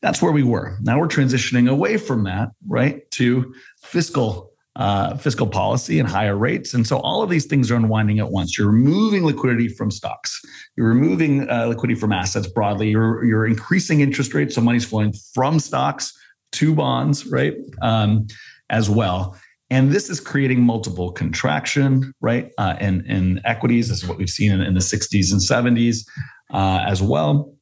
That's 0.00 0.22
where 0.22 0.32
we 0.32 0.42
were. 0.42 0.78
Now 0.80 0.98
we're 1.00 1.08
transitioning 1.08 1.68
away 1.68 1.96
from 1.96 2.24
that, 2.24 2.50
right, 2.66 3.10
to 3.12 3.52
fiscal 3.82 4.52
uh, 4.76 5.16
fiscal 5.16 5.46
policy 5.46 5.98
and 5.98 6.08
higher 6.08 6.36
rates. 6.36 6.74
And 6.74 6.86
so 6.86 6.98
all 6.98 7.22
of 7.22 7.30
these 7.30 7.46
things 7.46 7.70
are 7.70 7.76
unwinding 7.76 8.18
at 8.18 8.30
once. 8.30 8.58
You're 8.58 8.70
removing 8.70 9.24
liquidity 9.24 9.68
from 9.68 9.90
stocks. 9.90 10.40
You're 10.76 10.88
removing 10.88 11.48
uh, 11.50 11.66
liquidity 11.66 11.98
from 11.98 12.12
assets 12.12 12.46
broadly. 12.46 12.90
You're, 12.90 13.24
you're 13.24 13.46
increasing 13.46 14.00
interest 14.00 14.34
rates. 14.34 14.54
So 14.54 14.60
money's 14.60 14.84
flowing 14.84 15.14
from 15.34 15.60
stocks 15.60 16.12
to 16.52 16.74
bonds, 16.74 17.26
right? 17.26 17.54
Um, 17.80 18.26
as 18.68 18.90
well. 18.90 19.38
And 19.70 19.90
this 19.90 20.08
is 20.08 20.20
creating 20.20 20.62
multiple 20.62 21.10
contraction, 21.10 22.12
right? 22.20 22.52
Uh, 22.56 22.76
in, 22.80 23.04
in 23.06 23.40
equities. 23.44 23.88
This 23.88 24.02
is 24.02 24.08
what 24.08 24.18
we've 24.18 24.30
seen 24.30 24.52
in, 24.52 24.60
in 24.60 24.74
the 24.74 24.80
60s 24.80 25.32
and 25.32 25.40
70s 25.40 26.06
uh, 26.52 26.84
as 26.86 27.02
well. 27.02 27.52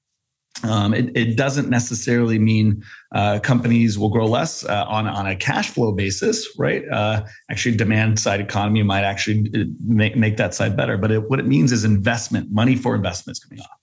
Um, 0.62 0.95
it, 0.95 1.14
it, 1.17 1.37
doesn't 1.37 1.69
necessarily 1.69 2.38
mean 2.38 2.83
uh, 3.14 3.40
companies 3.40 3.99
will 3.99 4.09
grow 4.09 4.25
less 4.25 4.64
uh, 4.64 4.85
on, 4.87 5.07
on 5.07 5.27
a 5.27 5.35
cash 5.35 5.69
flow 5.69 5.93
basis, 5.93 6.49
right? 6.57 6.85
Uh, 6.90 7.25
actually, 7.51 7.77
demand 7.77 8.21
side 8.21 8.40
economy 8.40 8.83
might 8.83 9.03
actually 9.03 9.51
uh, 9.55 9.64
make, 9.85 10.17
make 10.17 10.37
that 10.37 10.55
side 10.55 10.77
better. 10.77 10.97
But 10.97 11.11
it, 11.11 11.29
what 11.29 11.40
it 11.40 11.47
means 11.47 11.73
is 11.73 11.85
investment, 11.85 12.53
money 12.53 12.77
for 12.77 12.95
investments 12.95 13.40
coming 13.40 13.61
off. 13.61 13.79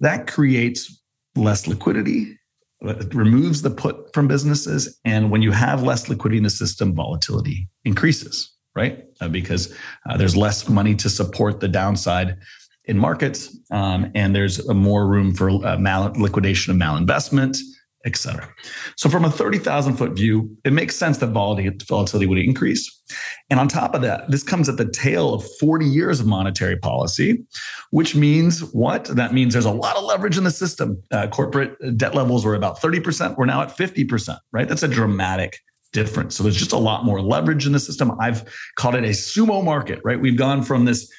That 0.00 0.28
creates 0.28 1.02
less 1.34 1.66
liquidity, 1.66 2.38
it 2.82 3.14
removes 3.14 3.62
the 3.62 3.70
put 3.70 4.12
from 4.12 4.28
businesses. 4.28 4.98
And 5.04 5.30
when 5.30 5.42
you 5.42 5.52
have 5.52 5.82
less 5.82 6.08
liquidity 6.08 6.38
in 6.38 6.44
the 6.44 6.50
system, 6.50 6.94
volatility 6.94 7.68
increases, 7.84 8.52
right? 8.74 9.04
Uh, 9.20 9.28
because 9.28 9.74
uh, 10.08 10.16
there's 10.16 10.36
less 10.36 10.68
money 10.68 10.94
to 10.96 11.08
support 11.08 11.60
the 11.60 11.68
downside 11.68 12.38
in 12.86 12.98
markets, 12.98 13.56
um, 13.70 14.10
and 14.14 14.34
there's 14.34 14.66
more 14.68 15.06
room 15.06 15.32
for 15.32 15.50
uh, 15.64 15.78
mal- 15.78 16.12
liquidation 16.16 16.72
of 16.72 16.76
malinvestment, 16.76 17.58
et 18.04 18.16
cetera. 18.16 18.48
So, 18.96 19.08
from 19.08 19.24
a 19.24 19.30
30,000 19.30 19.96
foot 19.96 20.12
view, 20.12 20.56
it 20.64 20.72
makes 20.72 20.96
sense 20.96 21.18
that 21.18 21.28
volatility 21.28 22.26
would 22.26 22.38
increase. 22.38 23.02
And 23.50 23.60
on 23.60 23.68
top 23.68 23.94
of 23.94 24.02
that, 24.02 24.30
this 24.30 24.42
comes 24.42 24.68
at 24.68 24.76
the 24.76 24.88
tail 24.90 25.34
of 25.34 25.46
40 25.58 25.86
years 25.86 26.20
of 26.20 26.26
monetary 26.26 26.76
policy, 26.76 27.44
which 27.90 28.14
means 28.14 28.60
what? 28.72 29.04
That 29.04 29.32
means 29.34 29.52
there's 29.52 29.64
a 29.64 29.70
lot 29.70 29.96
of 29.96 30.04
leverage 30.04 30.38
in 30.38 30.44
the 30.44 30.50
system. 30.50 31.02
Uh, 31.10 31.26
corporate 31.28 31.76
debt 31.96 32.14
levels 32.14 32.44
were 32.44 32.54
about 32.54 32.80
30%. 32.80 33.36
We're 33.36 33.46
now 33.46 33.62
at 33.62 33.76
50%, 33.76 34.38
right? 34.52 34.68
That's 34.68 34.82
a 34.82 34.88
dramatic 34.88 35.60
difference. 35.92 36.36
So 36.36 36.42
there's 36.42 36.56
just 36.56 36.72
a 36.72 36.78
lot 36.78 37.04
more 37.04 37.20
leverage 37.20 37.66
in 37.66 37.72
the 37.72 37.80
system. 37.80 38.12
I've 38.18 38.44
called 38.76 38.94
it 38.94 39.04
a 39.04 39.08
sumo 39.08 39.62
market, 39.62 40.00
right? 40.04 40.18
We've 40.18 40.38
gone 40.38 40.62
from 40.62 40.86
this 40.86 41.10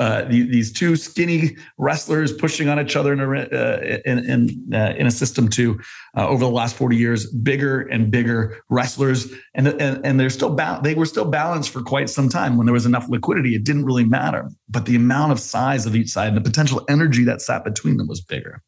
uh, 0.00 0.24
these 0.24 0.72
two 0.72 0.96
skinny 0.96 1.54
wrestlers 1.76 2.32
pushing 2.32 2.68
on 2.68 2.80
each 2.80 2.96
other 2.96 3.12
in 3.12 3.20
a 3.20 3.26
uh, 3.26 3.98
in 4.06 4.18
in, 4.30 4.74
uh, 4.74 4.94
in, 4.96 5.06
a 5.06 5.10
system 5.10 5.48
to 5.50 5.78
uh, 6.16 6.26
over 6.26 6.44
the 6.44 6.50
last 6.50 6.76
40 6.76 6.96
years 6.96 7.30
bigger 7.30 7.82
and 7.82 8.10
bigger 8.10 8.58
wrestlers. 8.70 9.30
And 9.54 9.68
and, 9.68 10.04
and 10.04 10.18
they're 10.18 10.30
still 10.30 10.54
ba- 10.54 10.80
they 10.82 10.94
were 10.94 11.04
still 11.04 11.26
balanced 11.26 11.70
for 11.70 11.82
quite 11.82 12.08
some 12.08 12.30
time. 12.30 12.56
When 12.56 12.66
there 12.66 12.72
was 12.72 12.86
enough 12.86 13.06
liquidity 13.08 13.54
it 13.54 13.64
didn't 13.64 13.84
really 13.84 14.04
matter. 14.04 14.50
But 14.68 14.86
the 14.86 14.96
amount 14.96 15.32
of 15.32 15.40
size 15.40 15.84
of 15.84 15.94
each 15.94 16.08
side 16.08 16.28
and 16.28 16.36
the 16.36 16.40
potential 16.40 16.82
energy 16.88 17.24
that 17.24 17.42
sat 17.42 17.62
between 17.62 17.98
them 17.98 18.08
was 18.08 18.22
bigger. 18.22 18.62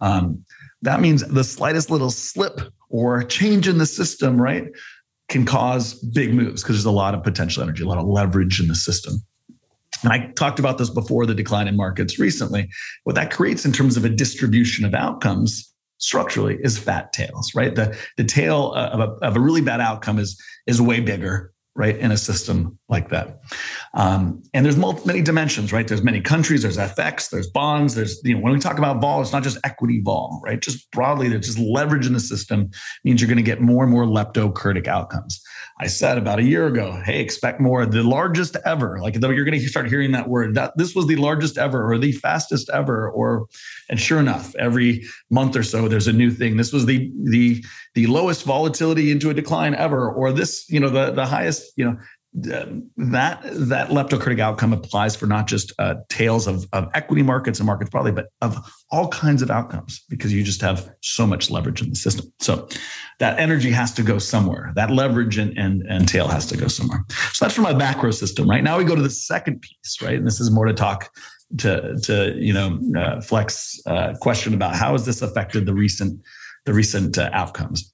Um, 0.00 0.44
that 0.82 1.00
means 1.00 1.26
the 1.26 1.42
slightest 1.42 1.90
little 1.90 2.10
slip 2.10 2.60
or 2.90 3.24
change 3.24 3.66
in 3.66 3.78
the 3.78 3.86
system 3.86 4.40
right 4.40 4.68
can 5.28 5.44
cause 5.44 5.94
big 5.94 6.32
moves 6.32 6.62
because 6.62 6.76
there's 6.76 6.84
a 6.84 6.90
lot 6.90 7.14
of 7.14 7.22
potential 7.22 7.62
energy 7.62 7.82
a 7.82 7.86
lot 7.86 7.98
of 7.98 8.06
leverage 8.06 8.60
in 8.60 8.68
the 8.68 8.74
system 8.74 9.20
and 10.02 10.12
I 10.12 10.30
talked 10.32 10.58
about 10.58 10.78
this 10.78 10.90
before 10.90 11.26
the 11.26 11.34
decline 11.34 11.68
in 11.68 11.76
markets 11.76 12.18
recently. 12.18 12.68
What 13.04 13.16
that 13.16 13.30
creates 13.30 13.64
in 13.64 13.72
terms 13.72 13.96
of 13.96 14.04
a 14.04 14.08
distribution 14.08 14.84
of 14.84 14.94
outcomes 14.94 15.72
structurally 15.98 16.58
is 16.60 16.78
fat 16.78 17.12
tails, 17.12 17.52
right? 17.54 17.74
The, 17.74 17.96
the 18.16 18.24
tail 18.24 18.72
uh, 18.76 18.88
of 18.88 19.00
a, 19.00 19.26
of 19.26 19.36
a 19.36 19.40
really 19.40 19.60
bad 19.60 19.80
outcome 19.80 20.18
is, 20.18 20.40
is 20.66 20.80
way 20.80 21.00
bigger, 21.00 21.52
right 21.74 21.96
in 21.96 22.12
a 22.12 22.16
system 22.16 22.77
like 22.88 23.10
that. 23.10 23.42
Um, 23.92 24.42
and 24.54 24.64
there's 24.64 24.76
multi, 24.76 25.02
many 25.04 25.20
dimensions 25.20 25.72
right? 25.72 25.86
There's 25.86 26.02
many 26.02 26.20
countries 26.20 26.62
there's 26.62 26.78
fx 26.78 27.30
there's 27.30 27.48
bonds 27.50 27.94
there's 27.94 28.20
you 28.24 28.34
know 28.34 28.40
when 28.40 28.52
we 28.52 28.58
talk 28.58 28.78
about 28.78 29.00
vol 29.00 29.20
it's 29.20 29.32
not 29.32 29.42
just 29.42 29.58
equity 29.64 30.00
vol 30.02 30.40
right? 30.44 30.60
Just 30.60 30.90
broadly 30.90 31.28
there's 31.28 31.46
just 31.46 31.58
leverage 31.58 32.06
in 32.06 32.14
the 32.14 32.20
system 32.20 32.70
means 33.04 33.20
you're 33.20 33.28
going 33.28 33.36
to 33.36 33.42
get 33.42 33.60
more 33.60 33.84
and 33.84 33.92
more 33.92 34.04
leptokurtic 34.04 34.86
outcomes. 34.86 35.42
I 35.80 35.86
said 35.86 36.18
about 36.18 36.38
a 36.38 36.42
year 36.42 36.66
ago 36.66 37.00
hey 37.04 37.20
expect 37.20 37.60
more 37.60 37.84
the 37.84 38.02
largest 38.02 38.56
ever. 38.64 39.00
Like 39.00 39.14
you're 39.20 39.44
going 39.44 39.60
to 39.60 39.68
start 39.68 39.88
hearing 39.88 40.12
that 40.12 40.28
word 40.28 40.54
that 40.54 40.72
this 40.76 40.94
was 40.94 41.06
the 41.06 41.16
largest 41.16 41.58
ever 41.58 41.92
or 41.92 41.98
the 41.98 42.12
fastest 42.12 42.70
ever 42.70 43.10
or 43.10 43.46
and 43.90 44.00
sure 44.00 44.18
enough 44.18 44.54
every 44.56 45.04
month 45.30 45.56
or 45.56 45.62
so 45.62 45.88
there's 45.88 46.08
a 46.08 46.12
new 46.12 46.30
thing. 46.30 46.56
This 46.56 46.72
was 46.72 46.86
the 46.86 47.12
the 47.24 47.62
the 47.94 48.06
lowest 48.06 48.44
volatility 48.44 49.10
into 49.10 49.28
a 49.28 49.34
decline 49.34 49.74
ever 49.74 50.10
or 50.10 50.32
this 50.32 50.64
you 50.70 50.80
know 50.80 50.88
the 50.88 51.10
the 51.10 51.26
highest 51.26 51.72
you 51.76 51.84
know 51.84 51.98
that 52.42 53.40
that 53.42 53.88
leptokurtic 53.88 54.40
outcome 54.40 54.72
applies 54.72 55.16
for 55.16 55.26
not 55.26 55.46
just 55.46 55.72
uh, 55.78 55.96
tails 56.08 56.46
of, 56.46 56.66
of 56.72 56.88
equity 56.94 57.22
markets 57.22 57.58
and 57.58 57.66
markets 57.66 57.90
broadly, 57.90 58.12
but 58.12 58.28
of 58.42 58.56
all 58.90 59.08
kinds 59.08 59.42
of 59.42 59.50
outcomes 59.50 60.04
because 60.08 60.32
you 60.32 60.42
just 60.42 60.60
have 60.60 60.90
so 61.00 61.26
much 61.26 61.50
leverage 61.50 61.82
in 61.82 61.90
the 61.90 61.96
system. 61.96 62.26
So 62.40 62.68
that 63.18 63.38
energy 63.38 63.70
has 63.70 63.92
to 63.94 64.02
go 64.02 64.18
somewhere. 64.18 64.72
That 64.74 64.90
leverage 64.90 65.38
and, 65.38 65.56
and, 65.58 65.82
and 65.88 66.08
tail 66.08 66.28
has 66.28 66.46
to 66.46 66.56
go 66.56 66.68
somewhere. 66.68 67.04
So 67.32 67.44
that's 67.44 67.54
from 67.54 67.64
my 67.64 67.74
macro 67.74 68.10
system, 68.10 68.48
right? 68.48 68.62
Now 68.62 68.78
we 68.78 68.84
go 68.84 68.94
to 68.94 69.02
the 69.02 69.10
second 69.10 69.62
piece, 69.62 70.02
right? 70.02 70.16
And 70.16 70.26
this 70.26 70.40
is 70.40 70.50
more 70.50 70.66
to 70.66 70.74
talk 70.74 71.10
to 71.56 71.96
to 72.02 72.34
you 72.36 72.52
know 72.52 72.78
uh, 72.96 73.20
Fleck's 73.20 73.80
uh, 73.86 74.14
question 74.20 74.54
about 74.54 74.74
how 74.74 74.92
has 74.92 75.06
this 75.06 75.22
affected 75.22 75.66
the 75.66 75.74
recent 75.74 76.20
the 76.66 76.74
recent 76.74 77.16
uh, 77.16 77.30
outcomes. 77.32 77.92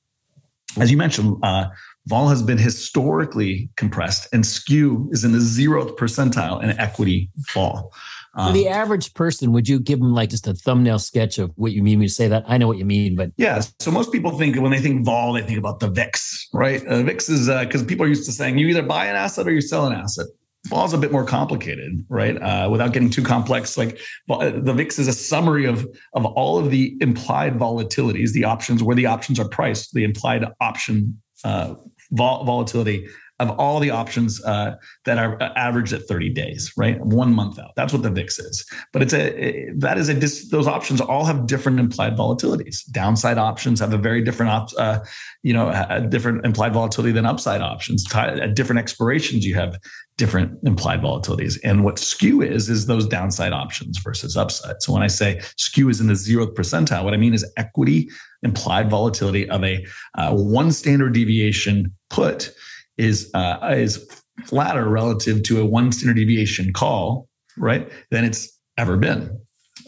As 0.77 0.91
you 0.91 0.97
mentioned, 0.97 1.37
uh, 1.45 1.67
vol 2.07 2.29
has 2.29 2.43
been 2.43 2.59
historically 2.59 3.71
compressed, 3.77 4.29
and 4.33 4.45
skew 4.45 5.09
is 5.13 5.25
in 5.25 5.33
the 5.33 5.39
zeroth 5.39 5.97
percentile 5.97 6.63
in 6.63 6.71
equity 6.79 7.31
vol. 7.53 7.93
Um, 8.37 8.53
the 8.53 8.69
average 8.69 9.15
person, 9.15 9.53
would 9.53 9.69
you 9.69 9.79
give 9.79 10.01
them 10.01 10.13
like 10.13 10.31
just 10.31 10.47
a 10.47 10.55
thumbnail 10.55 10.99
sketch 10.99 11.39
of 11.39 11.53
what 11.57 11.73
you 11.73 11.83
mean 11.83 11.99
when 11.99 12.05
you 12.05 12.09
say 12.09 12.29
that? 12.29 12.45
I 12.47 12.59
know 12.59 12.67
what 12.67 12.79
you 12.79 12.85
mean, 12.85 13.15
but 13.15 13.31
yeah. 13.37 13.63
So 13.79 13.91
most 13.91 14.11
people 14.11 14.37
think 14.37 14.57
when 14.57 14.73
they 14.73 14.81
think 14.81 15.05
vol, 15.05 15.33
they 15.33 15.43
think 15.43 15.59
about 15.59 15.81
the 15.81 15.89
VIX, 15.89 16.49
right? 16.53 16.85
Uh, 16.85 17.03
VIX 17.03 17.29
is 17.29 17.49
because 17.49 17.83
uh, 17.83 17.87
people 17.87 18.05
are 18.05 18.09
used 18.09 18.27
to 18.27 18.33
saying 18.33 18.59
you 18.59 18.67
either 18.69 18.83
buy 18.83 19.07
an 19.07 19.15
asset 19.15 19.47
or 19.47 19.53
you 19.53 19.61
sell 19.61 19.87
an 19.87 19.93
asset. 19.93 20.27
Vol 20.69 20.87
is 20.87 20.95
a 20.95 20.99
bit 20.99 21.13
more 21.13 21.27
complicated, 21.27 22.05
right? 22.09 22.41
Uh, 22.41 22.69
without 22.73 22.95
getting 22.95 23.11
too 23.11 23.23
complex, 23.23 23.77
like 23.77 23.99
the 24.27 24.73
VIX 24.75 24.99
is 24.99 25.09
a 25.09 25.13
summary 25.13 25.67
of 25.67 25.87
of 26.15 26.25
all 26.25 26.59
of 26.59 26.71
the 26.71 26.97
implied 27.01 27.55
volatilities, 27.59 28.33
the 28.33 28.45
options 28.45 28.83
where 28.83 28.97
the 28.97 29.07
options 29.07 29.39
are 29.39 29.49
priced, 29.49 29.93
the 29.93 30.05
implied 30.05 30.45
option 30.61 31.21
uh, 31.45 31.75
vol- 32.15 32.45
volatility 32.45 33.07
of 33.41 33.51
all 33.59 33.81
the 33.81 33.91
options 33.91 34.43
uh, 34.45 34.77
that 35.05 35.19
are 35.19 35.43
uh, 35.43 35.53
averaged 35.57 35.93
at 35.93 36.07
30 36.07 36.31
days, 36.31 36.73
right? 36.77 37.01
One 37.01 37.35
month 37.35 37.59
out. 37.59 37.73
That's 37.75 37.93
what 37.93 38.03
the 38.03 38.11
VIX 38.11 38.39
is. 38.39 38.65
But 38.93 39.03
it's 39.03 39.13
a 39.13 39.71
that 39.77 39.99
is 39.99 40.09
a 40.09 40.15
dis, 40.15 40.49
those 40.51 40.69
options 40.69 41.01
all 41.01 41.25
have 41.25 41.47
different 41.47 41.81
implied 41.81 42.17
volatilities. 42.17 42.89
Downside 42.93 43.37
options 43.37 43.81
have 43.81 43.93
a 43.93 43.99
very 43.99 44.23
different 44.23 44.53
op, 44.53 44.69
uh, 44.79 45.01
you 45.43 45.53
know, 45.53 45.69
a 45.89 46.01
different 46.01 46.45
implied 46.45 46.73
volatility 46.73 47.13
than 47.13 47.27
upside 47.27 47.61
options. 47.61 48.05
At 48.15 48.55
different 48.55 48.79
expirations, 48.79 49.45
you 49.45 49.57
have 49.57 49.79
different 50.17 50.57
implied 50.63 51.01
volatilities. 51.01 51.59
And 51.65 51.83
what 51.83 51.99
skew 51.99 52.41
is, 52.41 52.71
is 52.71 52.87
those 52.87 53.07
downside 53.07 53.53
options 53.53 53.99
versus 53.99 54.37
upside. 54.37 54.81
So 54.81 54.93
when 54.93 55.03
I 55.03 55.09
say 55.09 55.41
skew 55.57 55.89
is 55.89 56.01
in 56.01 56.07
the 56.07 56.15
zeroth 56.15 56.55
percentile, 56.55 57.03
what 57.03 57.15
I 57.15 57.17
mean 57.17 57.35
is 57.35 57.45
equity 57.57 58.09
implied 58.45 58.91
volatility 58.91 59.49
of 59.49 59.65
a 59.65 59.85
uh, 60.17 60.33
one 60.35 60.71
standard 60.71 61.15
deviation 61.15 61.93
put 62.15 62.51
is 62.97 63.31
uh, 63.35 63.75
is 63.77 64.09
flatter 64.47 64.89
relative 64.89 65.43
to 65.45 65.61
a 65.61 65.65
one 65.65 65.93
standard 65.93 66.17
deviation 66.17 66.73
call, 66.73 67.29
right? 67.57 67.91
Than 68.11 68.25
it's 68.25 68.59
ever 68.77 68.97
been. 68.97 69.41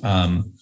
Um, 0.03 0.53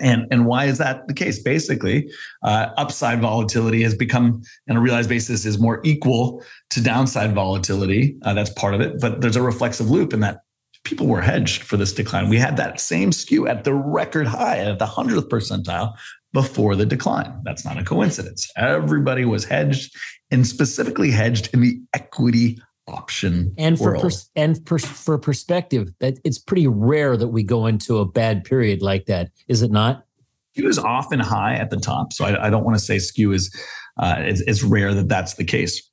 and, 0.00 0.26
and 0.30 0.46
why 0.46 0.64
is 0.64 0.78
that 0.78 1.06
the 1.06 1.14
case? 1.14 1.40
Basically, 1.42 2.10
uh, 2.42 2.70
upside 2.76 3.20
volatility 3.20 3.82
has 3.82 3.94
become, 3.94 4.42
on 4.68 4.76
a 4.76 4.80
realized 4.80 5.08
basis, 5.08 5.44
is 5.44 5.58
more 5.60 5.80
equal 5.84 6.42
to 6.70 6.82
downside 6.82 7.32
volatility. 7.32 8.16
Uh, 8.22 8.34
that's 8.34 8.50
part 8.50 8.74
of 8.74 8.80
it. 8.80 9.00
But 9.00 9.20
there's 9.20 9.36
a 9.36 9.42
reflexive 9.42 9.90
loop 9.90 10.12
in 10.12 10.20
that 10.20 10.40
people 10.84 11.06
were 11.06 11.20
hedged 11.20 11.62
for 11.62 11.76
this 11.76 11.92
decline. 11.92 12.28
We 12.28 12.38
had 12.38 12.56
that 12.58 12.80
same 12.80 13.10
skew 13.10 13.48
at 13.48 13.64
the 13.64 13.74
record 13.74 14.26
high 14.26 14.58
at 14.58 14.78
the 14.78 14.86
100th 14.86 15.28
percentile 15.28 15.94
before 16.32 16.76
the 16.76 16.86
decline. 16.86 17.40
That's 17.42 17.64
not 17.64 17.78
a 17.78 17.84
coincidence. 17.84 18.50
Everybody 18.56 19.24
was 19.24 19.44
hedged 19.44 19.96
and 20.30 20.46
specifically 20.46 21.10
hedged 21.10 21.48
in 21.52 21.60
the 21.60 21.80
equity 21.94 22.58
option 22.86 23.54
and 23.56 23.78
for 23.78 23.98
pers- 23.98 24.30
and 24.36 24.62
per- 24.66 24.78
for 24.78 25.16
perspective 25.16 25.88
that 26.00 26.18
it's 26.22 26.38
pretty 26.38 26.66
rare 26.66 27.16
that 27.16 27.28
we 27.28 27.42
go 27.42 27.66
into 27.66 27.96
a 27.96 28.04
bad 28.04 28.44
period 28.44 28.82
like 28.82 29.06
that 29.06 29.30
is 29.48 29.62
it 29.62 29.70
not 29.70 30.04
skew 30.52 30.68
is 30.68 30.78
often 30.78 31.18
high 31.18 31.54
at 31.54 31.70
the 31.70 31.78
top 31.78 32.12
so 32.12 32.26
i, 32.26 32.46
I 32.46 32.50
don't 32.50 32.62
want 32.62 32.76
to 32.76 32.84
say 32.84 32.98
skew 32.98 33.32
is 33.32 33.50
uh, 33.96 34.16
it's, 34.18 34.42
it's 34.42 34.62
rare 34.62 34.92
that 34.92 35.08
that's 35.08 35.34
the 35.34 35.44
case 35.44 35.88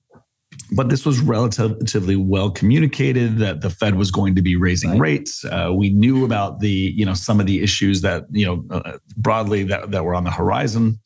but 0.72 0.89
this 0.89 1.05
was 1.05 1.19
relatively 1.19 2.15
well 2.15 2.49
communicated 2.49 3.38
that 3.39 3.61
the 3.61 3.69
Fed 3.69 3.95
was 3.95 4.09
going 4.09 4.36
to 4.36 4.41
be 4.41 4.55
raising 4.55 4.91
right. 4.91 4.99
rates. 4.99 5.43
Uh, 5.43 5.72
we 5.76 5.89
knew 5.89 6.24
about 6.24 6.59
the, 6.59 6.69
you 6.69 7.05
know, 7.05 7.13
some 7.13 7.39
of 7.39 7.45
the 7.45 7.61
issues 7.61 8.01
that, 8.01 8.24
you 8.32 8.45
know, 8.45 8.63
uh, 8.72 8.97
broadly 9.17 9.63
that, 9.63 9.91
that 9.91 10.05
were 10.05 10.15
on 10.15 10.24
the 10.24 10.32
horizon. 10.32 10.99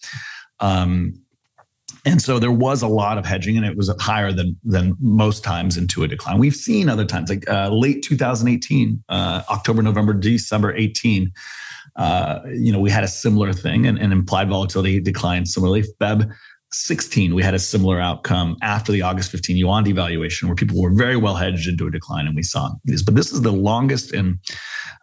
Um, 0.60 1.20
and 2.06 2.22
so 2.22 2.38
there 2.38 2.52
was 2.52 2.84
a 2.84 2.88
lot 2.88 3.18
of 3.18 3.26
hedging, 3.26 3.58
and 3.58 3.66
it 3.66 3.76
was 3.76 3.92
higher 4.00 4.32
than 4.32 4.56
than 4.64 4.96
most 5.00 5.44
times 5.44 5.76
into 5.76 6.04
a 6.04 6.08
decline. 6.08 6.38
We've 6.38 6.56
seen 6.56 6.88
other 6.88 7.04
times, 7.04 7.32
like 7.32 7.50
uh, 7.50 7.70
late 7.70 8.04
2018, 8.04 9.04
uh, 9.10 9.42
October, 9.50 9.82
November, 9.82 10.14
December 10.14 10.76
18. 10.76 11.32
Uh, 11.96 12.42
you 12.54 12.72
know, 12.72 12.80
we 12.80 12.92
had 12.92 13.04
a 13.04 13.08
similar 13.08 13.54
thing, 13.54 13.88
and, 13.88 13.98
and 13.98 14.14
implied 14.14 14.50
volatility 14.50 15.00
declined 15.00 15.48
similarly. 15.48 15.84
Feb 16.00 16.32
16, 16.76 17.34
we 17.34 17.44
had 17.44 17.54
a 17.54 17.60
similar 17.60 18.00
outcome 18.00 18.58
after 18.62 18.92
the 18.92 19.02
August 19.02 19.32
15 19.32 19.58
yuan 19.58 19.86
devaluation, 19.86 20.44
where 20.44 20.56
people 20.56 20.82
were 20.82 20.94
very 20.94 21.16
well 21.16 21.36
hedged 21.36 21.68
into 21.68 21.88
a 21.88 21.92
decline, 21.92 22.28
and 22.28 22.36
we 22.36 22.44
saw 22.44 22.72
these. 22.84 23.02
But 23.04 23.16
this 23.16 23.32
is 23.32 23.42
the 23.42 23.52
longest, 23.52 24.14
and 24.14 24.40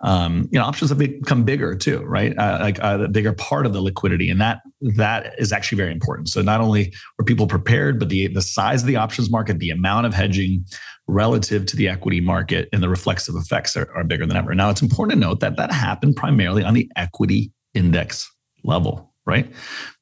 um, 0.03 0.49
you 0.53 0.59
know, 0.59 0.64
options 0.64 0.91
have 0.91 0.99
become 0.99 1.45
bigger 1.45 1.75
too, 1.75 2.01
right? 2.05 2.37
Uh, 2.37 2.59
like 2.61 2.83
uh, 2.83 2.99
a 3.05 3.09
bigger 3.09 3.33
part 3.33 3.66
of 3.66 3.73
the 3.73 3.81
liquidity, 3.81 4.31
and 4.31 4.41
that 4.41 4.61
that 4.97 5.35
is 5.39 5.53
actually 5.53 5.77
very 5.77 5.93
important. 5.93 6.29
So 6.29 6.43
not 6.43 6.61
only 6.61 6.93
were 7.18 7.25
people 7.25 7.47
prepared, 7.47 7.99
but 7.99 8.09
the 8.09 8.29
the 8.29 8.43
size 8.43 8.83
of 8.83 8.87
the 8.87 8.97
options 8.97 9.31
market, 9.31 9.59
the 9.59 9.70
amount 9.70 10.07
of 10.07 10.14
hedging 10.14 10.64
relative 11.09 11.66
to 11.66 11.77
the 11.77 11.89
equity 11.89 12.20
market, 12.20 12.68
and 12.73 12.83
the 12.83 12.89
reflexive 12.89 13.35
effects 13.35 13.77
are, 13.77 13.91
are 13.97 14.05
bigger 14.05 14.27
than 14.27 14.37
ever. 14.37 14.55
Now, 14.55 14.70
it's 14.70 14.83
important 14.83 15.20
to 15.20 15.27
note 15.27 15.41
that 15.41 15.57
that 15.57 15.73
happened 15.73 16.16
primarily 16.16 16.62
on 16.62 16.75
the 16.75 16.91
equity 16.97 17.53
index 17.75 18.31
level 18.64 19.12
right? 19.27 19.53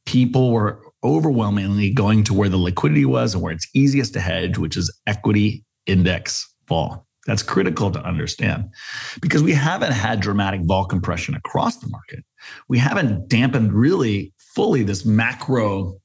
People 0.07 0.53
were 0.53 0.81
overwhelmingly 1.03 1.91
going 1.91 2.25
to 2.25 2.35
where 2.35 2.49
the 2.49 2.57
liquidity 2.57 3.05
was 3.05 3.35
and 3.35 3.43
where 3.43 3.53
it's 3.53 3.69
easiest 3.75 4.13
to 4.15 4.21
hedge, 4.21 4.59
which 4.59 4.77
is 4.77 4.95
equity 5.07 5.65
index 5.87 6.47
vol. 6.69 7.07
That's 7.27 7.43
critical 7.43 7.91
to 7.91 8.03
understand 8.03 8.71
because 9.21 9.43
we 9.43 9.53
haven't 9.53 9.93
had 9.93 10.21
dramatic 10.21 10.63
vol 10.65 10.87
compression 10.87 11.35
across 11.35 11.77
the 11.77 11.89
market. 11.89 12.25
We 12.69 12.79
haven't 12.79 13.29
dampened 13.29 13.73
really 13.73 14.33
fully 14.55 14.83
this 14.83 15.05
macro 15.05 16.01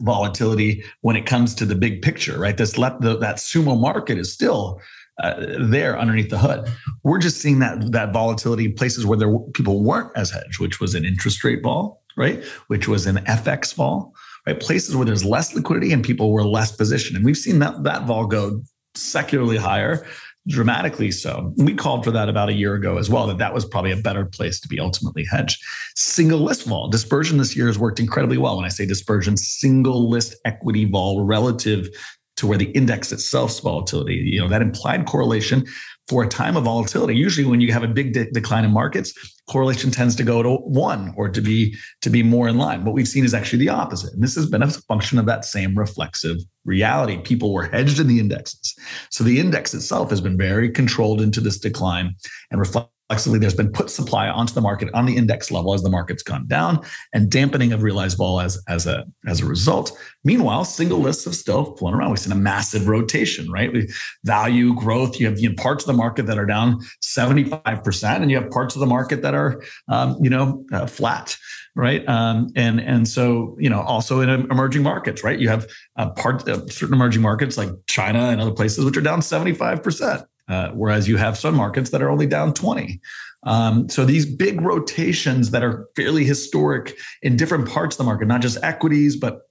volatility 0.00 0.84
when 1.00 1.16
it 1.16 1.24
comes 1.24 1.54
to 1.54 1.64
the 1.64 1.74
big 1.74 2.02
picture, 2.02 2.38
right? 2.38 2.56
This 2.56 2.72
the, 2.72 3.18
that 3.20 3.36
sumo 3.36 3.80
market 3.80 4.18
is 4.18 4.32
still 4.32 4.80
uh, 5.22 5.34
there 5.58 5.98
underneath 5.98 6.28
the 6.28 6.38
hood. 6.38 6.68
We're 7.02 7.18
just 7.18 7.40
seeing 7.40 7.58
that 7.60 7.92
that 7.92 8.12
volatility 8.12 8.66
in 8.66 8.74
places 8.74 9.06
where 9.06 9.18
there 9.18 9.38
people 9.54 9.82
weren't 9.82 10.10
as 10.16 10.30
hedged, 10.30 10.60
which 10.60 10.80
was 10.80 10.94
an 10.94 11.06
interest 11.06 11.42
rate 11.42 11.62
vol, 11.62 12.02
right? 12.16 12.42
Which 12.68 12.88
was 12.88 13.06
an 13.06 13.16
FX 13.26 13.74
vol, 13.74 14.14
right? 14.46 14.58
Places 14.58 14.96
where 14.96 15.04
there's 15.04 15.24
less 15.24 15.54
liquidity 15.54 15.92
and 15.92 16.04
people 16.04 16.32
were 16.32 16.44
less 16.44 16.72
positioned. 16.72 17.16
And 17.16 17.24
we've 17.24 17.36
seen 17.36 17.58
that, 17.60 17.84
that 17.84 18.06
vol 18.06 18.26
go 18.26 18.62
secularly 18.94 19.56
higher, 19.56 20.06
dramatically 20.48 21.10
so. 21.10 21.52
We 21.56 21.74
called 21.74 22.04
for 22.04 22.10
that 22.12 22.28
about 22.28 22.48
a 22.48 22.54
year 22.54 22.74
ago 22.74 22.98
as 22.98 23.10
well, 23.10 23.26
that 23.26 23.38
that 23.38 23.52
was 23.52 23.64
probably 23.64 23.92
a 23.92 23.96
better 23.96 24.24
place 24.24 24.60
to 24.60 24.68
be 24.68 24.80
ultimately 24.80 25.24
hedged. 25.30 25.62
Single 25.94 26.40
list 26.40 26.66
vol, 26.66 26.88
dispersion 26.88 27.38
this 27.38 27.56
year 27.56 27.66
has 27.66 27.78
worked 27.78 28.00
incredibly 28.00 28.38
well. 28.38 28.56
When 28.56 28.64
I 28.64 28.68
say 28.68 28.86
dispersion, 28.86 29.36
single 29.36 30.08
list 30.08 30.36
equity 30.44 30.84
vol 30.84 31.24
relative 31.24 31.88
to 32.36 32.46
where 32.46 32.58
the 32.58 32.70
index 32.72 33.12
itself's 33.12 33.60
volatility, 33.60 34.14
you 34.14 34.40
know, 34.40 34.48
that 34.48 34.62
implied 34.62 35.06
correlation 35.06 35.66
for 36.08 36.22
a 36.22 36.28
time 36.28 36.56
of 36.56 36.64
volatility. 36.64 37.16
Usually 37.16 37.46
when 37.46 37.60
you 37.60 37.72
have 37.72 37.82
a 37.82 37.88
big 37.88 38.12
de- 38.12 38.30
decline 38.30 38.64
in 38.64 38.70
markets, 38.70 39.12
correlation 39.48 39.90
tends 39.90 40.14
to 40.16 40.22
go 40.22 40.42
to 40.42 40.56
one 40.56 41.12
or 41.16 41.28
to 41.28 41.40
be 41.40 41.74
to 42.02 42.10
be 42.10 42.22
more 42.22 42.48
in 42.48 42.58
line. 42.58 42.84
What 42.84 42.94
we've 42.94 43.08
seen 43.08 43.24
is 43.24 43.34
actually 43.34 43.60
the 43.60 43.70
opposite. 43.70 44.12
And 44.12 44.22
this 44.22 44.34
has 44.36 44.46
been 44.48 44.62
a 44.62 44.70
function 44.70 45.18
of 45.18 45.26
that 45.26 45.44
same 45.44 45.76
reflexive 45.76 46.38
reality. 46.64 47.18
People 47.18 47.52
were 47.52 47.66
hedged 47.66 47.98
in 47.98 48.06
the 48.06 48.20
indexes. 48.20 48.74
So 49.10 49.24
the 49.24 49.40
index 49.40 49.74
itself 49.74 50.10
has 50.10 50.20
been 50.20 50.38
very 50.38 50.70
controlled 50.70 51.20
into 51.20 51.40
this 51.40 51.58
decline 51.58 52.14
and 52.50 52.60
reflects 52.60 52.90
reflexively 53.08 53.38
there's 53.38 53.54
been 53.54 53.70
put 53.70 53.88
supply 53.88 54.28
onto 54.28 54.52
the 54.52 54.60
market 54.60 54.88
on 54.92 55.06
the 55.06 55.16
index 55.16 55.52
level 55.52 55.72
as 55.74 55.82
the 55.82 55.90
market's 55.90 56.24
gone 56.24 56.46
down 56.48 56.80
and 57.14 57.30
dampening 57.30 57.72
of 57.72 57.82
realized 57.82 58.18
vol 58.18 58.40
as, 58.40 58.60
as 58.68 58.86
a 58.86 59.04
as 59.26 59.40
a 59.40 59.46
result. 59.46 59.96
Meanwhile 60.24 60.64
single 60.64 60.98
lists 60.98 61.24
have 61.24 61.36
still 61.36 61.76
flown 61.76 61.94
around. 61.94 62.10
We've 62.10 62.18
seen 62.18 62.32
a 62.32 62.36
massive 62.36 62.88
rotation 62.88 63.50
right? 63.50 63.72
We 63.72 63.88
value 64.24 64.74
growth 64.74 65.20
you 65.20 65.26
have 65.26 65.38
you 65.38 65.54
parts 65.54 65.84
of 65.84 65.88
the 65.88 65.92
market 65.96 66.26
that 66.26 66.38
are 66.38 66.46
down 66.46 66.80
75% 67.02 68.22
and 68.22 68.30
you 68.30 68.40
have 68.40 68.50
parts 68.50 68.74
of 68.74 68.80
the 68.80 68.86
market 68.86 69.22
that 69.22 69.34
are 69.34 69.62
um, 69.88 70.18
you 70.20 70.30
know 70.30 70.64
uh, 70.72 70.86
flat 70.86 71.36
right? 71.76 72.08
Um, 72.08 72.48
and 72.56 72.80
and 72.80 73.06
so 73.06 73.56
you 73.60 73.70
know 73.70 73.82
also 73.82 74.20
in 74.20 74.28
emerging 74.28 74.82
markets 74.82 75.22
right? 75.22 75.38
You 75.38 75.48
have 75.48 75.68
uh, 75.96 76.10
part 76.10 76.48
uh, 76.48 76.66
certain 76.66 76.94
emerging 76.94 77.22
markets 77.22 77.56
like 77.56 77.70
china 77.86 78.30
and 78.30 78.40
other 78.40 78.50
places 78.52 78.84
which 78.84 78.96
are 78.96 79.02
down 79.02 79.20
75% 79.20 80.26
uh, 80.48 80.70
whereas 80.70 81.08
you 81.08 81.16
have 81.16 81.38
some 81.38 81.54
markets 81.54 81.90
that 81.90 82.02
are 82.02 82.10
only 82.10 82.26
down 82.26 82.54
20. 82.54 83.00
Um, 83.42 83.88
so 83.88 84.04
these 84.04 84.26
big 84.26 84.60
rotations 84.60 85.50
that 85.52 85.62
are 85.62 85.86
fairly 85.94 86.24
historic 86.24 86.96
in 87.22 87.36
different 87.36 87.68
parts 87.68 87.94
of 87.94 87.98
the 87.98 88.04
market, 88.04 88.26
not 88.26 88.42
just 88.42 88.58
equities, 88.62 89.16
but 89.16 89.42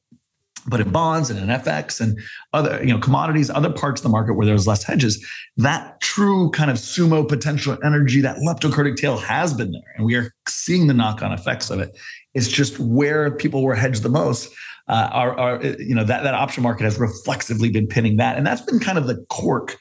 but 0.67 0.79
in 0.79 0.89
bonds 0.89 1.29
and 1.29 1.39
in 1.39 1.47
FX 1.47 2.01
and 2.01 2.19
other, 2.53 2.83
you 2.83 2.91
know, 2.91 2.99
commodities, 2.99 3.49
other 3.49 3.71
parts 3.71 4.01
of 4.01 4.03
the 4.03 4.09
market 4.09 4.33
where 4.33 4.45
there's 4.45 4.65
less 4.65 4.83
hedges, 4.83 5.23
that 5.57 6.01
true 6.01 6.49
kind 6.51 6.71
of 6.71 6.77
sumo 6.77 7.27
potential 7.27 7.77
energy, 7.83 8.21
that 8.21 8.37
leptokurtic 8.37 8.95
tail 8.95 9.17
has 9.17 9.53
been 9.53 9.71
there. 9.71 9.93
And 9.95 10.05
we 10.05 10.15
are 10.15 10.33
seeing 10.47 10.87
the 10.87 10.93
knock-on 10.93 11.31
effects 11.31 11.69
of 11.69 11.79
it. 11.79 11.95
It's 12.33 12.47
just 12.47 12.79
where 12.79 13.31
people 13.31 13.63
were 13.63 13.75
hedged 13.75 14.03
the 14.03 14.09
most. 14.09 14.51
Uh, 14.87 15.09
are, 15.11 15.39
are 15.39 15.63
you 15.63 15.95
know 15.95 16.03
that 16.03 16.23
that 16.23 16.35
option 16.35 16.61
market 16.61 16.83
has 16.83 16.99
reflexively 16.99 17.71
been 17.71 17.87
pinning 17.87 18.17
that, 18.17 18.37
and 18.37 18.45
that's 18.45 18.61
been 18.61 18.79
kind 18.79 18.99
of 18.99 19.07
the 19.07 19.25
cork 19.29 19.77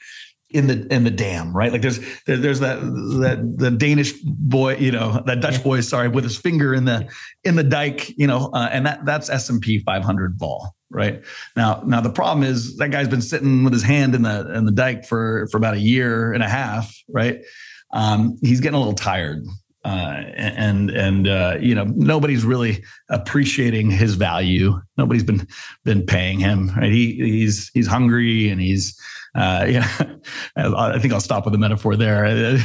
in 0.49 0.67
the 0.67 0.87
in 0.93 1.03
the 1.03 1.11
dam, 1.11 1.55
right? 1.55 1.71
Like 1.71 1.81
there's 1.81 1.99
there, 2.25 2.37
there's 2.37 2.59
that 2.59 2.79
that 2.79 3.57
the 3.57 3.71
Danish 3.71 4.13
boy, 4.21 4.75
you 4.77 4.91
know, 4.91 5.21
that 5.25 5.41
Dutch 5.41 5.63
boy, 5.63 5.81
sorry, 5.81 6.07
with 6.07 6.23
his 6.23 6.37
finger 6.37 6.73
in 6.73 6.85
the 6.85 7.09
in 7.43 7.55
the 7.55 7.63
dike, 7.63 8.13
you 8.17 8.27
know, 8.27 8.49
uh, 8.53 8.69
and 8.71 8.85
that 8.85 9.05
that's 9.05 9.29
S 9.29 9.49
and 9.49 9.61
P 9.61 9.79
500 9.79 10.35
vol, 10.37 10.75
right? 10.89 11.23
Now 11.55 11.81
now 11.85 11.99
the 11.99 12.11
problem 12.11 12.43
is 12.43 12.77
that 12.77 12.91
guy's 12.91 13.07
been 13.07 13.21
sitting 13.21 13.63
with 13.63 13.73
his 13.73 13.83
hand 13.83 14.13
in 14.13 14.21
the 14.21 14.53
in 14.55 14.65
the 14.65 14.71
dike 14.71 15.05
for 15.05 15.47
for 15.51 15.57
about 15.57 15.73
a 15.73 15.79
year 15.79 16.31
and 16.31 16.43
a 16.43 16.49
half, 16.49 16.95
right? 17.09 17.43
Um, 17.91 18.37
he's 18.41 18.59
getting 18.59 18.75
a 18.75 18.79
little 18.79 18.93
tired. 18.93 19.45
Uh, 19.83 20.23
and 20.35 20.89
and 20.89 21.27
uh, 21.27 21.57
you 21.59 21.75
know 21.75 21.83
nobody's 21.95 22.43
really 22.43 22.83
appreciating 23.09 23.91
his 23.91 24.15
value. 24.15 24.81
Nobody's 24.97 25.23
been 25.23 25.47
been 25.83 26.03
paying 26.03 26.39
him. 26.39 26.71
Right? 26.75 26.91
He 26.91 27.13
he's 27.13 27.69
he's 27.75 27.85
hungry 27.85 28.49
and 28.49 28.59
he's 28.59 28.99
uh, 29.35 29.65
yeah, 29.67 29.89
I 30.55 30.97
think 30.99 31.13
I'll 31.13 31.19
stop 31.19 31.45
with 31.45 31.51
the 31.51 31.57
metaphor 31.57 31.95
there. 31.95 32.57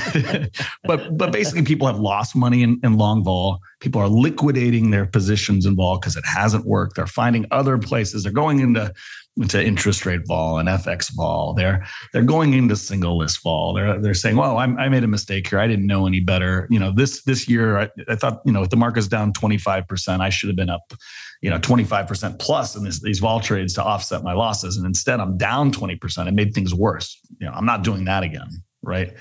but 0.85 1.17
but 1.17 1.33
basically, 1.33 1.63
people 1.63 1.87
have 1.87 1.99
lost 1.99 2.37
money 2.37 2.63
in, 2.63 2.81
in 2.85 2.97
long 2.97 3.25
vol. 3.25 3.59
People 3.81 4.01
are 4.01 4.09
liquidating 4.09 4.91
their 4.91 5.07
positions 5.07 5.67
in 5.67 5.75
vol 5.75 5.99
because 5.99 6.17
it 6.17 6.25
hasn't 6.25 6.67
worked. 6.67 6.97
They're 6.97 7.07
finding 7.07 7.47
other 7.51 7.77
places. 7.77 8.23
They're 8.23 8.33
going 8.33 8.61
into 8.61 8.93
into 9.37 9.63
interest 9.65 10.07
rate 10.07 10.21
vol 10.27 10.59
and 10.59 10.69
FX 10.69 11.13
vol. 11.15 11.55
They're 11.55 11.85
they're 12.13 12.23
going 12.23 12.55
into 12.55 12.77
single 12.77 13.19
list 13.19 13.43
vol. 13.43 13.75
They're 13.75 14.01
they're 14.01 14.15
saying, 14.15 14.37
well, 14.37 14.59
I'm, 14.59 14.79
i 14.79 14.89
made 14.89 15.03
a 15.03 15.09
mistake 15.09 15.49
here. 15.49 15.59
I 15.59 15.67
didn't 15.67 15.87
know 15.87 16.07
any 16.07 16.21
better. 16.21 16.69
You 16.71 16.79
know, 16.79 16.93
this 16.93 17.23
this 17.25 17.49
year 17.49 17.79
I, 17.79 17.89
I 18.09 18.15
thought 18.15 18.43
you 18.45 18.53
know 18.53 18.63
if 18.63 18.71
the 18.71 18.77
market's 18.77 19.09
down 19.09 19.33
25 19.33 19.89
percent, 19.89 20.23
I 20.23 20.29
should 20.29 20.49
have 20.49 20.57
been 20.57 20.71
up 20.71 20.93
you 21.41 21.51
know 21.51 21.59
25% 21.59 22.39
plus 22.39 22.77
in 22.77 22.85
this, 22.85 23.01
these 23.01 23.19
vol 23.19 23.41
trades 23.41 23.75
to 23.75 23.83
offset 23.83 24.23
my 24.23 24.33
losses. 24.33 24.77
And 24.77 24.87
instead 24.87 25.21
i'm 25.21 25.37
down 25.37 25.73
20% 25.73 26.27
it 26.27 26.35
made 26.35 26.55
things 26.55 26.75
worse. 26.75 27.21
You 27.39 27.47
know 27.47 27.53
i'm 27.53 27.67
not 27.67 27.83
doing 27.83 28.05
that 28.05 28.23
again 28.23 28.63
right? 28.83 29.13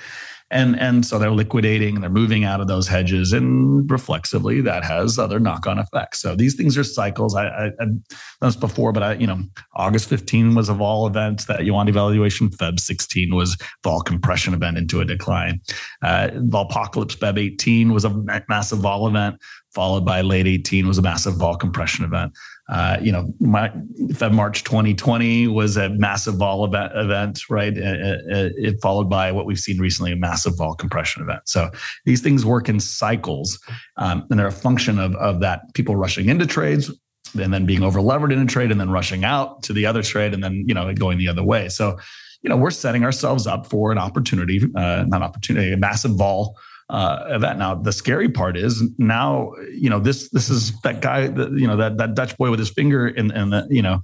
And 0.51 0.80
and 0.80 1.05
so 1.05 1.20
they're 1.20 1.30
liquidating 1.30 1.93
and 1.93 2.03
they're 2.03 2.09
moving 2.09 2.43
out 2.43 2.59
of 2.59 2.67
those 2.67 2.88
hedges. 2.88 3.34
And 3.34 3.89
reflexively 3.89 4.61
that 4.61 4.84
has 4.84 5.20
other 5.20 5.39
knock-on 5.39 5.78
effects. 5.78 6.22
So 6.22 6.36
these 6.36 6.55
things 6.55 6.76
are 6.76 6.84
cycles. 6.84 7.36
I, 7.36 7.45
I, 7.45 7.65
I 7.67 7.86
done 7.86 8.03
this 8.41 8.55
before 8.55 8.91
but 8.91 9.03
i 9.03 9.13
you 9.13 9.28
know 9.28 9.43
august 9.76 10.09
15 10.09 10.55
was 10.55 10.70
a 10.70 10.74
vol 10.74 11.05
event 11.05 11.45
that 11.47 11.65
yuan 11.65 11.88
devaluation. 11.88 12.49
Feb 12.55 12.80
16 12.80 13.36
was 13.36 13.57
vol 13.84 14.01
compression 14.01 14.55
event 14.55 14.78
into 14.78 15.01
a 15.01 15.05
decline. 15.05 15.61
Uh, 16.01 16.30
volpocalypse 16.34 17.15
feb 17.15 17.38
18 17.38 17.93
was 17.93 18.03
a 18.03 18.43
massive 18.49 18.80
vol 18.80 19.07
event 19.07 19.36
followed 19.74 20.05
by 20.05 20.22
late 20.22 20.47
18 20.47 20.88
was 20.88 20.97
a 20.97 21.01
massive 21.01 21.36
vol 21.36 21.55
compression 21.55 22.05
event 22.05 22.34
uh, 22.70 22.97
you 23.01 23.11
know, 23.11 23.34
my, 23.39 23.70
Feb 24.09 24.32
March 24.32 24.63
2020 24.63 25.47
was 25.47 25.76
a 25.76 25.89
massive 25.89 26.36
vol 26.36 26.63
event, 26.63 26.91
event 26.95 27.49
right? 27.49 27.76
It, 27.76 27.84
uh, 27.84 28.07
it, 28.07 28.22
uh, 28.32 28.49
it, 28.57 28.82
followed 28.82 29.09
by 29.09 29.32
what 29.32 29.47
we've 29.47 29.59
seen 29.59 29.80
recently, 29.80 30.11
a 30.11 30.15
massive 30.15 30.55
vol 30.55 30.76
compression 30.76 31.24
event. 31.24 31.41
So 31.45 31.72
these 32.05 32.22
things 32.22 32.45
work 32.45 32.70
in 32.70 32.80
cycles, 32.80 33.59
um, 33.97 34.28
and 34.30 34.39
they're 34.39 34.47
a 34.47 34.51
function 34.51 34.99
of 34.99 35.15
of 35.15 35.39
that 35.39 35.61
people 35.74 35.95
rushing 35.95 36.30
into 36.30 36.45
trades 36.45 36.91
and 37.39 37.51
then 37.51 37.65
being 37.65 37.82
over 37.82 38.01
levered 38.01 38.32
in 38.32 38.39
a 38.39 38.45
trade 38.45 38.72
and 38.72 38.80
then 38.80 38.91
rushing 38.91 39.24
out 39.24 39.63
to 39.63 39.74
the 39.74 39.88
other 39.88 40.03
trade 40.03 40.34
and 40.36 40.43
then 40.43 40.63
you 40.67 40.76
know 40.76 40.93
going 40.93 41.17
the 41.17 41.28
other 41.28 41.43
way. 41.43 41.70
So 41.70 41.97
you 42.43 42.51
know 42.51 42.57
we're 42.57 42.70
setting 42.70 43.03
ourselves 43.03 43.47
up 43.47 43.65
for 43.65 43.91
an 43.91 43.97
opportunity, 43.97 44.61
uh, 44.76 45.05
not 45.07 45.24
opportunity, 45.24 45.74
a 45.74 45.78
massive 45.78 46.11
vol 46.11 46.55
uh, 46.89 47.25
event. 47.29 47.59
Now, 47.59 47.75
the 47.75 47.91
scary 47.91 48.29
part 48.29 48.57
is 48.57 48.83
now, 48.97 49.51
you 49.73 49.89
know, 49.89 49.99
this 49.99 50.29
this 50.29 50.49
is 50.49 50.79
that 50.81 51.01
guy, 51.01 51.27
that, 51.27 51.51
you 51.51 51.67
know, 51.67 51.77
that 51.77 51.97
that 51.97 52.15
Dutch 52.15 52.37
boy 52.37 52.49
with 52.49 52.59
his 52.59 52.69
finger 52.69 53.07
in, 53.07 53.31
in 53.31 53.51
the, 53.51 53.67
you 53.69 53.81
know, 53.81 54.03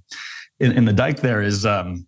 in, 0.59 0.71
in 0.71 0.85
the 0.85 0.93
dike. 0.93 1.21
There 1.21 1.41
is, 1.41 1.65
um, 1.65 2.07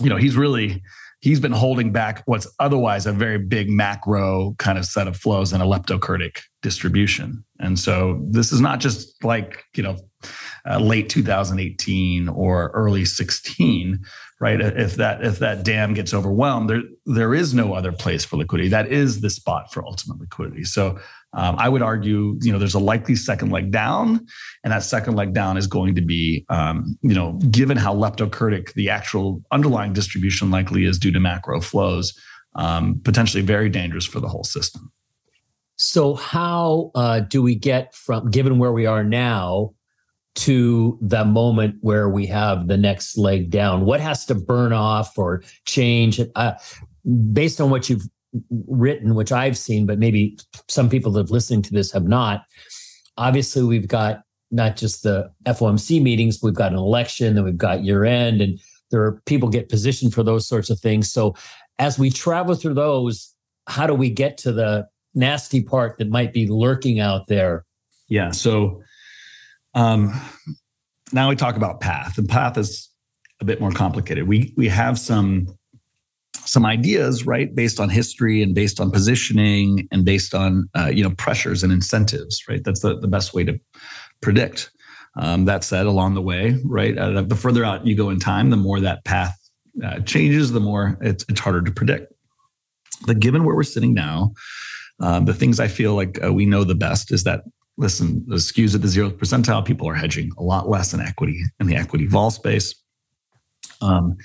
you 0.00 0.08
know, 0.08 0.16
he's 0.16 0.36
really 0.36 0.82
he's 1.20 1.40
been 1.40 1.52
holding 1.52 1.92
back 1.92 2.22
what's 2.26 2.46
otherwise 2.60 3.04
a 3.06 3.12
very 3.12 3.38
big 3.38 3.68
macro 3.68 4.54
kind 4.58 4.78
of 4.78 4.84
set 4.84 5.08
of 5.08 5.16
flows 5.16 5.52
in 5.52 5.60
a 5.60 5.66
leptokurtic 5.66 6.38
distribution. 6.62 7.44
And 7.58 7.78
so 7.78 8.20
this 8.30 8.52
is 8.52 8.60
not 8.60 8.78
just 8.80 9.24
like 9.24 9.64
you 9.74 9.82
know 9.82 9.96
uh, 10.68 10.78
late 10.78 11.08
2018 11.08 12.28
or 12.28 12.70
early 12.74 13.04
16 13.04 14.00
right? 14.40 14.60
If 14.60 14.96
that 14.96 15.24
if 15.24 15.38
that 15.40 15.64
dam 15.64 15.94
gets 15.94 16.14
overwhelmed 16.14 16.70
there 16.70 16.82
there 17.06 17.34
is 17.34 17.54
no 17.54 17.74
other 17.74 17.92
place 17.92 18.24
for 18.24 18.36
liquidity. 18.36 18.68
That 18.68 18.92
is 18.92 19.20
the 19.20 19.30
spot 19.30 19.72
for 19.72 19.84
ultimate 19.84 20.20
liquidity. 20.20 20.64
So 20.64 20.98
um, 21.34 21.56
i 21.58 21.68
would 21.68 21.82
argue 21.82 22.38
you 22.40 22.50
know 22.50 22.58
there's 22.58 22.74
a 22.74 22.78
likely 22.78 23.14
second 23.14 23.50
leg 23.50 23.70
down 23.70 24.26
and 24.64 24.72
that 24.72 24.82
second 24.82 25.14
leg 25.14 25.34
down 25.34 25.58
is 25.58 25.66
going 25.66 25.94
to 25.94 26.00
be 26.00 26.46
um, 26.48 26.96
you 27.02 27.14
know 27.14 27.32
given 27.50 27.76
how 27.76 27.94
leptokurtic 27.94 28.72
the 28.72 28.88
actual 28.88 29.42
underlying 29.52 29.92
distribution 29.92 30.50
likely 30.50 30.86
is 30.86 30.98
due 30.98 31.12
to 31.12 31.20
macro 31.20 31.60
flows 31.60 32.18
um, 32.54 33.00
potentially 33.04 33.42
very 33.42 33.68
dangerous 33.68 34.04
for 34.04 34.20
the 34.20 34.28
whole 34.28 34.44
system. 34.44 34.92
So 35.76 36.14
how 36.14 36.90
uh, 36.94 37.20
do 37.20 37.40
we 37.40 37.54
get 37.54 37.94
from 37.94 38.30
given 38.30 38.58
where 38.58 38.72
we 38.72 38.86
are 38.86 39.04
now 39.04 39.74
to 40.38 40.98
the 41.00 41.24
moment 41.24 41.76
where 41.80 42.08
we 42.08 42.26
have 42.26 42.68
the 42.68 42.76
next 42.76 43.18
leg 43.18 43.50
down? 43.50 43.84
What 43.84 44.00
has 44.00 44.24
to 44.26 44.34
burn 44.34 44.72
off 44.72 45.18
or 45.18 45.42
change? 45.64 46.20
Uh, 46.34 46.54
based 47.32 47.60
on 47.60 47.70
what 47.70 47.88
you've 47.88 48.06
written, 48.50 49.14
which 49.14 49.32
I've 49.32 49.58
seen, 49.58 49.86
but 49.86 49.98
maybe 49.98 50.38
some 50.68 50.88
people 50.88 51.12
that 51.12 51.20
have 51.20 51.30
listening 51.30 51.62
to 51.62 51.72
this 51.72 51.92
have 51.92 52.04
not. 52.04 52.44
Obviously, 53.16 53.64
we've 53.64 53.88
got 53.88 54.22
not 54.50 54.76
just 54.76 55.02
the 55.02 55.30
FOMC 55.44 56.00
meetings, 56.02 56.38
we've 56.42 56.54
got 56.54 56.72
an 56.72 56.78
election, 56.78 57.34
then 57.34 57.44
we've 57.44 57.58
got 57.58 57.84
year 57.84 58.04
end, 58.04 58.40
and 58.40 58.60
there 58.90 59.02
are 59.02 59.20
people 59.26 59.48
get 59.48 59.68
positioned 59.68 60.14
for 60.14 60.22
those 60.22 60.46
sorts 60.46 60.70
of 60.70 60.78
things. 60.78 61.10
So, 61.10 61.34
as 61.78 61.98
we 61.98 62.10
travel 62.10 62.54
through 62.54 62.74
those, 62.74 63.34
how 63.66 63.86
do 63.86 63.94
we 63.94 64.10
get 64.10 64.38
to 64.38 64.52
the 64.52 64.86
nasty 65.14 65.62
part 65.62 65.98
that 65.98 66.08
might 66.08 66.32
be 66.32 66.46
lurking 66.46 67.00
out 67.00 67.26
there? 67.26 67.64
Yeah. 68.08 68.30
So, 68.30 68.82
um, 69.74 70.12
now 71.12 71.28
we 71.28 71.36
talk 71.36 71.56
about 71.56 71.80
path, 71.80 72.18
and 72.18 72.28
path 72.28 72.58
is 72.58 72.90
a 73.40 73.44
bit 73.44 73.60
more 73.60 73.70
complicated. 73.70 74.26
We 74.26 74.52
we 74.56 74.68
have 74.68 74.98
some 74.98 75.58
some 76.44 76.64
ideas, 76.64 77.26
right, 77.26 77.54
based 77.54 77.78
on 77.78 77.88
history 77.90 78.42
and 78.42 78.54
based 78.54 78.80
on 78.80 78.90
positioning 78.90 79.86
and 79.92 80.04
based 80.04 80.34
on 80.34 80.68
uh, 80.76 80.86
you 80.86 81.02
know 81.02 81.10
pressures 81.10 81.62
and 81.62 81.72
incentives, 81.72 82.42
right. 82.48 82.62
That's 82.64 82.80
the, 82.80 82.98
the 82.98 83.08
best 83.08 83.34
way 83.34 83.44
to 83.44 83.58
predict. 84.20 84.70
Um, 85.16 85.46
that 85.46 85.64
said, 85.64 85.86
along 85.86 86.14
the 86.14 86.22
way, 86.22 86.58
right, 86.64 86.96
uh, 86.96 87.22
the 87.22 87.34
further 87.34 87.64
out 87.64 87.86
you 87.86 87.96
go 87.96 88.10
in 88.10 88.20
time, 88.20 88.50
the 88.50 88.56
more 88.56 88.78
that 88.80 89.04
path 89.04 89.36
uh, 89.84 90.00
changes, 90.00 90.52
the 90.52 90.60
more 90.60 90.96
it's, 91.00 91.24
it's 91.28 91.40
harder 91.40 91.62
to 91.62 91.72
predict. 91.72 92.12
But 93.06 93.18
given 93.18 93.44
where 93.44 93.56
we're 93.56 93.62
sitting 93.64 93.94
now, 93.94 94.32
um, 95.00 95.24
the 95.24 95.34
things 95.34 95.60
I 95.60 95.68
feel 95.68 95.94
like 95.94 96.22
uh, 96.24 96.32
we 96.32 96.46
know 96.46 96.64
the 96.64 96.74
best 96.74 97.12
is 97.12 97.24
that 97.24 97.42
listen, 97.78 98.24
the 98.26 98.36
skews 98.36 98.74
at 98.74 98.82
the 98.82 98.88
zero 98.88 99.08
percentile, 99.08 99.64
people 99.64 99.88
are 99.88 99.94
hedging 99.94 100.32
a 100.36 100.42
lot 100.42 100.68
less 100.68 100.92
in 100.92 101.00
equity 101.00 101.40
in 101.60 101.66
the 101.66 101.76
equity 101.76 102.06
vol 102.06 102.30
space. 102.30 102.74
Um, 103.80 104.16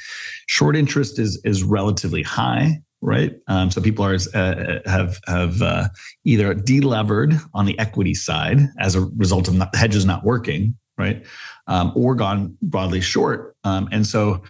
short 0.48 0.76
interest 0.76 1.20
is 1.20 1.40
is 1.46 1.64
relatively 1.64 2.24
high, 2.24 2.82
right? 3.02 3.36
Um, 3.48 3.70
so 3.70 3.80
people 3.80 4.04
are 4.04 4.18
uh, 4.34 4.80
have 4.86 5.20
have 5.28 5.62
uh, 5.62 5.88
either 6.26 6.54
delevered 6.56 7.36
on 7.54 7.66
the 7.66 7.78
equity 7.80 8.16
side 8.16 8.60
as 8.80 8.96
a 8.96 9.02
result 9.16 9.48
of 9.48 9.54
not, 9.54 9.74
hedges 9.76 10.06
not 10.06 10.24
working, 10.24 10.76
right, 10.98 11.24
um, 11.68 11.94
or 11.96 12.16
gone 12.16 12.58
broadly 12.64 13.02
short, 13.02 13.56
um, 13.64 13.88
and 13.92 14.08
so 14.08 14.42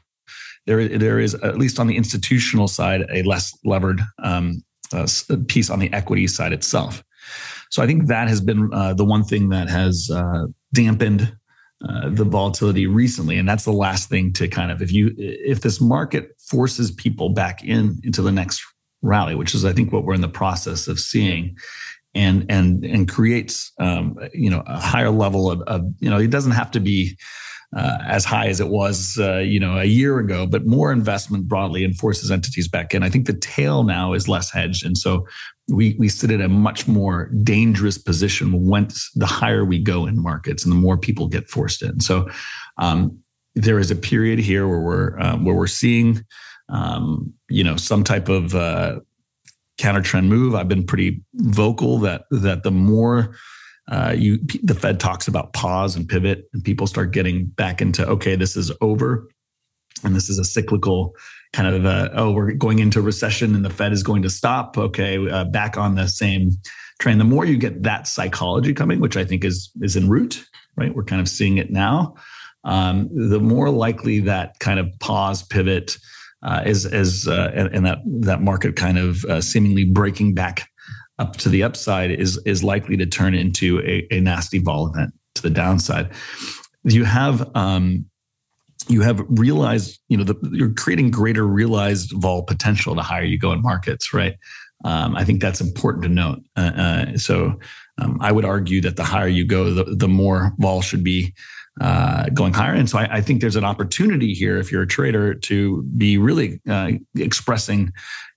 there 0.66 0.88
there 0.88 1.20
is 1.20 1.34
at 1.36 1.58
least 1.58 1.80
on 1.80 1.88
the 1.88 1.97
institutional 1.97 2.70
side 2.70 3.06
a 3.12 3.24
less 3.24 3.51
levered 3.66 4.01
um, 4.24 4.64
uh, 4.93 5.08
piece 5.49 5.70
on 5.70 5.80
the 5.80 5.91
equity 5.91 6.28
side 6.28 6.54
itself. 6.54 7.04
So 7.74 7.82
I 7.82 7.88
think 7.88 8.05
that 8.05 8.28
has 8.28 8.39
been 8.39 8.71
uh, 8.71 8.93
the 8.93 9.03
one 9.03 9.24
thing 9.24 9.49
that 9.49 9.67
has 9.67 10.07
uh, 10.13 10.45
dampened 10.74 11.36
uh, 11.84 12.09
the 12.09 12.24
volatility 12.24 12.86
recently, 12.86 13.39
and 13.39 13.49
that's 13.49 13.65
the 13.65 13.74
last 13.74 14.09
thing 14.09 14.32
to 14.34 14.47
kind 14.47 14.71
of 14.71 14.84
if 14.84 14.91
you 14.91 15.11
if 15.17 15.61
this 15.61 15.82
market 15.82 16.36
forces 16.38 16.91
people 16.91 17.30
back 17.30 17.63
in 17.63 17.99
into 18.03 18.21
the 18.21 18.32
next 18.32 18.63
rally, 19.01 19.34
which 19.34 19.55
is 19.55 19.65
I 19.65 19.74
think 19.74 19.91
what 19.91 20.03
we're 20.03 20.13
in 20.13 20.21
the 20.21 20.30
process 20.30 20.88
of 20.88 20.99
seeing, 20.99 21.57
and 22.13 22.45
and 22.47 22.86
and 22.86 23.09
creates 23.09 23.71
um, 23.80 24.19
you 24.36 24.51
know 24.51 24.61
a 24.67 24.80
higher 24.80 25.09
level 25.09 25.49
of, 25.49 25.61
of 25.61 25.82
you 25.97 26.11
know 26.11 26.19
it 26.19 26.30
doesn't 26.30 26.51
have 26.51 26.69
to 26.71 26.80
be 26.80 27.17
uh, 27.76 27.97
as 28.07 28.24
high 28.24 28.47
as 28.47 28.59
it 28.59 28.67
was, 28.67 29.17
uh, 29.19 29.39
you 29.39 29.59
know, 29.59 29.78
a 29.78 29.86
year 29.86 30.19
ago, 30.19 30.45
but 30.45 30.65
more 30.65 30.91
investment 30.91 31.47
broadly 31.47 31.84
and 31.84 31.97
forces 31.97 32.30
entities 32.30 32.67
back 32.67 32.93
in. 32.93 33.03
I 33.03 33.09
think 33.09 33.26
the 33.26 33.34
tail 33.34 33.84
now 33.84 34.13
is 34.13 34.28
less 34.28 34.51
hedged, 34.51 34.86
and 34.86 34.97
so 34.97 35.26
we 35.67 35.95
we 35.97 36.09
sit 36.09 36.32
at 36.32 36.41
a 36.41 36.49
much 36.49 36.88
more 36.88 37.30
dangerous 37.43 37.97
position 37.97 38.67
once 38.67 39.09
the 39.15 39.26
higher 39.26 39.65
we 39.65 39.80
go 39.80 40.05
in 40.05 40.21
markets 40.21 40.63
and 40.63 40.71
the 40.71 40.80
more 40.80 40.97
people 40.97 41.28
get 41.28 41.49
forced 41.49 41.82
in. 41.82 41.99
So 41.99 42.30
um, 42.78 43.17
there 43.55 43.80
is 43.80 43.89
a 43.89 43.95
period 43.95 44.39
here 44.39 44.67
where 44.67 44.82
we're 44.82 45.19
um, 45.19 45.45
where 45.45 45.55
we're 45.55 45.67
seeing, 45.67 46.24
um, 46.69 47.34
you 47.49 47.63
know, 47.63 47.76
some 47.76 48.03
type 48.03 48.30
of 48.30 48.53
uh, 48.53 48.99
counter 49.78 50.01
trend 50.01 50.30
move. 50.30 50.53
I've 50.53 50.67
been 50.67 50.86
pretty 50.86 51.24
vocal 51.34 51.97
that 51.99 52.26
that 52.30 52.63
the 52.63 52.71
more 52.71 53.36
uh, 53.91 54.13
you 54.17 54.39
the 54.63 54.75
Fed 54.75 54.99
talks 54.99 55.27
about 55.27 55.53
pause 55.53 55.95
and 55.95 56.07
pivot, 56.07 56.49
and 56.53 56.63
people 56.63 56.88
start 56.88 57.11
getting 57.11 57.45
back 57.45 57.81
into 57.81 58.05
okay, 58.07 58.36
this 58.36 58.55
is 58.55 58.71
over, 58.81 59.27
and 60.03 60.15
this 60.15 60.29
is 60.29 60.39
a 60.39 60.45
cyclical 60.45 61.15
kind 61.51 61.67
of 61.73 61.86
a, 61.86 62.11
oh 62.15 62.31
we're 62.31 62.51
going 62.53 62.79
into 62.79 63.01
recession 63.01 63.53
and 63.53 63.63
the 63.63 63.69
Fed 63.69 63.93
is 63.93 64.03
going 64.03 64.23
to 64.23 64.29
stop. 64.29 64.77
Okay, 64.77 65.29
uh, 65.29 65.45
back 65.45 65.77
on 65.77 65.95
the 65.95 66.07
same 66.07 66.51
train. 66.99 67.17
The 67.17 67.23
more 67.23 67.45
you 67.45 67.57
get 67.57 67.84
that 67.84 68.07
psychology 68.07 68.73
coming, 68.73 68.99
which 68.99 69.17
I 69.17 69.25
think 69.25 69.43
is 69.43 69.71
is 69.81 69.97
en 69.97 70.09
route, 70.09 70.43
right? 70.77 70.93
We're 70.93 71.03
kind 71.03 71.21
of 71.21 71.29
seeing 71.29 71.57
it 71.57 71.71
now. 71.71 72.15
Um, 72.63 73.09
the 73.13 73.39
more 73.39 73.69
likely 73.69 74.21
that 74.21 74.59
kind 74.59 74.79
of 74.79 74.88
pause 74.99 75.43
pivot 75.43 75.97
uh, 76.43 76.63
is 76.65 76.86
is 76.86 77.27
uh, 77.27 77.51
and, 77.53 77.67
and, 77.73 77.86
that 77.86 77.99
that 78.05 78.41
market 78.41 78.75
kind 78.75 78.97
of 78.97 79.23
uh, 79.25 79.41
seemingly 79.41 79.86
breaking 79.86 80.34
back 80.34 80.69
up 81.24 81.38
to 81.38 81.49
the 81.49 81.63
upside 81.63 82.11
is 82.11 82.38
is 82.45 82.63
likely 82.63 82.97
to 82.97 83.05
turn 83.05 83.34
into 83.34 83.80
a, 83.80 84.05
a 84.11 84.19
nasty 84.19 84.59
vol 84.59 84.88
event 84.89 85.13
to 85.36 85.41
the 85.41 85.49
downside. 85.49 86.11
You 86.84 87.05
have 87.05 87.49
um, 87.55 88.05
you 88.89 89.01
have 89.01 89.24
realized, 89.30 89.99
you 90.09 90.17
know, 90.17 90.26
the, 90.26 90.36
you're 90.51 90.74
creating 90.74 91.11
greater 91.11 91.47
realized 91.47 92.11
vol 92.15 92.43
potential 92.43 92.93
the 92.95 93.01
higher 93.01 93.24
you 93.24 93.39
go 93.39 93.53
in 93.53 93.61
markets, 93.61 94.13
right? 94.13 94.36
Um, 94.84 95.15
I 95.15 95.24
think 95.24 95.41
that's 95.41 95.61
important 95.61 96.03
to 96.03 96.09
note. 96.09 96.39
Uh, 96.57 96.71
uh, 96.76 97.17
so 97.17 97.57
um, 97.99 98.17
I 98.19 98.34
would 98.34 98.43
argue 98.43 98.82
that 98.82 98.97
the 98.97 99.03
higher 99.03 99.30
you 99.30 99.45
go, 99.45 99.74
the, 99.74 99.95
the 99.95 100.09
more 100.09 100.51
vol 100.57 100.82
should 100.82 101.05
be 101.05 101.34
uh, 101.80 102.26
going 102.34 102.53
higher. 102.53 102.74
And 102.74 102.89
so 102.89 102.99
I, 102.99 103.07
I, 103.17 103.21
think 103.21 103.39
there's 103.41 103.55
an 103.55 103.63
opportunity 103.63 104.34
here 104.34 104.57
if 104.57 104.71
you're 104.71 104.84
a 104.84 104.88
trader 104.88 105.34
to 105.34 105.82
be 105.97 106.19
really 106.19 106.59
uh, 106.69 106.91
expressing 107.15 107.91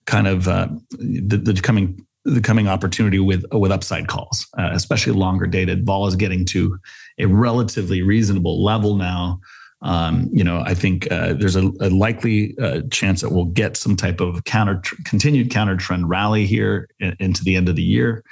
kind 0.07 0.27
of 0.27 0.49
uh, 0.49 0.69
the, 0.93 1.37
the 1.37 1.61
coming 1.61 2.07
the 2.27 2.41
coming 2.41 2.69
opportunity 2.69 3.19
with 3.21 3.45
with 3.53 3.71
upside 3.71 4.09
calls, 4.09 4.47
uh, 4.59 4.71
especially 4.73 5.13
longer 5.13 5.47
dated. 5.47 5.87
Vol 5.87 6.07
is 6.09 6.17
getting 6.17 6.45
to 6.47 6.79
a 7.19 7.27
relatively 7.27 8.03
reasonable 8.03 8.63
level 8.63 8.97
now. 8.97 9.41
Um, 9.83 10.29
you 10.33 10.43
know, 10.43 10.63
I 10.65 10.75
think 10.75 11.11
uh, 11.13 11.35
there's 11.35 11.55
a, 11.55 11.71
a 11.81 11.91
likely 11.91 12.57
uh, 12.59 12.83
chance 12.91 13.21
that 13.21 13.31
we'll 13.31 13.45
get 13.45 13.77
some 13.77 13.95
type 13.95 14.21
of 14.21 14.43
counter 14.45 14.83
continued 15.05 15.51
counter 15.51 15.77
trend 15.77 16.09
rally 16.09 16.47
here 16.47 16.89
in, 16.99 17.17
into 17.21 17.45
the 17.45 17.55
end 17.55 17.69
of 17.69 17.77
the 17.77 17.83
year. 17.83 18.25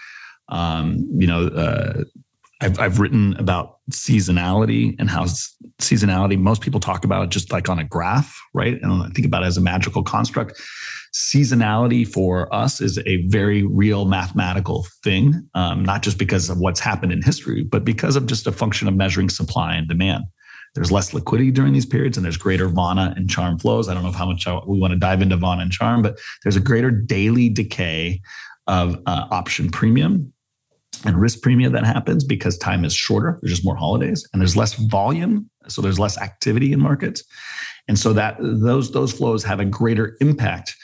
Um, 0.48 1.06
you 1.12 1.26
know, 1.26 1.46
uh, 1.46 2.02
I've 2.60 2.78
I've 2.80 2.98
written 2.98 3.36
about 3.36 3.78
seasonality 3.90 4.96
and 4.98 5.08
how 5.08 5.24
seasonality. 5.78 6.38
Most 6.38 6.62
people 6.62 6.80
talk 6.80 7.04
about 7.04 7.24
it 7.24 7.30
just 7.30 7.52
like 7.52 7.68
on 7.68 7.78
a 7.78 7.84
graph, 7.84 8.36
right? 8.54 8.80
And 8.82 9.04
I 9.04 9.08
think 9.10 9.26
about 9.26 9.44
it 9.44 9.46
as 9.46 9.56
a 9.56 9.60
magical 9.60 10.02
construct 10.02 10.60
seasonality 11.14 12.06
for 12.06 12.52
us 12.52 12.80
is 12.80 12.98
a 13.06 13.24
very 13.28 13.62
real 13.62 14.04
mathematical 14.04 14.84
thing, 15.04 15.48
um, 15.54 15.84
not 15.84 16.02
just 16.02 16.18
because 16.18 16.50
of 16.50 16.58
what's 16.58 16.80
happened 16.80 17.12
in 17.12 17.22
history, 17.22 17.62
but 17.62 17.84
because 17.84 18.16
of 18.16 18.26
just 18.26 18.48
a 18.48 18.52
function 18.52 18.88
of 18.88 18.96
measuring 18.96 19.28
supply 19.28 19.76
and 19.76 19.88
demand. 19.88 20.24
There's 20.74 20.90
less 20.90 21.14
liquidity 21.14 21.52
during 21.52 21.72
these 21.72 21.86
periods, 21.86 22.16
and 22.16 22.24
there's 22.24 22.36
greater 22.36 22.66
Vanna 22.66 23.14
and 23.16 23.30
Charm 23.30 23.60
flows. 23.60 23.88
I 23.88 23.94
don't 23.94 24.02
know 24.02 24.10
how 24.10 24.26
much 24.26 24.44
we 24.66 24.80
want 24.80 24.92
to 24.92 24.98
dive 24.98 25.22
into 25.22 25.36
Vanna 25.36 25.62
and 25.62 25.70
Charm, 25.70 26.02
but 26.02 26.18
there's 26.42 26.56
a 26.56 26.60
greater 26.60 26.90
daily 26.90 27.48
decay 27.48 28.20
of 28.66 29.00
uh, 29.06 29.28
option 29.30 29.70
premium 29.70 30.32
and 31.04 31.20
risk 31.20 31.42
premium 31.42 31.72
that 31.74 31.84
happens 31.84 32.24
because 32.24 32.58
time 32.58 32.84
is 32.84 32.92
shorter. 32.92 33.38
There's 33.40 33.52
just 33.52 33.64
more 33.64 33.76
holidays, 33.76 34.28
and 34.32 34.42
there's 34.42 34.56
less 34.56 34.74
volume, 34.74 35.48
so 35.68 35.80
there's 35.80 36.00
less 36.00 36.18
activity 36.18 36.72
in 36.72 36.80
markets, 36.80 37.22
and 37.86 37.96
so 37.96 38.12
that 38.14 38.36
those 38.40 38.90
those 38.90 39.12
flows 39.12 39.44
have 39.44 39.60
a 39.60 39.64
greater 39.64 40.16
impact 40.20 40.74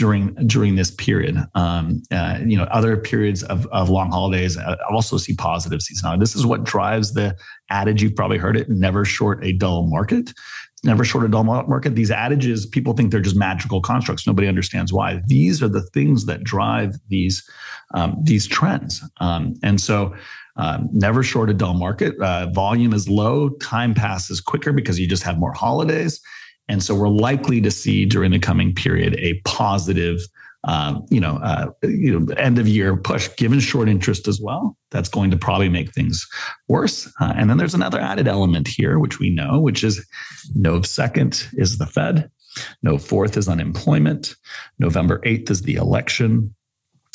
during 0.00 0.34
during 0.46 0.76
this 0.76 0.90
period. 0.90 1.36
Um, 1.54 2.02
uh, 2.10 2.38
you 2.42 2.56
know, 2.56 2.64
other 2.64 2.96
periods 2.96 3.42
of, 3.42 3.66
of 3.66 3.90
long 3.90 4.10
holidays 4.10 4.56
I 4.56 4.76
also 4.90 5.18
see 5.18 5.34
positive 5.34 5.80
seasonality. 5.80 6.20
This 6.20 6.34
is 6.34 6.46
what 6.46 6.64
drives 6.64 7.12
the 7.12 7.36
adage. 7.68 8.02
You've 8.02 8.16
probably 8.16 8.38
heard 8.38 8.56
it: 8.56 8.70
never 8.70 9.04
short 9.04 9.44
a 9.44 9.52
dull 9.52 9.86
market. 9.88 10.32
Never 10.84 11.04
short 11.04 11.26
a 11.26 11.28
dull 11.28 11.44
market. 11.44 11.94
These 11.94 12.10
adages, 12.10 12.64
people 12.64 12.94
think 12.94 13.10
they're 13.10 13.20
just 13.20 13.36
magical 13.36 13.82
constructs. 13.82 14.26
Nobody 14.26 14.48
understands 14.48 14.90
why. 14.90 15.20
These 15.26 15.62
are 15.62 15.68
the 15.68 15.82
things 15.92 16.24
that 16.24 16.44
drive 16.44 16.96
these 17.08 17.46
um, 17.92 18.16
these 18.22 18.46
trends. 18.46 19.04
Um, 19.20 19.52
and 19.62 19.78
so, 19.78 20.14
um, 20.56 20.88
never 20.94 21.22
short 21.22 21.50
a 21.50 21.54
dull 21.54 21.74
market. 21.74 22.18
Uh, 22.18 22.46
volume 22.52 22.94
is 22.94 23.06
low. 23.06 23.50
Time 23.60 23.92
passes 23.92 24.40
quicker 24.40 24.72
because 24.72 24.98
you 24.98 25.06
just 25.06 25.24
have 25.24 25.38
more 25.38 25.52
holidays 25.52 26.22
and 26.70 26.84
so 26.84 26.94
we're 26.94 27.08
likely 27.08 27.60
to 27.62 27.70
see 27.70 28.06
during 28.06 28.30
the 28.30 28.38
coming 28.38 28.72
period 28.72 29.16
a 29.18 29.40
positive, 29.44 30.20
um, 30.62 31.04
you 31.10 31.20
know, 31.20 31.38
uh, 31.38 31.66
you 31.82 32.16
know, 32.16 32.32
end 32.34 32.60
of 32.60 32.68
year 32.68 32.96
push, 32.96 33.28
given 33.36 33.58
short 33.58 33.88
interest 33.88 34.28
as 34.28 34.40
well. 34.40 34.76
That's 34.92 35.08
going 35.08 35.32
to 35.32 35.36
probably 35.36 35.68
make 35.68 35.92
things 35.92 36.24
worse. 36.68 37.12
Uh, 37.20 37.32
and 37.36 37.50
then 37.50 37.56
there's 37.56 37.74
another 37.74 37.98
added 37.98 38.28
element 38.28 38.68
here, 38.68 39.00
which 39.00 39.18
we 39.18 39.30
know, 39.30 39.58
which 39.58 39.82
is 39.82 40.06
Nov 40.54 40.86
second 40.86 41.44
is 41.54 41.78
the 41.78 41.86
Fed, 41.86 42.30
Nov 42.84 43.02
fourth 43.02 43.36
is 43.36 43.48
unemployment, 43.48 44.36
November 44.78 45.20
eighth 45.24 45.50
is 45.50 45.62
the 45.62 45.74
election, 45.74 46.54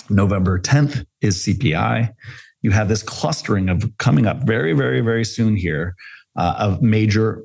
November 0.10 0.60
tenth 0.60 1.06
is 1.22 1.38
CPI. 1.46 2.14
You 2.62 2.72
have 2.72 2.90
this 2.90 3.04
clustering 3.04 3.70
of 3.70 3.90
coming 4.00 4.26
up 4.26 4.44
very, 4.46 4.74
very, 4.74 5.00
very 5.00 5.24
soon 5.24 5.56
here 5.56 5.96
uh, 6.36 6.56
of 6.58 6.82
major 6.82 7.42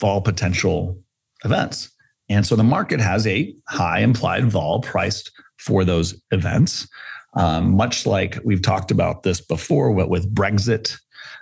vol 0.00 0.22
potential 0.22 1.03
events. 1.44 1.90
And 2.28 2.46
so 2.46 2.56
the 2.56 2.64
market 2.64 3.00
has 3.00 3.26
a 3.26 3.54
high 3.68 4.00
implied 4.00 4.50
vol 4.50 4.80
priced 4.80 5.30
for 5.58 5.84
those 5.84 6.20
events. 6.30 6.88
Um, 7.36 7.76
much 7.76 8.06
like 8.06 8.38
we've 8.44 8.62
talked 8.62 8.90
about 8.90 9.24
this 9.24 9.40
before 9.40 9.90
what 9.90 10.08
with 10.08 10.32
Brexit, 10.34 10.96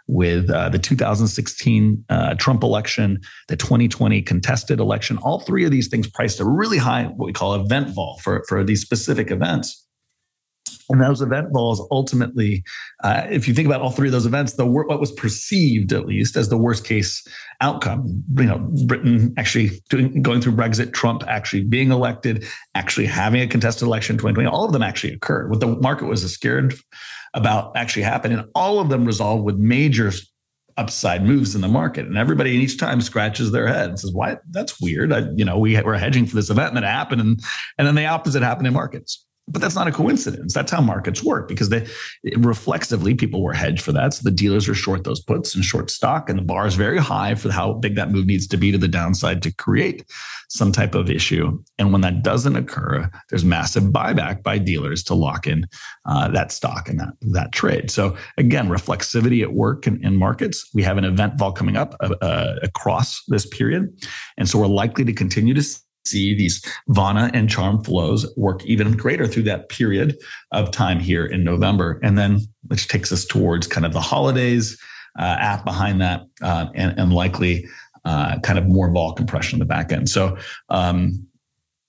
with 0.09 0.50
uh, 0.50 0.68
the 0.68 0.78
2016 0.78 2.05
uh, 2.09 2.34
Trump 2.34 2.62
election, 2.62 3.20
the 3.48 3.57
2020 3.57 4.22
contested 4.22 4.80
election, 4.80 5.18
all 5.18 5.40
three 5.40 5.64
of 5.64 5.70
these 5.70 5.88
things 5.88 6.09
priced 6.09 6.40
a 6.40 6.44
really 6.44 6.78
high, 6.78 7.05
what 7.05 7.26
we 7.26 7.32
call 7.32 7.55
event 7.55 7.90
vol 7.94 8.18
for, 8.22 8.44
for 8.48 8.64
these 8.64 8.80
specific 8.80 9.30
events. 9.30 9.82
And 10.88 11.00
those 11.00 11.22
event 11.22 11.48
vols 11.52 11.86
ultimately, 11.90 12.62
uh, 13.02 13.26
if 13.30 13.48
you 13.48 13.54
think 13.54 13.66
about 13.66 13.80
all 13.80 13.90
three 13.90 14.08
of 14.08 14.12
those 14.12 14.26
events, 14.26 14.54
the 14.54 14.66
what 14.66 15.00
was 15.00 15.12
perceived 15.12 15.92
at 15.92 16.06
least 16.06 16.36
as 16.36 16.48
the 16.48 16.58
worst 16.58 16.84
case 16.84 17.26
outcome, 17.60 18.22
you 18.36 18.44
know, 18.44 18.58
Britain 18.86 19.32
actually 19.38 19.70
doing, 19.88 20.22
going 20.22 20.40
through 20.40 20.52
Brexit, 20.52 20.92
Trump 20.92 21.24
actually 21.26 21.62
being 21.62 21.92
elected, 21.92 22.44
actually 22.74 23.06
having 23.06 23.40
a 23.40 23.46
contested 23.46 23.86
election 23.86 24.14
in 24.14 24.18
2020, 24.18 24.48
all 24.48 24.66
of 24.66 24.72
them 24.72 24.82
actually 24.82 25.14
occurred. 25.14 25.50
What 25.50 25.60
the 25.60 25.68
market 25.68 26.06
was 26.06 26.30
scared 26.30 26.74
about 27.32 27.72
actually 27.76 28.02
happened, 28.02 28.34
and 28.34 28.48
all 28.54 28.78
of 28.78 28.90
them 28.90 29.06
resolved 29.06 29.44
with 29.44 29.56
major 29.56 30.12
upside 30.76 31.24
moves 31.24 31.54
in 31.54 31.60
the 31.60 31.68
market. 31.68 32.06
And 32.06 32.16
everybody 32.16 32.50
each 32.50 32.78
time 32.78 33.00
scratches 33.00 33.50
their 33.50 33.66
head 33.66 33.90
and 33.90 33.98
says 33.98 34.12
why? 34.12 34.38
That's 34.50 34.80
weird. 34.80 35.12
I, 35.12 35.28
you 35.36 35.44
know 35.44 35.58
we 35.58 35.80
were 35.80 35.96
hedging 35.96 36.26
for 36.26 36.36
this 36.36 36.50
event 36.50 36.76
it 36.76 36.84
happened 36.84 37.20
and 37.20 37.40
and 37.78 37.86
then 37.86 37.94
the 37.94 38.06
opposite 38.06 38.42
happened 38.42 38.66
in 38.66 38.72
markets 38.72 39.24
but 39.49 39.61
that's 39.61 39.74
not 39.74 39.88
a 39.88 39.93
coincidence. 39.93 40.55
That's 40.55 40.70
how 40.70 40.80
markets 40.80 41.22
work 41.22 41.49
because 41.49 41.68
they 41.68 41.86
reflexively 42.36 43.14
people 43.14 43.43
were 43.43 43.53
hedged 43.53 43.82
for 43.82 43.93
that. 43.93 44.14
So 44.14 44.22
the 44.22 44.30
dealers 44.30 44.68
are 44.68 44.74
short 44.74 45.05
those 45.05 45.20
puts 45.20 45.55
and 45.55 45.64
short 45.64 45.90
stock, 45.90 46.30
and 46.30 46.38
the 46.38 46.45
bar 46.45 46.66
is 46.66 46.74
very 46.74 46.99
high 46.99 47.34
for 47.34 47.51
how 47.51 47.74
big 47.74 47.97
that 47.97 48.11
move 48.11 48.26
needs 48.26 48.47
to 48.49 48.57
be 48.57 48.70
to 48.70 48.78
the 48.78 48.88
downside 48.88 49.43
to 49.43 49.55
create 49.55 50.05
some 50.49 50.70
type 50.70 50.95
of 50.95 51.11
issue. 51.11 51.61
And 51.78 51.93
when 51.93 52.03
that 52.03 52.22
doesn't 52.22 52.57
occur, 52.57 53.11
there's 53.30 53.45
massive 53.45 53.84
buyback 53.84 54.43
by 54.43 54.59
dealers 54.59 55.03
to 55.05 55.14
lock 55.14 55.47
in 55.47 55.66
uh, 56.07 56.28
that 56.28 56.53
stock 56.53 56.88
and 56.88 57.01
that 57.01 57.14
that 57.32 57.53
trade. 57.53 57.90
So 57.90 58.16
again, 58.38 58.68
reflexivity 58.68 59.43
at 59.43 59.53
work 59.55 59.86
in, 59.86 60.05
in 60.05 60.16
markets. 60.16 60.68
We 60.72 60.82
have 60.84 60.99
an 60.99 61.05
event 61.05 61.34
vol 61.36 61.53
coming 61.53 61.76
up 61.76 61.97
uh, 62.01 62.14
uh, 62.20 62.57
across 62.62 63.22
this 63.28 63.45
period, 63.47 63.93
and 64.38 64.49
so 64.49 64.59
we're 64.59 64.66
likely 64.66 65.05
to 65.05 65.12
continue 65.12 65.55
to 65.55 65.62
see 66.05 66.34
these 66.34 66.64
Vanna 66.88 67.30
and 67.32 67.48
Charm 67.48 67.82
flows 67.84 68.26
work 68.36 68.64
even 68.64 68.96
greater 68.96 69.26
through 69.26 69.44
that 69.44 69.68
period 69.68 70.16
of 70.53 70.70
time 70.70 71.00
here 71.00 71.26
in 71.26 71.44
November. 71.44 72.00
And 72.03 72.18
then, 72.18 72.40
which 72.68 72.88
takes 72.88 73.12
us 73.12 73.24
towards 73.24 73.66
kind 73.66 73.86
of 73.86 73.92
the 73.92 74.00
holidays 74.00 74.78
uh, 75.18 75.36
app 75.38 75.64
behind 75.64 76.00
that, 76.00 76.22
uh, 76.40 76.66
and, 76.74 76.98
and, 76.98 77.12
likely 77.12 77.66
uh, 78.05 78.38
kind 78.40 78.59
of 78.59 78.66
more 78.66 78.90
vol 78.90 79.12
compression 79.12 79.57
in 79.57 79.59
the 79.61 79.66
back 79.66 79.92
end. 79.92 80.09
So, 80.09 80.36
um, 80.70 81.26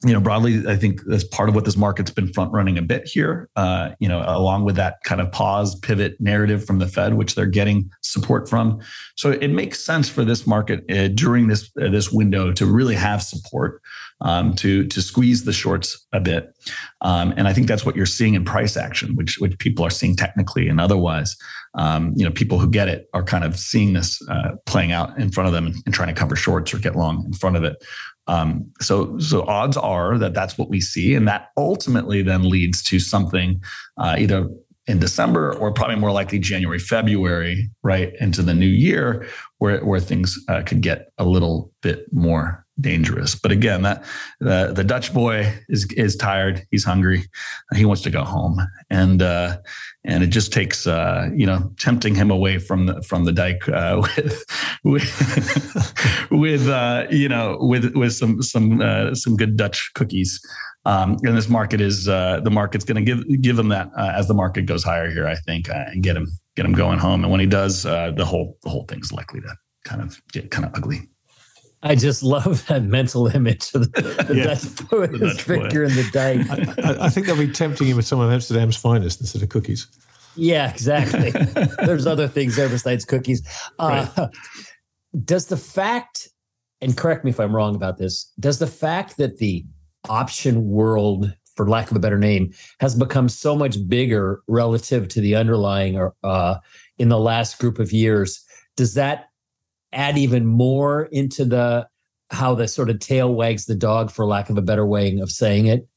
you 0.04 0.12
know, 0.12 0.20
broadly, 0.20 0.68
I 0.68 0.76
think 0.76 1.02
that's 1.06 1.24
part 1.24 1.48
of 1.48 1.56
what 1.56 1.64
this 1.64 1.78
market's 1.78 2.12
been 2.12 2.32
front 2.34 2.52
running 2.52 2.78
a 2.78 2.82
bit 2.82 3.08
here. 3.08 3.50
Uh, 3.56 3.92
you 4.00 4.08
know, 4.08 4.24
along 4.28 4.66
with 4.66 4.76
that 4.76 4.98
kind 5.06 5.22
of 5.22 5.32
pause 5.32 5.76
pivot 5.76 6.20
narrative 6.20 6.66
from 6.66 6.80
the 6.80 6.88
Fed, 6.88 7.14
which 7.14 7.36
they're 7.36 7.46
getting 7.46 7.90
support 8.02 8.50
from. 8.50 8.82
So 9.16 9.32
it 9.32 9.48
makes 9.48 9.80
sense 9.80 10.10
for 10.10 10.26
this 10.26 10.46
market 10.46 10.84
uh, 10.92 11.08
during 11.08 11.48
this 11.48 11.72
uh, 11.82 11.90
this 11.90 12.12
window 12.12 12.52
to 12.52 12.66
really 12.66 12.96
have 12.96 13.24
support 13.24 13.82
um, 14.22 14.54
to 14.56 14.86
to 14.88 15.02
squeeze 15.02 15.46
the 15.46 15.54
shorts 15.54 16.06
a 16.12 16.20
bit. 16.20 16.54
Um, 17.02 17.34
and 17.38 17.48
I 17.48 17.54
think 17.54 17.68
that's 17.68 17.86
what 17.86 17.96
you're 17.96 18.06
seeing 18.06 18.34
in 18.34 18.44
price 18.44 18.76
action, 18.76 19.16
which 19.16 19.38
which 19.40 19.58
people 19.60 19.86
are 19.86 19.90
seeing 19.90 20.16
technically 20.16 20.68
and 20.68 20.82
otherwise. 20.82 21.36
Um, 21.76 22.14
you 22.16 22.24
know, 22.24 22.32
people 22.32 22.60
who 22.60 22.70
get 22.70 22.88
it 22.88 23.10
are 23.14 23.24
kind 23.24 23.44
of 23.44 23.58
seeing 23.58 23.94
this 23.94 24.22
uh, 24.30 24.52
playing 24.66 24.92
out 24.92 25.18
in 25.18 25.32
front 25.32 25.48
of 25.48 25.54
them 25.54 25.66
and, 25.66 25.76
and, 25.88 25.94
trying 25.94 26.14
to 26.14 26.14
cover 26.14 26.36
shorts 26.36 26.72
or 26.72 26.78
get 26.78 26.96
long 26.96 27.26
in 27.26 27.34
front 27.34 27.56
of 27.56 27.64
it. 27.64 27.84
Um, 28.28 28.72
so, 28.80 29.18
so 29.20 29.44
odds 29.44 29.78
are 29.78 30.18
that 30.18 30.34
that's 30.34 30.58
what 30.58 30.70
we 30.70 30.80
see, 30.82 31.14
and 31.16 31.28
that 31.28 31.50
ultimately 31.58 32.22
then 32.22 32.50
leads 32.50 32.82
to 32.84 33.00
something 33.00 33.62
uh, 33.98 34.16
either 34.18 34.48
in 34.88 35.00
December 35.00 35.56
or 35.56 35.72
probably 35.72 35.96
more 35.96 36.12
likely 36.12 36.40
January, 36.40 36.80
February, 36.80 37.70
right 37.84 38.14
into 38.20 38.42
the 38.42 38.54
new 38.54 38.66
year, 38.66 39.28
where 39.58 39.84
where 39.84 40.00
things 40.00 40.38
uh, 40.50 40.62
could 40.66 40.82
get 40.82 41.12
a 41.18 41.26
little 41.26 41.72
bit 41.82 42.06
more 42.12 42.63
dangerous. 42.80 43.36
But 43.36 43.52
again, 43.52 43.84
that 43.84 44.04
the 44.40 44.72
the 44.74 44.84
Dutch 44.84 45.14
boy 45.14 45.54
is 45.70 45.92
is 45.94 46.16
tired. 46.16 46.66
He's 46.72 46.84
hungry. 46.84 47.24
He 47.76 47.86
wants 47.86 48.02
to 48.04 48.10
go 48.10 48.24
home, 48.24 48.60
and 48.90 49.22
uh, 49.22 49.58
and 50.06 50.24
it 50.24 50.28
just 50.28 50.52
takes 50.52 50.88
uh, 50.88 51.30
you 51.36 51.46
know 51.46 51.72
tempting 51.80 52.16
him 52.16 52.32
away 52.32 52.60
from 52.60 52.86
the 52.88 53.02
from 53.04 53.26
the 53.26 53.32
dike 53.32 53.68
uh, 53.70 54.02
with 54.18 54.46
with 54.84 56.30
with 56.32 56.68
uh, 56.68 57.08
you 57.10 57.30
know 57.30 57.58
with 57.60 57.96
with 57.96 58.14
some 58.14 58.42
some 58.42 58.82
uh, 58.82 59.16
some 59.16 59.36
good 59.36 59.58
Dutch 59.58 59.92
cookies. 59.96 60.42
Um, 60.86 61.18
and 61.24 61.38
this 61.38 61.48
market 61.48 61.80
is 61.80 62.10
uh, 62.10 62.42
the 62.44 62.52
market's 62.52 62.84
going 62.84 63.04
to 63.04 63.16
give 63.16 63.42
give 63.42 63.58
him 63.58 63.70
that 63.70 63.90
uh, 63.98 64.12
as 64.16 64.28
the 64.28 64.34
market 64.34 64.64
goes 64.66 64.84
higher 64.84 65.10
here, 65.10 65.28
I 65.28 65.36
think, 65.36 65.70
uh, 65.70 65.86
and 65.88 66.04
get 66.04 66.18
him 66.18 66.28
get 66.56 66.66
him 66.66 66.74
going 66.74 67.00
home. 67.00 67.24
And 67.24 67.32
when 67.32 67.40
he 67.40 67.48
does, 67.48 67.86
uh, 67.86 68.12
the 68.12 68.26
whole 68.26 68.58
the 68.64 68.70
whole 68.70 68.86
thing's 68.86 69.12
likely 69.12 69.40
to 69.42 69.56
kind 69.86 70.02
of 70.02 70.22
get 70.34 70.52
kind 70.52 70.66
of 70.66 70.76
ugly. 70.76 71.10
I 71.84 71.96
just 71.96 72.24
love 72.24 72.66
that 72.68 72.84
mental 72.84 73.28
image 73.28 73.74
of 73.76 73.92
the, 73.92 74.02
the 74.28 74.36
yeah, 74.36 74.44
Dutch 74.46 75.22
his 75.22 75.40
finger 75.42 75.84
in 75.84 75.94
the 75.96 76.10
dike. 76.14 76.50
I, 76.50 77.06
I, 77.06 77.10
think 77.10 77.28
they'll 77.28 77.38
be 77.38 77.52
tempting 77.52 77.88
him 77.88 77.98
with 77.98 78.08
some 78.08 78.22
of 78.22 78.32
Amsterdam's 78.32 78.78
finest 78.78 79.20
instead 79.20 79.44
of 79.44 79.50
cookies. 79.50 79.88
Yeah, 80.36 80.72
exactly. 80.72 81.32
There's 81.86 82.08
other 82.08 82.28
things 82.28 82.56
there 82.56 82.70
besides 82.70 83.04
cookies. 83.06 83.46
Uh, 83.78 84.08
right. 84.18 84.30
Does 85.26 85.48
the 85.48 85.58
fact, 85.58 86.30
and 86.82 86.96
correct 86.96 87.26
me 87.26 87.32
if 87.32 87.40
I'm 87.40 87.56
wrong 87.56 87.76
about 87.76 87.98
this, 87.98 88.32
does 88.40 88.60
the 88.60 88.68
fact 88.68 89.18
that 89.18 89.38
the 89.38 89.66
option 90.10 90.70
world, 90.70 91.34
for 91.56 91.70
lack 91.70 91.92
of 91.92 91.98
a 91.98 92.00
better 92.00 92.18
name, 92.18 92.54
has 92.80 92.96
become 92.96 93.28
so 93.28 93.56
much 93.56 93.78
bigger 93.88 94.42
relative 94.48 95.08
to 95.10 95.22
the 95.22 95.36
underlying 95.36 96.10
uh, 96.24 96.56
in 96.98 97.10
the 97.10 97.20
last 97.20 97.60
group 97.60 97.78
of 97.78 97.92
years, 97.92 98.44
does 98.76 98.94
that 98.96 99.28
add 99.94 100.18
even 100.18 100.46
more 100.46 101.06
into 101.06 101.46
the 101.46 101.88
how 102.32 102.56
the 102.56 102.68
sort 102.68 102.90
of 102.90 103.00
tail 103.00 103.34
wags 103.34 103.66
the 103.66 103.76
dog, 103.76 104.12
for 104.12 104.26
lack 104.26 104.50
of 104.50 104.58
a 104.58 104.62
better 104.62 104.86
way 104.86 105.20
of 105.20 105.32
saying 105.32 105.68
it? 105.68 105.88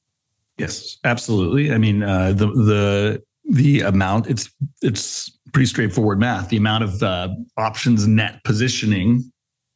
Yes, 0.59 0.99
absolutely. 1.05 1.73
I 1.73 1.79
mean, 1.79 2.03
uh, 2.03 2.33
the 2.33 2.47
the 2.47 3.23
the 3.49 3.81
amount 3.81 4.27
it's 4.27 4.51
it's 4.83 5.31
pretty 5.53 5.67
straightforward 5.67 6.19
math. 6.19 6.49
The 6.49 6.57
amount 6.57 6.85
of 6.85 7.03
uh, 7.03 7.29
options 7.57 8.07
net 8.07 8.43
positioning 8.45 9.31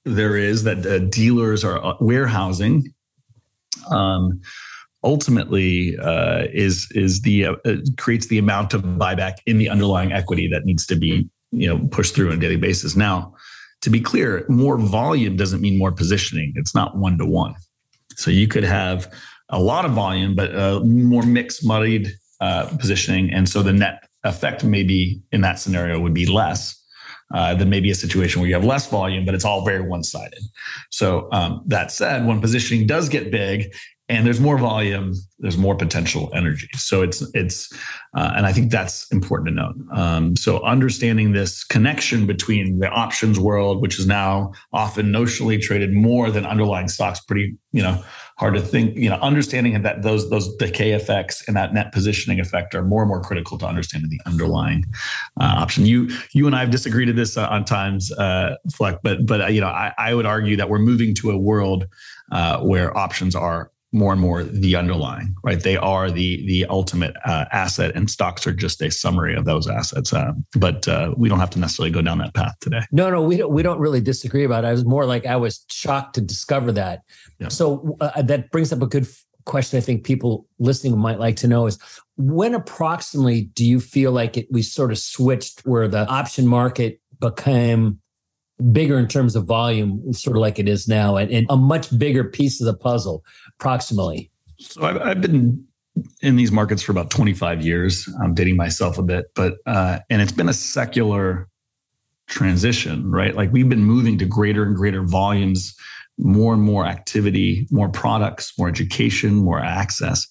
there 0.05 0.37
is 0.37 0.65
that 0.65 0.87
uh, 0.87 0.99
dealers 0.99 1.65
are 1.65 1.85
uh, 1.85 1.95
warehousing. 2.01 2.93
Um, 3.91 4.41
ultimately 5.03 5.97
uh, 5.99 6.45
is 6.53 6.89
is 6.93 7.23
the 7.23 7.47
uh, 7.47 7.55
creates 7.97 8.27
the 8.27 8.39
amount 8.39 8.75
of 8.75 8.83
buyback 8.83 9.37
in 9.47 9.59
the 9.59 9.69
underlying 9.69 10.13
equity 10.13 10.49
that 10.49 10.65
needs 10.65 10.87
to 10.87 10.97
be 10.97 11.29
you 11.53 11.69
know 11.69 11.87
pushed 11.89 12.15
through 12.15 12.29
on 12.29 12.37
a 12.37 12.41
daily 12.41 12.57
basis. 12.57 12.97
Now, 12.97 13.35
to 13.83 13.91
be 13.91 14.01
clear, 14.01 14.45
more 14.49 14.79
volume 14.79 15.37
doesn't 15.37 15.61
mean 15.61 15.79
more 15.79 15.93
positioning. 15.93 16.53
It's 16.57 16.75
not 16.75 16.97
one 16.97 17.19
to 17.19 17.27
one. 17.27 17.55
So 18.17 18.31
you 18.31 18.47
could 18.47 18.65
have 18.65 19.13
a 19.49 19.61
lot 19.61 19.85
of 19.85 19.93
volume, 19.93 20.35
but 20.35 20.55
uh, 20.55 20.81
more 20.81 21.23
mixed, 21.23 21.65
muddied 21.65 22.09
uh, 22.41 22.67
positioning, 22.79 23.33
and 23.33 23.49
so 23.49 23.63
the 23.63 23.73
net 23.73 24.09
effect 24.25 24.65
maybe 24.65 25.21
in 25.33 25.41
that 25.41 25.59
scenario 25.59 25.99
would 26.01 26.15
be 26.15 26.27
less. 26.27 26.77
Uh, 27.33 27.55
than 27.55 27.71
maybe 27.71 27.93
a 27.93 27.95
situation 27.95 28.41
where 28.41 28.49
you 28.49 28.55
have 28.57 28.65
less 28.65 28.91
volume, 28.91 29.25
but 29.25 29.37
it's 29.37 29.45
all 29.45 29.65
very 29.65 29.81
one 29.81 30.03
sided. 30.03 30.41
So, 30.91 31.29
um, 31.31 31.63
that 31.69 31.93
said, 31.93 32.27
when 32.27 32.41
positioning 32.41 32.89
does 32.89 33.09
get 33.09 33.31
big 33.31 33.73
and 34.11 34.27
there's 34.27 34.41
more 34.41 34.59
volume 34.59 35.15
there's 35.41 35.57
more 35.57 35.75
potential 35.75 36.31
energy. 36.35 36.69
So 36.75 37.03
it's 37.03 37.23
it's 37.35 37.73
uh, 38.15 38.33
and 38.37 38.45
i 38.47 38.53
think 38.53 38.71
that's 38.71 39.11
important 39.11 39.49
to 39.49 39.55
note. 39.55 39.75
Um, 39.93 40.37
so 40.37 40.63
understanding 40.63 41.33
this 41.33 41.65
connection 41.65 42.27
between 42.27 42.79
the 42.79 42.89
options 42.89 43.39
world 43.39 43.81
which 43.81 43.99
is 43.99 44.07
now 44.07 44.53
often 44.73 45.07
notionally 45.07 45.61
traded 45.61 45.93
more 45.93 46.31
than 46.31 46.45
underlying 46.45 46.89
stocks 46.89 47.21
pretty 47.21 47.57
you 47.73 47.83
know 47.83 48.03
hard 48.37 48.55
to 48.55 48.61
think 48.61 48.97
you 48.97 49.09
know 49.09 49.17
understanding 49.17 49.81
that 49.83 50.03
those 50.03 50.29
those 50.31 50.55
decay 50.57 50.93
effects 50.93 51.47
and 51.47 51.57
that 51.57 51.73
net 51.73 51.93
positioning 51.93 52.39
effect 52.41 52.75
are 52.75 52.83
more 52.83 53.03
and 53.03 53.09
more 53.09 53.23
critical 53.23 53.57
to 53.59 53.67
understanding 53.67 54.11
the 54.11 54.21
underlying 54.27 54.85
uh, 55.41 55.55
option. 55.59 55.87
You 55.87 56.11
you 56.33 56.47
and 56.47 56.55
i 56.55 56.61
have 56.61 56.71
disagreed 56.71 57.09
to 57.09 57.15
this 57.15 57.37
on 57.37 57.65
times 57.65 58.13
uh, 58.13 58.57
fleck 58.75 58.99
but 59.03 59.27
but 59.27 59.41
uh, 59.41 59.47
you 59.47 59.61
know 59.61 59.69
I, 59.69 59.93
I 59.97 60.15
would 60.15 60.27
argue 60.27 60.57
that 60.57 60.69
we're 60.69 60.79
moving 60.79 61.15
to 61.17 61.31
a 61.31 61.39
world 61.39 61.87
uh, 62.33 62.61
where 62.61 62.97
options 62.97 63.35
are 63.35 63.71
more 63.93 64.13
and 64.13 64.21
more 64.21 64.45
the 64.45 64.77
underlying, 64.77 65.35
right? 65.43 65.61
They 65.61 65.77
are 65.77 66.11
the 66.11 66.47
the 66.47 66.67
ultimate 66.67 67.15
uh, 67.25 67.47
asset, 67.53 67.93
and 67.95 68.09
stocks 68.09 68.47
are 68.47 68.53
just 68.53 68.81
a 68.83 68.91
summary 68.91 69.35
of 69.35 69.45
those 69.45 69.69
assets. 69.69 70.13
Uh, 70.13 70.33
but 70.57 70.87
uh, 70.87 71.15
we 71.17 71.29
don't 71.29 71.41
have 71.41 71.51
to 71.51 71.59
necessarily 71.59 71.91
go 71.91 72.03
down 72.03 72.19
that 72.19 72.35
path 72.35 72.55
today. 72.61 72.83
No, 72.93 73.11
no, 73.11 73.23
we 73.23 73.37
don't. 73.37 73.53
We 73.53 73.63
don't 73.63 73.81
really 73.81 74.01
disagree 74.01 74.45
about 74.45 74.65
it. 74.65 74.69
I 74.69 74.73
was 74.73 74.85
more 74.85 75.07
like 75.07 75.27
I 75.27 75.37
was 75.37 75.65
shocked 75.71 76.15
to 76.15 76.21
discover 76.21 76.73
that. 76.73 77.03
Yeah. 77.39 77.49
So 77.49 77.97
uh, 78.01 78.23
that 78.23 78.51
brings 78.51 78.73
up 78.73 78.83
a 78.83 78.87
good 78.87 79.09
question. 79.45 79.79
I 79.79 79.81
think 79.81 80.05
people 80.05 80.47
listening 80.59 80.97
might 80.99 81.19
like 81.19 81.37
to 81.37 81.49
know 81.49 81.67
is 81.67 81.79
when 82.17 82.55
approximately 82.55 83.43
do 83.55 83.65
you 83.65 83.81
feel 83.81 84.13
like 84.13 84.37
it 84.37 84.47
we 84.51 84.63
sort 84.63 84.93
of 84.93 84.99
switched 84.99 85.67
where 85.67 85.89
the 85.89 86.07
option 86.07 86.47
market 86.47 87.01
became 87.21 88.01
bigger 88.73 88.99
in 88.99 89.09
terms 89.09 89.37
of 89.37 89.47
volume, 89.47 90.13
sort 90.13 90.37
of 90.37 90.41
like 90.41 90.59
it 90.59 90.69
is 90.69 90.87
now, 90.87 91.17
and, 91.17 91.31
and 91.31 91.47
a 91.49 91.57
much 91.57 91.97
bigger 91.99 92.25
piece 92.25 92.61
of 92.61 92.67
the 92.67 92.75
puzzle, 92.75 93.25
approximately? 93.61 94.31
So 94.59 94.83
I've, 94.83 95.01
I've, 95.03 95.21
been 95.21 95.63
in 96.23 96.37
these 96.37 96.51
markets 96.51 96.83
for 96.83 96.93
about 96.93 97.11
25 97.11 97.63
years. 97.63 98.09
I'm 98.23 98.35
dating 98.35 98.57
myself 98.57 98.97
a 98.99 99.03
bit, 99.03 99.27
but 99.35 99.59
uh, 99.67 99.99
and 100.09 100.23
it's 100.23 100.33
been 100.33 100.49
a 100.49 100.55
secular 100.55 101.47
transition, 102.27 103.11
right? 103.11 103.35
Like 103.35 103.53
we've 103.53 103.69
been 103.69 103.85
moving 103.85 104.17
to 104.19 104.25
greater 104.25 104.65
and 104.65 104.75
greater 104.75 105.03
volumes, 105.03 105.75
more 106.19 106.55
and 106.55 106.63
more 106.63 106.87
activity, 106.87 107.67
more 107.71 107.89
products, 107.89 108.53
more 108.59 108.69
education, 108.69 109.35
more 109.35 109.61
access. 109.61 110.27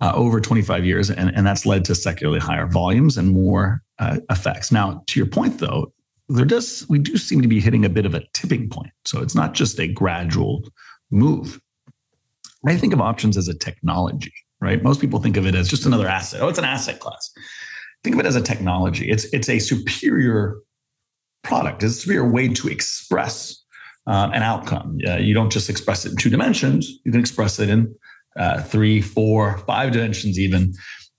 Uh, 0.00 0.10
over 0.16 0.40
25 0.40 0.84
years, 0.84 1.10
and, 1.10 1.32
and 1.36 1.46
that's 1.46 1.64
led 1.64 1.84
to 1.84 1.94
secularly 1.94 2.40
higher 2.40 2.66
volumes 2.66 3.16
and 3.16 3.30
more 3.30 3.80
uh, 4.00 4.16
effects. 4.30 4.72
Now, 4.72 5.00
to 5.06 5.20
your 5.20 5.28
point, 5.28 5.60
though, 5.60 5.92
there 6.28 6.44
does 6.44 6.84
we 6.88 6.98
do 6.98 7.16
seem 7.16 7.40
to 7.40 7.46
be 7.46 7.60
hitting 7.60 7.84
a 7.84 7.88
bit 7.88 8.04
of 8.04 8.12
a 8.12 8.24
tipping 8.34 8.68
point. 8.68 8.90
So 9.04 9.22
it's 9.22 9.36
not 9.36 9.54
just 9.54 9.78
a 9.78 9.86
gradual 9.86 10.64
move. 11.12 11.60
I 12.66 12.76
think 12.76 12.92
of 12.92 13.00
options 13.00 13.36
as 13.36 13.48
a 13.48 13.54
technology, 13.54 14.32
right? 14.60 14.82
Most 14.82 15.00
people 15.00 15.20
think 15.20 15.36
of 15.36 15.46
it 15.46 15.54
as 15.54 15.68
just 15.68 15.86
another 15.86 16.06
asset. 16.06 16.40
Oh, 16.40 16.48
it's 16.48 16.58
an 16.58 16.64
asset 16.64 17.00
class. 17.00 17.32
Think 18.04 18.16
of 18.16 18.20
it 18.20 18.26
as 18.26 18.36
a 18.36 18.40
technology. 18.40 19.10
It's 19.10 19.24
it's 19.32 19.48
a 19.48 19.58
superior 19.58 20.58
product. 21.42 21.82
It's 21.82 21.98
a 21.98 22.00
superior 22.00 22.30
way 22.30 22.48
to 22.48 22.68
express 22.68 23.62
uh, 24.06 24.30
an 24.32 24.42
outcome. 24.42 24.98
Uh, 25.06 25.16
you 25.16 25.34
don't 25.34 25.50
just 25.50 25.68
express 25.68 26.04
it 26.04 26.12
in 26.12 26.16
two 26.16 26.30
dimensions. 26.30 27.00
You 27.04 27.12
can 27.12 27.20
express 27.20 27.58
it 27.58 27.68
in 27.68 27.94
uh, 28.36 28.62
three, 28.62 29.00
four, 29.00 29.58
five 29.58 29.92
dimensions, 29.92 30.38
even. 30.38 30.72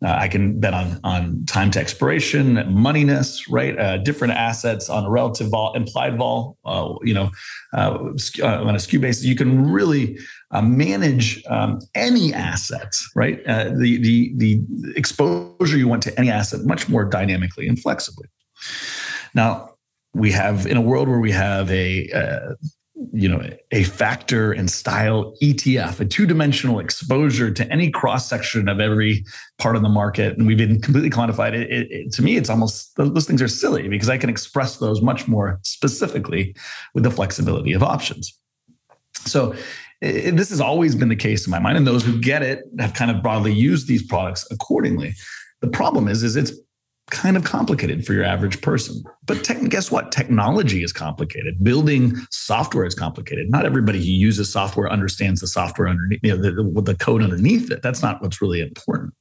Uh, 0.03 0.17
I 0.19 0.27
can 0.27 0.59
bet 0.59 0.73
on 0.73 0.99
on 1.03 1.45
time 1.45 1.71
to 1.71 1.79
expiration, 1.79 2.55
moneyness, 2.55 3.41
right? 3.49 3.77
Uh, 3.77 3.97
different 3.97 4.33
assets 4.33 4.89
on 4.89 5.05
a 5.05 5.09
relative 5.09 5.49
vol, 5.49 5.73
implied 5.73 6.17
vol, 6.17 6.57
uh, 6.65 6.93
you 7.03 7.13
know, 7.13 7.31
uh, 7.73 8.11
uh, 8.41 8.63
on 8.63 8.75
a 8.75 8.79
skew 8.79 8.99
basis. 8.99 9.23
You 9.23 9.35
can 9.35 9.71
really 9.71 10.19
uh, 10.51 10.61
manage 10.61 11.41
um, 11.47 11.79
any 11.95 12.33
assets, 12.33 13.09
right? 13.15 13.43
the 13.45 13.97
the 13.97 14.33
the 14.35 14.61
exposure 14.95 15.77
you 15.77 15.87
want 15.87 16.03
to 16.03 16.19
any 16.19 16.29
asset 16.29 16.65
much 16.65 16.89
more 16.89 17.05
dynamically 17.05 17.67
and 17.67 17.79
flexibly. 17.79 18.27
Now 19.33 19.75
we 20.13 20.31
have 20.31 20.67
in 20.67 20.75
a 20.75 20.81
world 20.81 21.07
where 21.07 21.19
we 21.19 21.31
have 21.31 21.71
a 21.71 22.09
you 23.13 23.29
know 23.29 23.47
a 23.71 23.83
factor 23.83 24.51
and 24.51 24.69
style 24.69 25.35
ETF, 25.41 25.99
a 25.99 26.05
two-dimensional 26.05 26.79
exposure 26.79 27.51
to 27.51 27.71
any 27.71 27.91
cross 27.91 28.27
section 28.27 28.67
of 28.67 28.79
every 28.79 29.23
part 29.59 29.75
of 29.75 29.83
the 29.83 29.89
market, 29.89 30.35
and 30.37 30.47
we've 30.47 30.57
been 30.57 30.81
completely 30.81 31.11
quantified. 31.11 31.53
It, 31.53 31.71
it, 31.71 31.91
it, 31.91 32.13
to 32.13 32.23
me, 32.23 32.37
it's 32.37 32.49
almost 32.49 32.95
those 32.97 33.25
things 33.25 33.41
are 33.41 33.47
silly 33.47 33.87
because 33.87 34.09
I 34.09 34.17
can 34.17 34.29
express 34.29 34.77
those 34.77 35.01
much 35.01 35.27
more 35.27 35.59
specifically 35.61 36.55
with 36.95 37.03
the 37.03 37.11
flexibility 37.11 37.73
of 37.73 37.83
options. 37.83 38.37
So. 39.25 39.55
this 40.01 40.49
has 40.49 40.59
always 40.59 40.95
been 40.95 41.07
the 41.07 41.15
case 41.15 41.47
in 41.47 41.51
my 41.51 41.59
mind, 41.59 41.77
and 41.77 41.87
those 41.87 42.03
who 42.03 42.19
get 42.19 42.41
it 42.41 42.65
have 42.77 42.93
kind 42.93 43.09
of 43.09 43.23
broadly 43.23 43.53
used 43.53 43.87
these 43.87 44.05
products 44.05 44.45
accordingly. 44.51 45.13
The 45.61 45.69
problem 45.69 46.09
is, 46.09 46.23
is 46.23 46.35
it's 46.35 46.51
kind 47.11 47.35
of 47.35 47.43
complicated 47.43 48.05
for 48.05 48.13
your 48.13 48.23
average 48.23 48.61
person. 48.61 49.03
But 49.25 49.43
te- 49.43 49.67
guess 49.67 49.91
what? 49.91 50.11
Technology 50.11 50.83
is 50.83 50.93
complicated. 50.93 51.63
Building 51.63 52.15
software 52.31 52.85
is 52.85 52.95
complicated. 52.95 53.49
Not 53.49 53.65
everybody 53.65 53.99
who 53.99 54.05
uses 54.05 54.51
software 54.51 54.91
understands 54.91 55.41
the 55.41 55.47
software 55.47 55.87
underneath, 55.87 56.19
you 56.23 56.35
know, 56.35 56.41
the, 56.41 56.81
the 56.81 56.95
code 56.95 57.21
underneath 57.21 57.71
it. 57.71 57.81
That's 57.81 58.01
not 58.01 58.21
what's 58.21 58.41
really 58.41 58.61
important. 58.61 59.13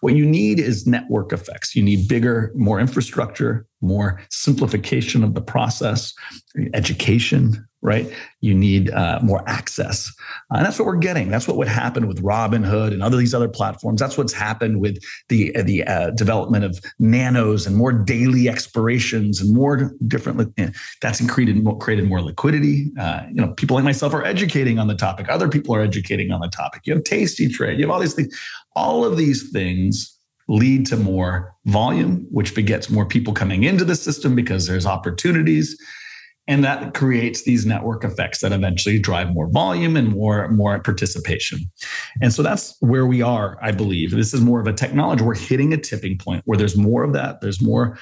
What 0.00 0.14
you 0.14 0.26
need 0.26 0.58
is 0.58 0.86
network 0.86 1.32
effects. 1.32 1.74
You 1.74 1.82
need 1.82 2.08
bigger, 2.08 2.52
more 2.54 2.80
infrastructure, 2.80 3.66
more 3.80 4.20
simplification 4.30 5.24
of 5.24 5.34
the 5.34 5.40
process, 5.40 6.12
education, 6.74 7.66
right? 7.84 8.10
You 8.40 8.54
need 8.54 8.90
uh, 8.90 9.20
more 9.22 9.46
access. 9.46 10.10
Uh, 10.50 10.56
and 10.56 10.66
that's 10.66 10.78
what 10.78 10.86
we're 10.86 10.96
getting. 10.96 11.28
That's 11.28 11.46
what 11.46 11.58
would 11.58 11.68
happen 11.68 12.08
with 12.08 12.22
Robinhood 12.22 12.92
and 12.92 13.02
other 13.02 13.18
these 13.18 13.34
other 13.34 13.48
platforms. 13.48 14.00
That's 14.00 14.16
what's 14.16 14.32
happened 14.32 14.80
with 14.80 15.04
the 15.28 15.54
uh, 15.54 15.62
the 15.62 15.84
uh, 15.84 16.10
development 16.10 16.64
of 16.64 16.80
nanos 16.98 17.66
and 17.66 17.76
more 17.76 17.92
daily 17.92 18.48
expirations 18.48 19.40
and 19.40 19.54
more 19.54 19.94
different. 20.08 20.58
Know, 20.58 20.70
that's 21.02 21.24
created 21.30 21.62
more, 21.62 21.78
created 21.78 22.08
more 22.08 22.22
liquidity. 22.22 22.90
Uh, 22.98 23.24
you 23.28 23.36
know, 23.36 23.52
people 23.52 23.76
like 23.76 23.84
myself 23.84 24.14
are 24.14 24.24
educating 24.24 24.78
on 24.78 24.88
the 24.88 24.96
topic. 24.96 25.28
Other 25.28 25.48
people 25.48 25.76
are 25.76 25.82
educating 25.82 26.32
on 26.32 26.40
the 26.40 26.48
topic. 26.48 26.82
You 26.86 26.94
have 26.94 27.04
Tasty 27.04 27.48
Trade. 27.48 27.78
You 27.78 27.84
have 27.84 27.90
all 27.90 28.00
these 28.00 28.14
things. 28.14 28.34
All 28.74 29.04
of 29.04 29.18
these 29.18 29.50
things 29.50 30.18
lead 30.48 30.86
to 30.86 30.96
more 30.96 31.54
volume, 31.66 32.26
which 32.30 32.54
begets 32.54 32.90
more 32.90 33.06
people 33.06 33.32
coming 33.32 33.64
into 33.64 33.84
the 33.84 33.94
system 33.94 34.34
because 34.34 34.66
there's 34.66 34.86
opportunities. 34.86 35.78
And 36.46 36.62
that 36.62 36.92
creates 36.92 37.44
these 37.44 37.64
network 37.64 38.04
effects 38.04 38.40
that 38.40 38.52
eventually 38.52 38.98
drive 38.98 39.32
more 39.32 39.48
volume 39.48 39.96
and 39.96 40.08
more, 40.08 40.48
more 40.48 40.78
participation. 40.80 41.60
And 42.20 42.32
so 42.32 42.42
that's 42.42 42.76
where 42.80 43.06
we 43.06 43.22
are, 43.22 43.58
I 43.62 43.72
believe. 43.72 44.10
This 44.10 44.34
is 44.34 44.42
more 44.42 44.60
of 44.60 44.66
a 44.66 44.72
technology. 44.72 45.24
We're 45.24 45.36
hitting 45.36 45.72
a 45.72 45.78
tipping 45.78 46.18
point 46.18 46.42
where 46.44 46.58
there's 46.58 46.76
more 46.76 47.02
of 47.02 47.14
that. 47.14 47.40
There's 47.40 47.62
more 47.62 47.98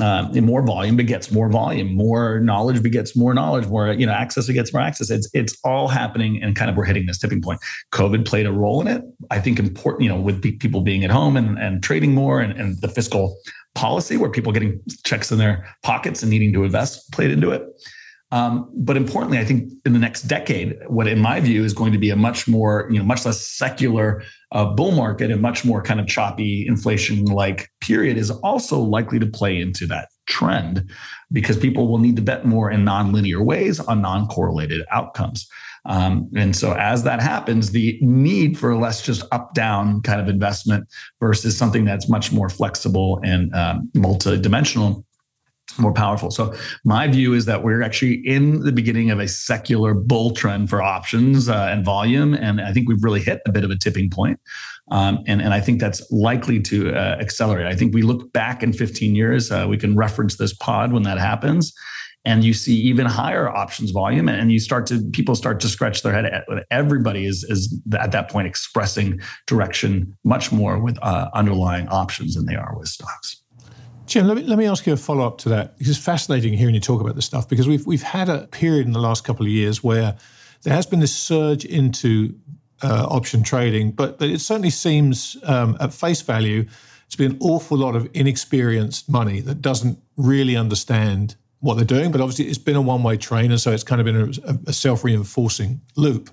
uh, 0.00 0.28
more 0.40 0.62
volume 0.62 0.96
begets 0.96 1.30
more 1.30 1.50
volume, 1.50 1.94
more 1.94 2.40
knowledge 2.40 2.82
begets 2.82 3.14
more 3.14 3.34
knowledge, 3.34 3.66
more 3.66 3.92
you 3.92 4.06
know 4.06 4.12
access 4.12 4.46
begets 4.46 4.72
more 4.72 4.80
access. 4.80 5.10
It's 5.10 5.28
it's 5.34 5.58
all 5.62 5.88
happening, 5.88 6.42
and 6.42 6.56
kind 6.56 6.70
of 6.70 6.76
we're 6.76 6.86
hitting 6.86 7.06
this 7.06 7.18
tipping 7.18 7.42
point. 7.42 7.60
COVID 7.92 8.24
played 8.24 8.46
a 8.46 8.52
role 8.52 8.80
in 8.80 8.88
it. 8.88 9.02
I 9.30 9.40
think 9.40 9.58
important, 9.58 10.04
you 10.04 10.08
know, 10.08 10.18
with 10.18 10.42
people 10.58 10.80
being 10.80 11.04
at 11.04 11.10
home 11.10 11.36
and, 11.36 11.58
and 11.58 11.82
trading 11.82 12.14
more, 12.14 12.40
and, 12.40 12.58
and 12.58 12.80
the 12.80 12.88
fiscal 12.88 13.36
policy 13.74 14.16
where 14.16 14.30
people 14.30 14.52
getting 14.52 14.80
checks 15.04 15.32
in 15.32 15.38
their 15.38 15.66
pockets 15.82 16.22
and 16.22 16.30
needing 16.30 16.52
to 16.52 16.64
invest 16.64 17.10
played 17.12 17.30
into 17.30 17.50
it. 17.50 17.62
Um, 18.30 18.68
but 18.74 18.96
importantly, 18.96 19.38
I 19.38 19.44
think 19.44 19.72
in 19.84 19.92
the 19.92 19.98
next 19.98 20.22
decade, 20.22 20.76
what 20.88 21.06
in 21.06 21.20
my 21.20 21.38
view 21.38 21.62
is 21.62 21.72
going 21.72 21.92
to 21.92 21.98
be 21.98 22.10
a 22.10 22.16
much 22.16 22.48
more, 22.48 22.88
you 22.90 22.98
know, 22.98 23.04
much 23.04 23.24
less 23.24 23.46
secular 23.46 24.24
uh, 24.50 24.64
bull 24.64 24.90
market 24.90 25.30
and 25.30 25.40
much 25.40 25.64
more 25.64 25.80
kind 25.82 26.00
of 26.00 26.08
choppy 26.08 26.66
inflation-like 26.66 27.70
period 27.80 28.16
is 28.16 28.30
also 28.30 28.80
likely 28.80 29.20
to 29.20 29.26
play 29.26 29.60
into 29.60 29.86
that 29.86 30.08
trend 30.26 30.90
because 31.30 31.56
people 31.56 31.86
will 31.86 31.98
need 31.98 32.16
to 32.16 32.22
bet 32.22 32.44
more 32.44 32.70
in 32.72 32.84
non-linear 32.84 33.40
ways 33.42 33.78
on 33.78 34.02
non-correlated 34.02 34.84
outcomes. 34.90 35.46
Um, 35.86 36.30
and 36.34 36.56
so 36.56 36.72
as 36.72 37.04
that 37.04 37.20
happens, 37.20 37.70
the 37.70 37.98
need 38.00 38.58
for 38.58 38.76
less 38.76 39.02
just 39.02 39.22
up-down 39.32 40.00
kind 40.02 40.20
of 40.20 40.28
investment 40.28 40.88
versus 41.20 41.56
something 41.56 41.84
that's 41.84 42.08
much 42.08 42.32
more 42.32 42.48
flexible 42.48 43.20
and 43.22 43.54
um, 43.54 43.90
multi-dimensional 43.94 45.04
more 45.78 45.92
powerful. 45.92 46.30
So 46.30 46.54
my 46.84 47.08
view 47.08 47.34
is 47.34 47.46
that 47.46 47.62
we're 47.62 47.82
actually 47.82 48.14
in 48.26 48.60
the 48.60 48.72
beginning 48.72 49.10
of 49.10 49.18
a 49.18 49.26
secular 49.26 49.94
bull 49.94 50.32
trend 50.32 50.70
for 50.70 50.82
options 50.82 51.48
uh, 51.48 51.68
and 51.70 51.84
volume, 51.84 52.34
and 52.34 52.60
I 52.60 52.72
think 52.72 52.88
we've 52.88 53.02
really 53.02 53.20
hit 53.20 53.40
a 53.46 53.52
bit 53.52 53.64
of 53.64 53.70
a 53.70 53.76
tipping 53.76 54.10
point. 54.10 54.38
Um, 54.90 55.24
and, 55.26 55.40
and 55.40 55.54
I 55.54 55.60
think 55.60 55.80
that's 55.80 56.02
likely 56.12 56.60
to 56.60 56.94
uh, 56.94 57.16
accelerate. 57.18 57.66
I 57.66 57.74
think 57.74 57.94
we 57.94 58.02
look 58.02 58.32
back 58.32 58.62
in 58.62 58.72
15 58.72 59.14
years, 59.14 59.50
uh, 59.50 59.66
we 59.68 59.78
can 59.78 59.96
reference 59.96 60.36
this 60.36 60.52
pod 60.52 60.92
when 60.92 61.04
that 61.04 61.18
happens, 61.18 61.74
and 62.24 62.42
you 62.42 62.54
see 62.54 62.74
even 62.74 63.06
higher 63.06 63.48
options 63.48 63.90
volume, 63.90 64.28
and 64.28 64.50
you 64.50 64.58
start 64.58 64.86
to 64.86 65.02
people 65.12 65.34
start 65.34 65.60
to 65.60 65.68
scratch 65.68 66.02
their 66.02 66.12
head. 66.12 66.44
Everybody 66.70 67.26
is 67.26 67.44
is 67.44 67.78
at 67.98 68.12
that 68.12 68.30
point 68.30 68.46
expressing 68.46 69.20
direction 69.46 70.16
much 70.24 70.50
more 70.52 70.78
with 70.78 70.98
uh, 71.02 71.28
underlying 71.34 71.88
options 71.88 72.34
than 72.34 72.46
they 72.46 72.54
are 72.54 72.76
with 72.78 72.88
stocks. 72.88 73.42
Cem, 74.06 74.26
let 74.26 74.36
me, 74.36 74.42
let 74.42 74.58
me 74.58 74.66
ask 74.66 74.86
you 74.86 74.92
a 74.92 74.96
follow 74.96 75.26
up 75.26 75.38
to 75.38 75.48
that. 75.48 75.74
It's 75.78 75.98
fascinating 75.98 76.54
hearing 76.54 76.74
you 76.74 76.80
talk 76.80 77.00
about 77.00 77.14
this 77.14 77.24
stuff 77.24 77.48
because 77.48 77.66
we've, 77.66 77.86
we've 77.86 78.02
had 78.02 78.28
a 78.28 78.46
period 78.48 78.86
in 78.86 78.92
the 78.92 79.00
last 79.00 79.24
couple 79.24 79.46
of 79.46 79.50
years 79.50 79.82
where 79.82 80.16
there 80.62 80.74
has 80.74 80.86
been 80.86 81.00
this 81.00 81.14
surge 81.14 81.64
into 81.64 82.34
uh, 82.82 83.06
option 83.08 83.42
trading, 83.42 83.92
but, 83.92 84.18
but 84.18 84.28
it 84.28 84.40
certainly 84.40 84.70
seems 84.70 85.38
um, 85.44 85.76
at 85.80 85.94
face 85.94 86.20
value, 86.20 86.66
it's 87.06 87.16
been 87.16 87.32
an 87.32 87.38
awful 87.40 87.78
lot 87.78 87.96
of 87.96 88.08
inexperienced 88.12 89.08
money 89.08 89.40
that 89.40 89.62
doesn't 89.62 89.98
really 90.16 90.54
understand 90.54 91.36
what 91.64 91.76
they're 91.76 91.84
doing. 91.84 92.12
But 92.12 92.20
obviously, 92.20 92.46
it's 92.46 92.58
been 92.58 92.76
a 92.76 92.82
one 92.82 93.02
way 93.02 93.16
train, 93.16 93.50
and 93.50 93.60
so 93.60 93.72
it's 93.72 93.82
kind 93.82 94.00
of 94.00 94.04
been 94.04 94.34
a, 94.46 94.70
a 94.70 94.72
self 94.72 95.02
reinforcing 95.02 95.80
loop. 95.96 96.30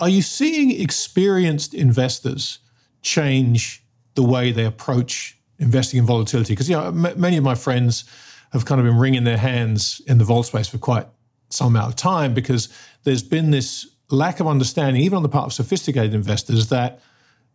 Are 0.00 0.08
you 0.08 0.22
seeing 0.22 0.80
experienced 0.80 1.74
investors 1.74 2.58
change 3.02 3.84
the 4.14 4.22
way 4.22 4.50
they 4.50 4.64
approach 4.64 5.38
investing 5.60 5.98
in 5.98 6.06
volatility 6.06 6.52
because 6.52 6.68
you 6.68 6.76
know 6.76 6.86
m- 6.86 7.20
many 7.20 7.36
of 7.36 7.44
my 7.44 7.54
friends 7.54 8.04
have 8.52 8.64
kind 8.64 8.80
of 8.80 8.86
been 8.86 8.96
wringing 8.96 9.24
their 9.24 9.36
hands 9.36 10.00
in 10.06 10.18
the 10.18 10.24
vol 10.24 10.42
space 10.42 10.68
for 10.68 10.78
quite 10.78 11.06
some 11.50 11.68
amount 11.68 11.88
of 11.88 11.96
time 11.96 12.34
because 12.34 12.68
there's 13.04 13.22
been 13.22 13.50
this 13.50 13.86
lack 14.10 14.40
of 14.40 14.46
understanding 14.46 15.02
even 15.02 15.16
on 15.16 15.22
the 15.22 15.28
part 15.28 15.46
of 15.46 15.52
sophisticated 15.52 16.14
investors 16.14 16.68
that 16.68 17.00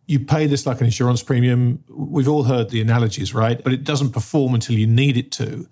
you 0.06 0.20
pay 0.20 0.46
this 0.46 0.66
like 0.66 0.80
an 0.80 0.86
insurance 0.86 1.22
premium 1.22 1.82
we've 1.88 2.28
all 2.28 2.44
heard 2.44 2.70
the 2.70 2.80
analogies 2.80 3.34
right 3.34 3.62
but 3.64 3.72
it 3.72 3.84
doesn't 3.84 4.10
perform 4.10 4.54
until 4.54 4.76
you 4.76 4.86
need 4.86 5.16
it 5.16 5.32
to 5.32 5.66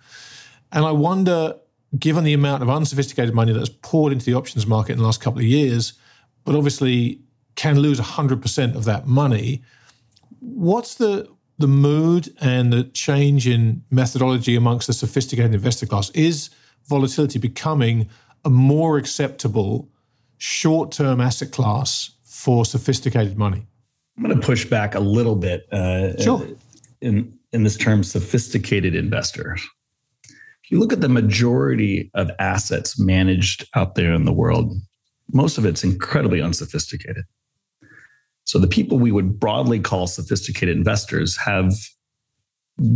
and 0.73 0.85
i 0.85 0.91
wonder 0.91 1.55
given 1.99 2.25
the 2.25 2.33
amount 2.33 2.63
of 2.63 2.71
unsophisticated 2.71 3.35
money 3.35 3.53
that's 3.53 3.69
poured 3.83 4.13
into 4.13 4.25
the 4.25 4.35
options 4.35 4.67
market 4.67 4.93
in 4.93 4.99
the 4.99 5.05
last 5.05 5.21
couple 5.21 5.39
of 5.39 5.45
years 5.47 5.95
but 6.45 6.55
obviously 6.55 7.21
can 7.55 7.79
lose 7.79 8.01
100% 8.01 8.75
of 8.75 8.85
that 8.85 9.07
money 9.07 9.63
what's 10.41 10.95
the 10.95 11.29
the 11.63 11.69
mood 11.69 12.35
and 12.41 12.73
the 12.73 12.85
change 12.85 13.47
in 13.47 13.83
methodology 13.91 14.57
amongst 14.57 14.89
the 14.89 14.93
sophisticated 14.93 15.55
investor 15.55 15.87
class? 15.87 16.11
Is 16.11 16.51
volatility 16.87 17.39
becoming 17.39 18.09
a 18.45 18.51
more 18.51 18.99
acceptable 18.99 19.89
short 20.39 20.91
term 20.91 21.21
asset 21.21 21.53
class 21.53 22.11
for 22.25 22.65
sophisticated 22.65 23.39
money? 23.39 23.67
I'm 24.17 24.25
going 24.25 24.39
to 24.39 24.45
push 24.45 24.65
back 24.65 24.95
a 24.95 25.01
little 25.01 25.37
bit 25.37 25.73
uh, 25.73 26.21
sure. 26.21 26.47
in, 27.01 27.39
in 27.53 27.63
this 27.63 27.77
term 27.77 28.03
sophisticated 28.03 28.95
investor. 28.95 29.57
You 30.73 30.79
look 30.79 30.95
at 30.95 31.03
the 31.03 31.09
majority 31.11 32.11
of 32.15 32.31
assets 32.39 32.99
managed 32.99 33.69
out 33.77 33.95
there 33.95 34.15
in 34.15 34.25
the 34.25 34.33
world, 34.33 34.73
most 35.31 35.59
of 35.59 35.67
it's 35.67 35.85
incredibly 35.85 36.41
unsophisticated. 36.41 37.25
So 38.45 38.59
the 38.59 38.67
people 38.67 38.99
we 38.99 39.13
would 39.13 39.39
broadly 39.39 39.81
call 39.81 40.07
sophisticated 40.07 40.75
investors 40.75 41.37
have 41.37 41.75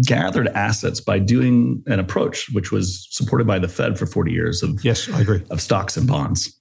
gathered 0.07 0.49
assets 0.49 1.03
by 1.03 1.19
doing 1.19 1.83
an 1.87 2.01
approach 2.01 2.49
which 2.55 2.73
was 2.73 3.09
supported 3.11 3.47
by 3.47 3.59
the 3.59 3.69
Fed 3.69 3.99
for 3.99 4.07
40 4.07 4.33
years 4.33 4.63
of 4.63 4.83
yes, 4.83 5.07
I 5.11 5.21
agree 5.21 5.43
of 5.51 5.61
stocks 5.61 5.99
and 5.99 6.07
bonds. 6.07 6.59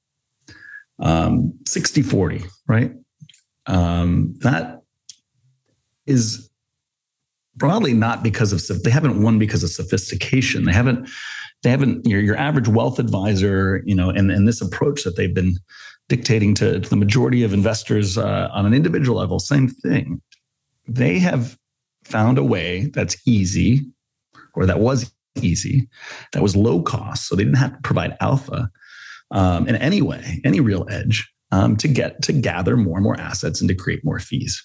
Um, 0.99 1.57
60 1.65 2.01
40, 2.01 2.43
right? 2.67 2.91
Um, 3.67 4.35
that 4.41 4.81
is 6.05 6.49
broadly 7.55 7.93
not 7.93 8.23
because 8.23 8.51
of 8.51 8.83
they 8.83 8.91
haven't 8.91 9.21
won 9.21 9.39
because 9.39 9.63
of 9.63 9.69
sophistication. 9.69 10.65
They 10.65 10.73
haven't 10.73 11.09
they 11.63 11.69
haven't 11.69 12.05
your, 12.05 12.21
your 12.21 12.37
average 12.37 12.67
wealth 12.67 12.99
advisor, 12.99 13.81
you 13.85 13.95
know, 13.95 14.09
and, 14.09 14.31
and 14.31 14.47
this 14.47 14.61
approach 14.61 15.03
that 15.03 15.15
they've 15.15 15.33
been 15.33 15.57
dictating 16.07 16.53
to, 16.55 16.79
to 16.79 16.89
the 16.89 16.95
majority 16.95 17.43
of 17.43 17.53
investors 17.53 18.17
uh, 18.17 18.49
on 18.53 18.65
an 18.65 18.73
individual 18.73 19.17
level, 19.17 19.39
same 19.39 19.67
thing. 19.67 20.21
They 20.87 21.17
have 21.19 21.57
found 22.03 22.37
a 22.37 22.43
way 22.43 22.91
that's 22.93 23.17
easy, 23.27 23.81
or 24.53 24.67
that 24.67 24.79
was 24.79 25.11
easy, 25.41 25.89
that 26.33 26.43
was 26.43 26.55
low 26.55 26.83
cost, 26.83 27.27
so 27.27 27.35
they 27.35 27.43
didn't 27.43 27.57
have 27.57 27.73
to 27.73 27.81
provide 27.83 28.15
alpha 28.21 28.69
um, 29.31 29.67
in 29.67 29.75
any 29.77 30.03
way, 30.03 30.41
any 30.45 30.59
real 30.59 30.85
edge 30.89 31.27
um, 31.51 31.75
to 31.77 31.87
get 31.87 32.21
to 32.23 32.33
gather 32.33 32.77
more 32.77 32.97
and 32.97 33.03
more 33.03 33.19
assets 33.19 33.59
and 33.59 33.67
to 33.67 33.75
create 33.75 34.05
more 34.05 34.19
fees. 34.19 34.63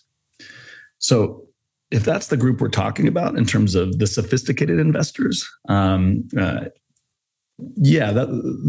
So 0.99 1.47
if 1.91 2.05
that's 2.05 2.29
the 2.29 2.37
group 2.37 2.61
we're 2.61 2.69
talking 2.69 3.09
about 3.09 3.37
in 3.37 3.45
terms 3.45 3.75
of 3.75 3.99
the 3.99 4.07
sophisticated 4.07 4.79
investors, 4.79 5.49
um, 5.69 6.29
uh, 6.39 6.67
Yeah, 7.77 8.13
that, 8.13 8.29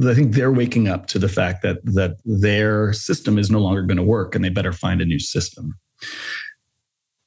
I 0.09 0.13
think 0.13 0.33
they're 0.33 0.51
waking 0.51 0.87
up 0.89 1.07
to 1.07 1.19
the 1.19 1.29
fact 1.29 1.61
that 1.63 1.77
that 1.95 2.17
their 2.25 2.93
system 2.93 3.37
is 3.37 3.49
no 3.49 3.59
longer 3.59 3.83
going 3.83 3.97
to 3.97 4.03
work, 4.03 4.35
and 4.35 4.43
they 4.43 4.49
better 4.49 4.73
find 4.73 5.01
a 5.01 5.05
new 5.05 5.19
system. 5.19 5.75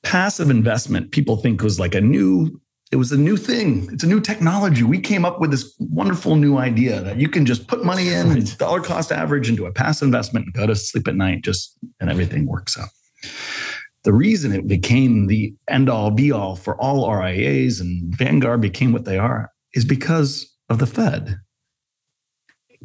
Passive 0.02 0.50
investment, 0.50 1.10
people 1.10 1.36
think 1.36 1.62
was 1.62 1.80
like 1.80 1.94
a 1.94 2.00
new. 2.00 2.60
It 2.92 2.96
was 2.96 3.12
a 3.12 3.18
new 3.18 3.36
thing. 3.36 3.88
It's 3.92 4.04
a 4.04 4.06
new 4.06 4.20
technology. 4.20 4.82
We 4.82 5.00
came 5.00 5.24
up 5.24 5.40
with 5.40 5.50
this 5.50 5.74
wonderful 5.78 6.36
new 6.36 6.58
idea 6.58 7.00
that 7.00 7.16
you 7.16 7.28
can 7.28 7.46
just 7.46 7.66
put 7.66 7.82
money 7.82 8.08
in 8.08 8.34
right. 8.34 8.56
dollar 8.58 8.82
cost 8.82 9.10
average 9.10 9.48
into 9.48 9.66
a 9.66 9.72
passive 9.72 10.06
investment 10.06 10.44
and 10.46 10.54
go 10.54 10.66
to 10.66 10.76
sleep 10.76 11.08
at 11.08 11.16
night, 11.16 11.42
just 11.42 11.78
and 11.98 12.10
everything 12.10 12.46
works 12.46 12.78
out 12.78 12.90
the 14.04 14.12
reason 14.12 14.52
it 14.52 14.68
became 14.68 15.26
the 15.26 15.54
end 15.68 15.88
all 15.88 16.10
be 16.10 16.30
all 16.30 16.56
for 16.56 16.80
all 16.80 17.10
RIAs 17.10 17.80
and 17.80 18.14
Vanguard 18.14 18.60
became 18.60 18.92
what 18.92 19.06
they 19.06 19.18
are 19.18 19.50
is 19.74 19.84
because 19.84 20.54
of 20.68 20.78
the 20.78 20.86
Fed. 20.86 21.38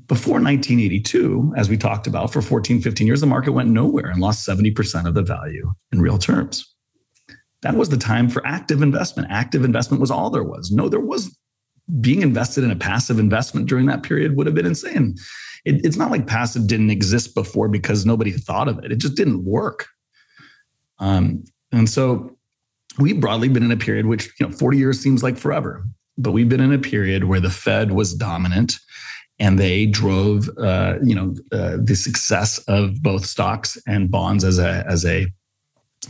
Before 0.07 0.35
1982, 0.35 1.53
as 1.57 1.69
we 1.69 1.77
talked 1.77 2.07
about 2.07 2.31
for 2.31 2.41
14, 2.41 2.81
15 2.81 3.05
years, 3.05 3.19
the 3.19 3.27
market 3.27 3.51
went 3.51 3.69
nowhere 3.69 4.09
and 4.09 4.21
lost 4.21 4.47
70% 4.47 5.05
of 5.05 5.13
the 5.13 5.21
value 5.21 5.69
in 5.91 6.01
real 6.01 6.17
terms. 6.17 6.65
That 7.61 7.75
was 7.75 7.89
the 7.89 7.97
time 7.97 8.29
for 8.29 8.45
active 8.47 8.81
investment. 8.81 9.27
Active 9.29 9.65
investment 9.65 9.99
was 9.99 10.09
all 10.09 10.29
there 10.29 10.43
was. 10.43 10.71
No, 10.71 10.87
there 10.87 11.01
was 11.01 11.37
being 11.99 12.21
invested 12.21 12.63
in 12.63 12.71
a 12.71 12.75
passive 12.75 13.19
investment 13.19 13.67
during 13.67 13.87
that 13.87 14.03
period 14.03 14.37
would 14.37 14.47
have 14.47 14.55
been 14.55 14.65
insane. 14.65 15.15
It, 15.65 15.83
it's 15.85 15.97
not 15.97 16.11
like 16.11 16.27
passive 16.27 16.67
didn't 16.67 16.91
exist 16.91 17.35
before 17.35 17.67
because 17.67 18.05
nobody 18.05 18.31
thought 18.31 18.69
of 18.69 18.79
it. 18.79 18.93
It 18.93 18.99
just 18.99 19.15
didn't 19.15 19.43
work. 19.43 19.87
Um, 20.99 21.43
and 21.71 21.89
so 21.89 22.35
we've 22.97 23.19
broadly 23.19 23.49
been 23.49 23.63
in 23.63 23.71
a 23.71 23.77
period 23.77 24.05
which, 24.05 24.29
you 24.39 24.47
know, 24.47 24.51
40 24.51 24.77
years 24.77 24.99
seems 24.99 25.23
like 25.23 25.37
forever, 25.37 25.83
but 26.17 26.31
we've 26.31 26.49
been 26.49 26.59
in 26.59 26.73
a 26.73 26.79
period 26.79 27.25
where 27.25 27.39
the 27.39 27.49
Fed 27.49 27.91
was 27.91 28.13
dominant 28.13 28.77
and 29.39 29.57
they 29.57 29.85
drove, 29.85 30.49
uh, 30.57 30.95
you 31.03 31.15
know, 31.15 31.33
uh, 31.51 31.77
the 31.81 31.95
success 31.95 32.57
of 32.67 33.01
both 33.01 33.25
stocks 33.25 33.77
and 33.87 34.11
bonds 34.11 34.43
as 34.43 34.59
a, 34.59 34.85
as 34.87 35.05
a, 35.05 35.27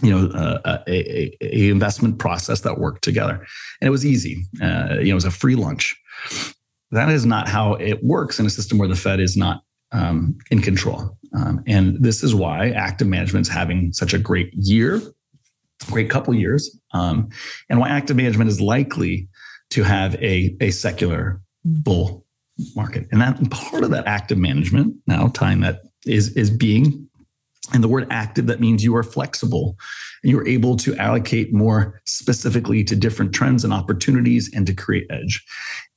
you 0.02 0.10
know, 0.10 0.30
uh, 0.32 0.82
a, 0.88 0.92
a, 0.92 1.38
a, 1.42 1.70
investment 1.70 2.18
process 2.18 2.62
that 2.62 2.80
worked 2.80 3.04
together. 3.04 3.36
And 3.82 3.88
it 3.88 3.92
was 3.92 4.06
easy. 4.06 4.44
Uh, 4.62 4.96
you 5.00 5.06
know, 5.06 5.12
it 5.12 5.14
was 5.16 5.26
a 5.26 5.32
free 5.32 5.56
lunch. 5.56 5.96
That 6.92 7.10
is 7.10 7.26
not 7.26 7.48
how 7.48 7.74
it 7.74 8.04
works 8.04 8.40
in 8.40 8.46
a 8.46 8.50
system 8.50 8.78
where 8.78 8.88
the 8.88 8.96
Fed 8.96 9.20
is 9.20 9.38
not 9.38 9.62
um, 9.92 10.38
in 10.52 10.62
control. 10.62 11.18
Um, 11.36 11.64
and 11.68 12.02
this 12.04 12.24
is 12.24 12.34
why 12.34 12.70
active 12.70 13.08
management 13.08 13.48
is 13.48 13.54
having 13.54 13.94
such 13.94 14.14
a 14.14 14.20
great 14.20 14.54
year, 14.54 15.02
great 15.88 16.10
couple 16.10 16.34
years, 16.34 16.78
um, 16.94 17.30
and 17.70 17.80
why 17.80 17.90
active 17.90 18.18
management 18.18 18.50
is 18.50 18.60
likely 18.60 19.28
to 19.72 19.84
have 19.84 20.16
a, 20.16 20.56
a 20.60 20.72
secular 20.72 21.42
bull 21.64 22.26
market. 22.76 23.08
And 23.12 23.22
that 23.22 23.40
part 23.52 23.84
of 23.84 23.92
that 23.92 24.08
active 24.08 24.38
management, 24.38 24.96
now 25.08 25.28
tying 25.28 25.62
that 25.62 25.82
is 26.06 26.36
is 26.36 26.50
being 26.50 27.10
and 27.74 27.84
the 27.84 27.88
word 27.88 28.08
active 28.10 28.48
that 28.48 28.60
means 28.60 28.84
you 28.84 28.96
are 28.96 29.04
flexible 29.04 29.78
and 30.24 30.32
you're 30.32 30.48
able 30.48 30.76
to 30.78 30.96
allocate 30.98 31.54
more 31.54 32.02
specifically 32.06 32.84
to 32.84 32.96
different 32.96 33.34
trends 33.34 33.64
and 33.64 33.74
opportunities 33.74 34.50
and 34.54 34.66
to 34.68 34.74
create 34.74 35.06
edge 35.10 35.44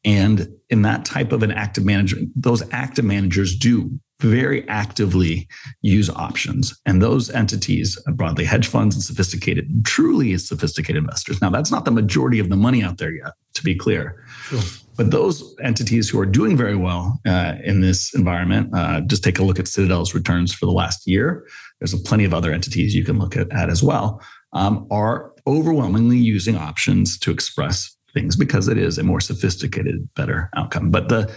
and 0.05 0.48
in 0.68 0.82
that 0.82 1.05
type 1.05 1.32
of 1.32 1.42
an 1.42 1.53
active 1.53 1.84
management, 1.84 2.30
those 2.34 2.62
active 2.72 3.05
managers 3.05 3.57
do 3.57 3.98
very 4.20 4.66
actively 4.68 5.48
use 5.80 6.09
options. 6.11 6.80
And 6.86 7.03
those 7.03 7.28
entities, 7.30 7.98
broadly 8.14 8.44
hedge 8.44 8.68
funds 8.68 8.94
and 8.94 9.03
sophisticated, 9.03 9.84
truly 9.84 10.36
sophisticated 10.38 11.03
investors. 11.03 11.40
Now, 11.40 11.50
that's 11.50 11.70
not 11.70 11.84
the 11.84 11.90
majority 11.90 12.38
of 12.38 12.48
the 12.48 12.57
money 12.57 12.82
out 12.82 12.98
there 12.98 13.12
yet, 13.12 13.32
to 13.55 13.64
be 13.64 13.74
clear. 13.74 14.24
Sure. 14.44 14.61
But 14.96 15.11
those 15.11 15.57
entities 15.62 16.09
who 16.09 16.20
are 16.20 16.26
doing 16.26 16.57
very 16.57 16.76
well 16.76 17.20
uh, 17.26 17.55
in 17.64 17.80
this 17.80 18.14
environment, 18.14 18.70
uh, 18.74 19.00
just 19.00 19.24
take 19.24 19.38
a 19.38 19.42
look 19.42 19.59
at 19.59 19.66
Citadel's 19.66 20.14
returns 20.14 20.53
for 20.53 20.66
the 20.66 20.72
last 20.72 21.07
year. 21.07 21.46
There's 21.80 21.94
plenty 22.03 22.24
of 22.24 22.34
other 22.34 22.53
entities 22.53 22.94
you 22.94 23.05
can 23.05 23.18
look 23.18 23.36
at, 23.36 23.50
at 23.53 23.70
as 23.70 23.82
well, 23.82 24.22
um, 24.53 24.86
are 24.90 25.32
overwhelmingly 25.46 26.18
using 26.18 26.57
options 26.57 27.18
to 27.18 27.30
express 27.30 27.96
things 28.12 28.36
because 28.36 28.68
it 28.68 28.78
is 28.78 28.98
a 28.98 29.02
more 29.02 29.20
sophisticated, 29.20 30.08
better 30.14 30.50
outcome. 30.56 30.90
But 30.90 31.08
the 31.08 31.32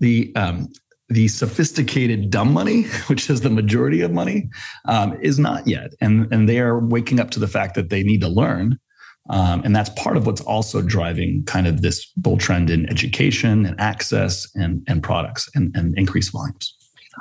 the 0.00 0.32
um, 0.36 0.72
the 1.08 1.28
sophisticated 1.28 2.30
dumb 2.30 2.52
money, 2.52 2.82
which 3.06 3.28
is 3.28 3.40
the 3.40 3.50
majority 3.50 4.00
of 4.00 4.12
money, 4.12 4.48
um, 4.86 5.18
is 5.20 5.38
not 5.38 5.66
yet, 5.66 5.92
and 6.00 6.32
and 6.32 6.48
they 6.48 6.58
are 6.58 6.78
waking 6.78 7.20
up 7.20 7.30
to 7.30 7.40
the 7.40 7.48
fact 7.48 7.74
that 7.74 7.90
they 7.90 8.02
need 8.02 8.20
to 8.20 8.28
learn, 8.28 8.78
um, 9.30 9.62
and 9.64 9.74
that's 9.74 9.90
part 9.90 10.16
of 10.16 10.26
what's 10.26 10.40
also 10.40 10.82
driving 10.82 11.44
kind 11.46 11.66
of 11.66 11.82
this 11.82 12.06
bull 12.16 12.38
trend 12.38 12.70
in 12.70 12.88
education 12.88 13.66
and 13.66 13.80
access 13.80 14.46
and 14.54 14.84
and 14.88 15.02
products 15.02 15.48
and, 15.54 15.74
and 15.76 15.96
increased 15.98 16.32
volumes. 16.32 16.76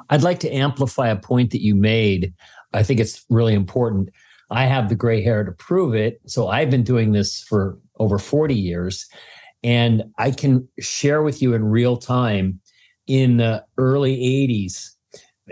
I'd 0.09 0.23
like 0.23 0.39
to 0.39 0.51
amplify 0.51 1.09
a 1.09 1.17
point 1.17 1.51
that 1.51 1.61
you 1.61 1.75
made. 1.75 2.33
I 2.73 2.83
think 2.83 2.99
it's 2.99 3.25
really 3.29 3.53
important. 3.53 4.09
I 4.49 4.65
have 4.65 4.89
the 4.89 4.95
gray 4.95 5.21
hair 5.21 5.43
to 5.43 5.51
prove 5.51 5.95
it. 5.95 6.21
So 6.27 6.49
I've 6.49 6.69
been 6.69 6.83
doing 6.83 7.13
this 7.13 7.41
for 7.41 7.77
over 8.01 8.17
40 8.17 8.55
years. 8.55 9.07
And 9.63 10.03
I 10.17 10.31
can 10.31 10.67
share 10.79 11.21
with 11.21 11.41
you 11.41 11.53
in 11.53 11.63
real 11.65 11.97
time 11.97 12.59
in 13.07 13.37
the 13.37 13.63
early 13.77 14.17
80s, 14.17 14.89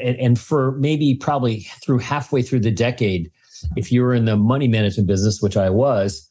and, 0.02 0.18
and 0.18 0.40
for 0.40 0.72
maybe 0.74 1.16
probably 1.16 1.68
through 1.84 2.00
halfway 2.00 2.42
through 2.42 2.62
the 2.62 2.72
decade, 2.72 3.32
if 3.76 3.92
you 3.92 4.02
were 4.02 4.14
in 4.14 4.26
the 4.26 4.38
money 4.38 4.68
management 4.68 5.08
business, 5.08 5.42
which 5.42 5.58
I 5.58 5.70
was, 5.70 6.30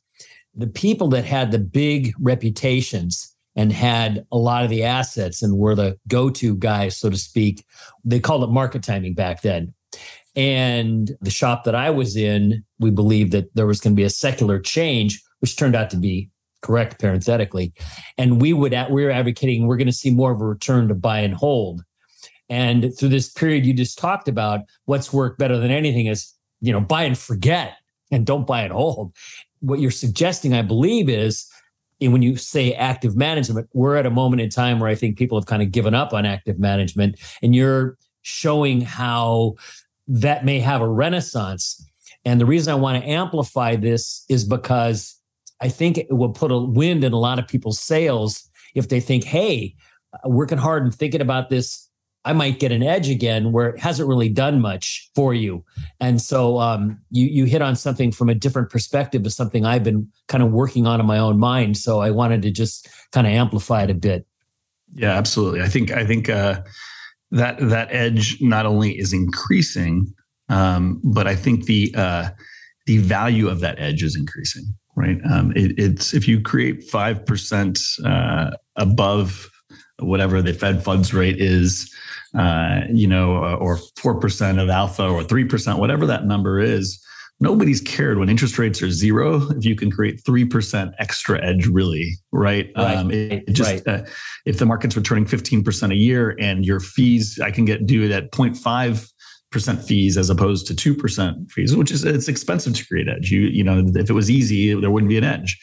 the 0.55 0.67
people 0.67 1.09
that 1.09 1.25
had 1.25 1.53
the 1.53 1.59
big 1.59 2.15
reputations 2.19 3.35
and 3.55 3.73
had 3.73 4.25
a 4.33 4.39
lot 4.39 4.65
of 4.65 4.71
the 4.71 4.85
assets 4.85 5.43
and 5.43 5.59
were 5.59 5.75
the 5.75 5.99
go-to 6.07 6.57
guys, 6.57 6.97
so 6.97 7.11
to 7.11 7.17
speak. 7.17 7.65
They 8.05 8.21
called 8.21 8.45
it 8.45 8.53
market 8.53 8.83
timing 8.83 9.15
back 9.15 9.43
then. 9.43 9.75
And 10.37 11.11
the 11.21 11.31
shop 11.31 11.65
that 11.65 11.75
I 11.75 11.91
was 11.91 12.17
in, 12.17 12.65
we 12.79 12.91
believed 12.91 13.33
that 13.33 13.53
there 13.57 13.67
was 13.67 13.81
going 13.81 13.95
to 13.95 14.01
be 14.01 14.05
a 14.05 14.11
secular 14.11 14.61
change, 14.61 15.21
which 15.41 15.57
turned 15.57 15.77
out 15.77 15.91
to 15.91 15.97
be 15.97 16.31
correct 16.63 17.01
parenthetically. 17.01 17.73
And 18.17 18.41
we 18.41 18.53
would 18.53 18.73
we 18.91 19.05
were 19.05 19.11
advocating 19.11 19.67
we're 19.67 19.77
going 19.77 19.87
to 19.87 19.93
see 19.93 20.11
more 20.11 20.33
of 20.33 20.41
a 20.41 20.47
return 20.47 20.89
to 20.89 20.95
buy 20.95 21.21
and 21.21 21.35
hold. 21.35 21.83
And 22.49 22.97
through 22.99 23.11
this 23.11 23.29
period 23.29 23.67
you 23.67 23.75
just 23.75 23.99
talked 23.99 24.29
about, 24.29 24.61
what's 24.87 25.13
worked 25.13 25.39
better 25.39 25.59
than 25.59 25.71
anything 25.71 26.07
is, 26.07 26.33
you 26.61 26.73
know, 26.73 26.81
buy 26.81 27.03
and 27.03 27.17
forget 27.17 27.77
and 28.11 28.27
don't 28.27 28.47
buy 28.47 28.63
and 28.63 28.73
hold. 28.73 29.15
What 29.61 29.81
you're 29.81 29.91
suggesting, 29.91 30.55
I 30.55 30.63
believe, 30.63 31.09
is 31.09 31.49
when 32.01 32.23
you 32.23 32.37
say 32.37 32.73
active 32.75 33.17
management, 33.17 33.69
we're 33.73 33.97
at 33.97 34.07
a 34.07 34.11
moment 34.11 34.41
in 34.41 34.51
time 34.51 34.79
where 34.79 34.89
I 34.89 34.95
think 34.95 35.19
people 35.19 35.39
have 35.39 35.47
kind 35.47 35.63
of 35.63 35.73
given 35.73 35.95
up 35.95 36.13
on 36.13 36.25
active 36.25 36.59
management, 36.59 37.19
and 37.43 37.55
you're 37.55 37.99
showing 38.23 38.81
how 38.81 39.57
that 40.07 40.45
may 40.45 40.61
have 40.61 40.81
a 40.81 40.89
renaissance. 40.89 41.85
And 42.25 42.41
the 42.41 42.47
reason 42.47 42.73
I 42.73 42.77
want 42.77 43.03
to 43.03 43.09
amplify 43.09 43.77
this 43.77 44.25
is 44.29 44.45
because 44.45 45.18
I 45.61 45.69
think 45.69 45.99
it 45.99 46.07
will 46.11 46.33
put 46.33 46.53
a 46.53 46.59
wind 46.59 47.05
in 47.05 47.13
a 47.13 47.19
lot 47.19 47.39
of 47.39 47.49
people's 47.49 47.81
sails 47.81 48.49
if 48.75 48.89
they 48.89 49.01
think, 49.01 49.25
hey, 49.25 49.75
working 50.25 50.59
hard 50.59 50.85
and 50.85 50.95
thinking 50.95 51.21
about 51.21 51.51
this, 51.51 51.89
I 52.25 52.33
might 52.33 52.59
get 52.59 52.73
an 52.73 52.83
edge 52.83 53.09
again 53.09 53.53
where 53.53 53.71
it 53.71 53.79
hasn't 53.79 54.09
really 54.09 54.29
done 54.29 54.61
much 54.61 55.11
for 55.15 55.33
you. 55.33 55.65
And 56.01 56.21
so 56.21 56.59
um, 56.59 57.01
you 57.11 57.27
you 57.27 57.45
hit 57.45 57.63
on 57.63 57.77
something 57.77 58.13
from 58.13 58.29
a 58.29 58.35
different 58.35 58.71
perspective 58.71 59.25
of 59.25 59.33
something 59.33 59.65
I've 59.65 59.85
been 59.85 60.09
kind 60.27 60.43
of 60.43 60.51
working 60.51 60.87
on 60.87 61.01
in 61.01 61.07
my 61.07 61.19
own 61.19 61.39
mind. 61.39 61.77
So 61.77 62.01
I 62.01 62.11
wanted 62.11 62.43
to 62.43 62.51
just 62.51 62.89
kind 63.13 63.27
of 63.27 63.33
amplify 63.33 63.85
it 63.85 63.91
a 63.91 63.95
bit. 63.95 64.27
Yeah, 64.95 65.13
absolutely. 65.13 65.63
I 65.63 65.69
think 65.69 65.91
I 65.91 66.05
think 66.05 66.29
uh, 66.29 66.63
that 67.31 67.59
that 67.61 67.89
edge 67.91 68.41
not 68.41 68.67
only 68.67 68.99
is 68.99 69.13
increasing, 69.13 70.13
um, 70.49 71.01
but 71.05 71.27
I 71.27 71.35
think 71.35 71.65
the 71.65 71.95
uh, 71.97 72.29
the 72.87 72.99
value 72.99 73.49
of 73.49 73.61
that 73.61 73.79
edge 73.79 74.03
is 74.03 74.17
increasing 74.17 74.65
right? 74.99 75.19
Um, 75.31 75.53
it, 75.55 75.79
it's 75.79 76.13
if 76.13 76.27
you 76.27 76.43
create 76.43 76.85
five 76.85 77.25
percent 77.25 77.81
uh, 78.05 78.51
above 78.77 79.49
whatever 80.01 80.43
the 80.43 80.53
Fed 80.53 80.83
funds 80.83 81.15
rate 81.15 81.41
is, 81.41 81.93
uh, 82.37 82.81
you 82.91 83.07
know, 83.07 83.45
uh, 83.45 83.55
or 83.55 83.79
four 83.97 84.19
percent 84.19 84.59
of 84.59 84.69
alpha 84.69 85.09
or 85.09 85.23
three 85.23 85.45
percent, 85.45 85.79
whatever 85.79 86.07
that 86.07 86.27
number 86.27 86.59
is. 86.61 87.03
Nobody's 87.41 87.81
cared 87.81 88.19
when 88.19 88.29
interest 88.29 88.59
rates 88.59 88.83
are 88.83 88.91
zero. 88.91 89.49
If 89.51 89.65
you 89.65 89.77
can 89.77 89.93
create 89.93 90.21
three 90.27 90.45
percent 90.45 90.93
extra 90.99 91.41
edge, 91.45 91.69
really, 91.69 92.15
right? 92.33 92.69
right. 92.77 92.97
Um, 92.97 93.13
it, 93.13 93.45
it 93.47 93.53
just 93.53 93.87
right. 93.87 94.01
uh, 94.01 94.05
if 94.45 94.59
the 94.59 94.67
market's 94.67 94.97
returning 94.97 95.25
fifteen 95.25 95.63
percent 95.63 95.93
a 95.93 95.97
year 95.97 96.37
and 96.41 96.67
your 96.67 96.81
fees, 96.81 97.39
I 97.41 97.53
can 97.53 97.65
get 97.65 97.87
due 97.87 98.13
at 98.13 98.33
0.5 98.33 99.09
percent 99.51 99.83
fees 99.83 100.17
as 100.17 100.31
opposed 100.31 100.67
to 100.67 100.75
two 100.75 100.95
percent 100.95 101.51
fees, 101.51 101.77
which 101.77 101.91
is 101.91 102.05
it's 102.05 102.29
expensive 102.29 102.75
to 102.75 102.87
create 102.87 103.09
edge. 103.09 103.31
You 103.31 103.43
you 103.43 103.65
know 103.65 103.85
if 103.95 104.11
it 104.11 104.15
was 104.15 104.31
easy, 104.31 104.75
there 104.75 104.91
wouldn't 104.91 105.11
be 105.11 105.19
an 105.19 105.25
edge. 105.25 105.59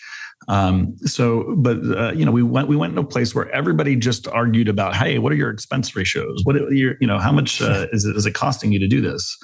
Um, 0.47 0.95
so, 0.99 1.55
but 1.57 1.77
uh, 1.97 2.11
you 2.13 2.25
know, 2.25 2.31
we 2.31 2.43
went 2.43 2.67
we 2.67 2.75
went 2.75 2.93
in 2.93 2.97
a 2.99 3.03
place 3.03 3.33
where 3.33 3.49
everybody 3.51 3.95
just 3.95 4.27
argued 4.27 4.67
about, 4.67 4.95
hey, 4.95 5.17
what 5.17 5.31
are 5.31 5.35
your 5.35 5.49
expense 5.49 5.95
ratios? 5.95 6.41
What 6.43 6.55
are 6.55 6.73
your 6.73 6.95
you 6.99 7.07
know 7.07 7.19
how 7.19 7.31
much 7.31 7.61
uh, 7.61 7.87
is 7.91 8.05
it 8.05 8.15
is 8.15 8.25
it 8.25 8.33
costing 8.33 8.71
you 8.71 8.79
to 8.79 8.87
do 8.87 9.01
this? 9.01 9.37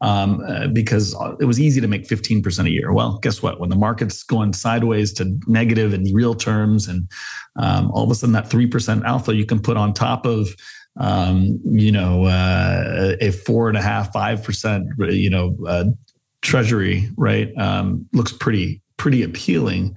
um, 0.00 0.42
uh, 0.46 0.66
because 0.68 1.16
it 1.40 1.46
was 1.46 1.58
easy 1.58 1.80
to 1.80 1.88
make 1.88 2.06
15% 2.06 2.66
a 2.66 2.70
year. 2.70 2.92
Well, 2.92 3.18
guess 3.18 3.42
what? 3.42 3.58
When 3.58 3.70
the 3.70 3.76
market's 3.76 4.22
going 4.22 4.52
sideways 4.52 5.12
to 5.14 5.38
negative 5.46 5.94
in 5.94 6.04
real 6.12 6.34
terms, 6.34 6.88
and 6.88 7.10
um, 7.56 7.90
all 7.92 8.04
of 8.04 8.10
a 8.10 8.14
sudden 8.14 8.34
that 8.34 8.50
3% 8.50 9.04
alpha 9.04 9.34
you 9.34 9.46
can 9.46 9.60
put 9.60 9.76
on 9.76 9.94
top 9.94 10.26
of 10.26 10.54
um, 10.96 11.60
you 11.64 11.90
know, 11.90 12.24
uh, 12.24 13.16
a 13.20 13.30
four 13.30 13.68
and 13.68 13.76
a 13.76 13.82
half, 13.82 14.12
five 14.12 14.42
percent, 14.42 14.86
you 14.98 15.30
know, 15.30 15.56
uh, 15.66 15.84
treasury, 16.42 17.10
right, 17.16 17.52
um, 17.58 18.06
looks 18.12 18.32
pretty 18.32 18.80
pretty 18.96 19.22
appealing, 19.22 19.96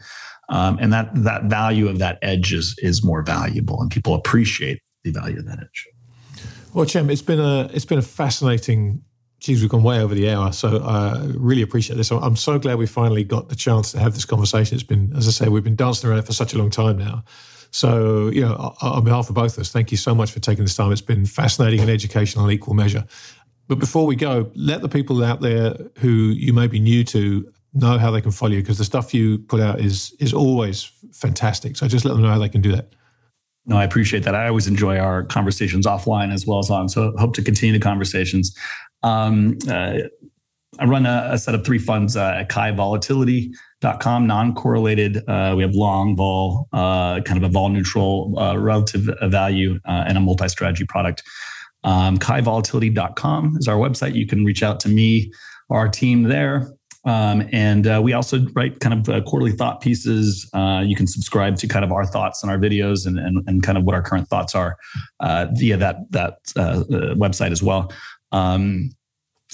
um, 0.49 0.77
and 0.81 0.91
that 0.93 1.09
that 1.23 1.43
value 1.43 1.87
of 1.87 1.99
that 1.99 2.17
edge 2.21 2.53
is 2.53 2.75
is 2.79 3.03
more 3.03 3.21
valuable, 3.21 3.79
and 3.81 3.91
people 3.91 4.15
appreciate 4.15 4.81
the 5.03 5.11
value 5.11 5.39
of 5.39 5.45
that 5.45 5.59
edge. 5.59 5.87
Well, 6.73 6.87
Cem, 6.87 7.09
it's 7.09 7.21
been 7.21 7.39
a 7.39 7.69
it's 7.73 7.85
been 7.85 7.99
a 7.99 8.03
fascinating. 8.03 9.03
Geez, 9.39 9.61
we've 9.61 9.69
gone 9.69 9.83
way 9.83 9.99
over 9.99 10.15
the 10.15 10.31
hour, 10.31 10.51
so 10.51 10.77
I 10.83 11.09
uh, 11.09 11.27
really 11.35 11.61
appreciate 11.61 11.95
this. 11.95 12.09
I'm 12.09 12.35
so 12.35 12.57
glad 12.57 12.79
we 12.79 12.87
finally 12.87 13.23
got 13.23 13.49
the 13.49 13.55
chance 13.55 13.91
to 13.91 13.99
have 13.99 14.15
this 14.15 14.25
conversation. 14.25 14.73
It's 14.73 14.83
been, 14.83 15.13
as 15.15 15.27
I 15.27 15.31
say, 15.31 15.47
we've 15.47 15.63
been 15.63 15.75
dancing 15.75 16.09
around 16.09 16.23
for 16.23 16.33
such 16.33 16.55
a 16.55 16.57
long 16.57 16.71
time 16.71 16.97
now. 16.97 17.23
So, 17.71 18.29
you 18.29 18.41
know, 18.41 18.75
on 18.81 19.03
behalf 19.03 19.29
of 19.29 19.35
both 19.35 19.57
of 19.57 19.61
us, 19.61 19.71
thank 19.71 19.91
you 19.91 19.97
so 19.97 20.15
much 20.15 20.31
for 20.31 20.39
taking 20.39 20.63
this 20.63 20.75
time. 20.75 20.91
It's 20.91 21.01
been 21.01 21.25
fascinating 21.25 21.79
and 21.79 21.89
educational 21.89 22.45
in 22.45 22.51
equal 22.51 22.73
measure. 22.73 23.05
But 23.67 23.79
before 23.79 24.05
we 24.05 24.15
go, 24.15 24.49
let 24.55 24.81
the 24.81 24.89
people 24.89 25.23
out 25.23 25.41
there 25.41 25.75
who 25.99 26.09
you 26.09 26.53
may 26.53 26.67
be 26.67 26.79
new 26.79 27.03
to 27.05 27.51
know 27.73 27.97
how 27.97 28.11
they 28.11 28.21
can 28.21 28.31
follow 28.31 28.53
you 28.53 28.61
because 28.61 28.77
the 28.77 28.85
stuff 28.85 29.13
you 29.13 29.39
put 29.39 29.59
out 29.59 29.79
is 29.79 30.15
is 30.19 30.33
always 30.33 30.91
fantastic. 31.11 31.75
So 31.75 31.87
just 31.87 32.05
let 32.05 32.13
them 32.13 32.21
know 32.21 32.29
how 32.29 32.39
they 32.39 32.49
can 32.49 32.61
do 32.61 32.71
that. 32.75 32.93
No, 33.65 33.77
I 33.77 33.83
appreciate 33.83 34.23
that. 34.23 34.33
I 34.33 34.47
always 34.47 34.67
enjoy 34.67 34.97
our 34.97 35.23
conversations 35.23 35.85
offline 35.85 36.33
as 36.33 36.47
well 36.47 36.59
as 36.59 36.69
on. 36.69 36.87
So 36.87 37.13
hope 37.17 37.35
to 37.35 37.43
continue 37.43 37.73
the 37.73 37.83
conversations. 37.83 38.55
Um, 39.03 39.57
uh, 39.69 39.99
I 40.79 40.85
run 40.85 41.05
a, 41.05 41.29
a, 41.31 41.37
set 41.37 41.55
of 41.55 41.65
three 41.65 41.79
funds 41.79 42.15
uh, 42.15 42.37
at 42.39 42.49
Kai 42.49 42.71
Volatility 42.71 43.51
com 43.99 44.25
non-correlated 44.25 45.17
uh, 45.27 45.53
we 45.55 45.63
have 45.63 45.75
long 45.75 46.15
vol 46.15 46.67
uh, 46.73 47.21
kind 47.21 47.37
of 47.37 47.43
a 47.43 47.49
vol 47.51 47.69
neutral 47.69 48.37
uh, 48.37 48.57
relative 48.57 49.09
value 49.23 49.79
uh, 49.85 50.05
and 50.07 50.17
a 50.17 50.21
multi-strategy 50.21 50.85
product. 50.85 51.23
Um, 51.83 52.17
kaivolatility.com 52.17 53.57
is 53.59 53.67
our 53.67 53.77
website. 53.77 54.15
You 54.15 54.27
can 54.27 54.43
reach 54.43 54.63
out 54.63 54.79
to 54.81 54.89
me 54.89 55.31
our 55.69 55.87
team 55.87 56.23
there. 56.23 56.71
Um, 57.05 57.47
and 57.53 57.87
uh, 57.87 58.01
we 58.03 58.11
also 58.13 58.45
write 58.53 58.81
kind 58.81 58.93
of 58.93 59.07
uh, 59.07 59.21
quarterly 59.21 59.51
thought 59.51 59.79
pieces. 59.79 60.49
You 60.53 60.95
can 60.95 61.07
subscribe 61.07 61.55
to 61.57 61.67
kind 61.67 61.85
of 61.85 61.91
our 61.91 62.05
thoughts 62.05 62.43
and 62.43 62.51
our 62.51 62.57
videos 62.57 63.05
and, 63.05 63.17
and, 63.17 63.47
and 63.47 63.63
kind 63.63 63.77
of 63.77 63.85
what 63.85 63.95
our 63.95 64.01
current 64.01 64.27
thoughts 64.27 64.55
are 64.55 64.75
via 65.21 65.77
that 65.77 65.97
that 66.11 66.39
website 67.15 67.51
as 67.51 67.63
well. 67.63 67.91
Um, 68.31 68.89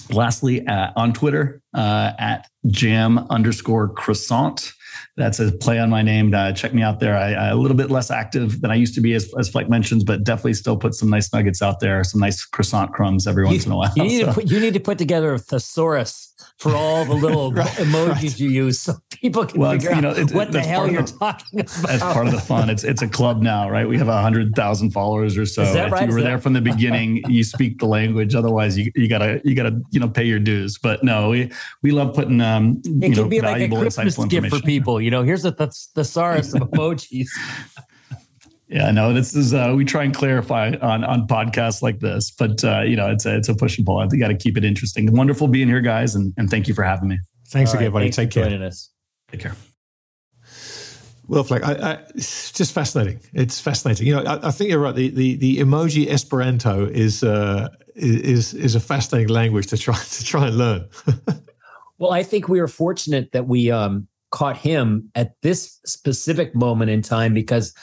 lastly 0.09 0.65
on 0.67 1.13
twitter 1.13 1.61
at 1.75 2.47
jam 2.67 3.19
underscore 3.29 3.89
croissant. 3.89 4.73
That's 5.17 5.39
a 5.39 5.51
play 5.51 5.79
on 5.79 5.89
my 5.89 6.01
name. 6.01 6.33
Uh, 6.33 6.51
check 6.53 6.73
me 6.73 6.81
out 6.81 6.99
there. 6.99 7.17
I, 7.17 7.33
I, 7.33 7.47
a 7.49 7.55
little 7.55 7.77
bit 7.77 7.91
less 7.91 8.09
active 8.09 8.61
than 8.61 8.71
I 8.71 8.75
used 8.75 8.95
to 8.95 9.01
be, 9.01 9.13
as, 9.13 9.31
as 9.37 9.49
Fleck 9.49 9.69
mentions, 9.69 10.03
but 10.03 10.23
definitely 10.23 10.53
still 10.55 10.77
put 10.77 10.93
some 10.95 11.09
nice 11.09 11.31
nuggets 11.33 11.61
out 11.61 11.79
there, 11.79 12.03
some 12.03 12.19
nice 12.19 12.43
croissant 12.45 12.93
crumbs 12.93 13.27
every 13.27 13.45
once 13.45 13.65
you, 13.65 13.69
in 13.69 13.73
a 13.73 13.77
while. 13.77 13.93
You 13.95 14.03
need, 14.03 14.21
so. 14.21 14.25
to 14.27 14.33
put, 14.33 14.45
you 14.47 14.59
need 14.59 14.73
to 14.73 14.79
put 14.79 14.97
together 14.97 15.33
a 15.33 15.39
thesaurus 15.39 16.32
for 16.63 16.73
all 16.75 17.03
the 17.03 17.13
little 17.13 17.51
right, 17.53 17.67
emojis 17.71 18.09
right. 18.09 18.39
you 18.39 18.49
use 18.49 18.79
so 18.79 18.93
people 19.11 19.45
can 19.45 19.59
well, 19.59 19.73
figure 19.73 19.91
you 19.93 20.01
know, 20.01 20.11
out 20.11 20.31
what 20.31 20.53
the 20.53 20.61
hell 20.61 20.89
you're 20.89 21.01
the, 21.01 21.11
talking 21.19 21.59
about. 21.59 21.73
That's 21.83 22.01
part 22.01 22.25
of 22.25 22.31
the 22.31 22.39
fun. 22.39 22.69
It's 22.69 22.85
it's 22.85 23.01
a 23.01 23.07
club 23.07 23.41
now, 23.41 23.69
right? 23.69 23.85
We 23.85 23.97
have 23.97 24.07
a 24.07 24.21
hundred 24.21 24.55
thousand 24.55 24.91
followers 24.91 25.37
or 25.37 25.45
so. 25.45 25.63
Is 25.63 25.73
that 25.73 25.91
right? 25.91 26.03
If 26.03 26.09
you 26.09 26.15
were 26.15 26.21
there 26.21 26.39
from 26.39 26.53
the 26.53 26.61
beginning, 26.61 27.21
you 27.27 27.43
speak 27.43 27.79
the 27.79 27.85
language. 27.85 28.33
Otherwise, 28.33 28.77
you, 28.77 28.89
you 28.95 29.09
gotta 29.09 29.41
you 29.43 29.55
gotta 29.55 29.81
you 29.91 29.99
know 29.99 30.07
pay 30.07 30.23
your 30.23 30.39
dues. 30.39 30.77
But 30.77 31.03
no, 31.03 31.29
we 31.29 31.51
we 31.81 31.91
love 31.91 32.15
putting 32.15 32.39
um 32.39 32.81
it 32.85 33.09
you 33.09 33.15
know 33.15 33.27
be 33.27 33.41
like 33.41 33.69
a 33.69 33.75
Christmas 33.75 34.17
gift 34.25 34.47
for 34.47 34.61
people. 34.61 35.01
You 35.01 35.11
know, 35.11 35.23
here's 35.23 35.43
a 35.43 35.51
th- 35.51 35.71
thesaurus 35.93 36.53
of 36.53 36.61
emojis. 36.61 37.27
Yeah, 38.73 38.89
no, 38.89 39.13
this 39.13 39.35
is 39.35 39.53
uh, 39.53 39.73
we 39.75 39.85
try 39.85 40.03
and 40.03 40.15
clarify 40.15 40.71
on 40.81 41.03
on 41.03 41.27
podcasts 41.27 41.83
like 41.83 41.99
this, 41.99 42.31
but 42.31 42.63
uh, 42.63 42.81
you 42.81 42.95
know, 42.95 43.07
it's 43.11 43.23
a 43.23 43.35
it's 43.37 43.47
a 43.47 43.53
push 43.53 43.77
and 43.77 43.85
pull. 43.85 43.99
I 43.99 44.07
think 44.07 44.19
got 44.19 44.29
to 44.29 44.35
keep 44.35 44.57
it 44.57 44.65
interesting. 44.65 45.13
Wonderful 45.13 45.47
being 45.47 45.67
here, 45.67 45.79
guys, 45.79 46.15
and, 46.15 46.33
and 46.37 46.49
thank 46.49 46.67
you 46.67 46.73
for 46.73 46.83
having 46.83 47.07
me. 47.07 47.19
Thanks 47.49 47.69
All 47.69 47.77
again, 47.77 47.93
right, 47.93 47.99
buddy. 47.99 48.09
Take 48.09 48.31
care. 48.31 48.45
Us. 48.63 48.89
Take 49.31 49.41
care. 49.41 49.55
Well, 51.27 51.43
Fleck, 51.43 51.63
I, 51.63 51.73
I, 51.73 51.93
it's 52.15 52.51
just 52.51 52.73
fascinating. 52.73 53.19
It's 53.31 53.59
fascinating. 53.59 54.07
You 54.07 54.15
know, 54.15 54.23
I, 54.23 54.47
I, 54.47 54.51
think 54.51 54.71
you're 54.71 54.79
right. 54.79 54.95
The, 54.95 55.09
the 55.09 55.35
the 55.35 55.57
emoji 55.59 56.07
Esperanto 56.07 56.87
is 56.87 57.23
uh, 57.23 57.69
is 57.95 58.55
is 58.55 58.73
a 58.73 58.79
fascinating 58.79 59.29
language 59.29 59.67
to 59.67 59.77
try 59.77 59.95
to 60.03 60.25
try 60.25 60.47
and 60.47 60.57
learn. 60.57 60.89
Well, 61.99 62.11
I 62.11 62.23
think 62.23 62.49
we 62.49 62.59
were 62.59 62.67
fortunate 62.67 63.31
that 63.31 63.47
we 63.47 63.71
um, 63.71 64.09
caught 64.31 64.57
him 64.57 65.09
at 65.15 65.41
this 65.41 65.79
specific 65.85 66.53
moment 66.53 66.91
in 66.91 67.01
time 67.01 67.33
because, 67.33 67.73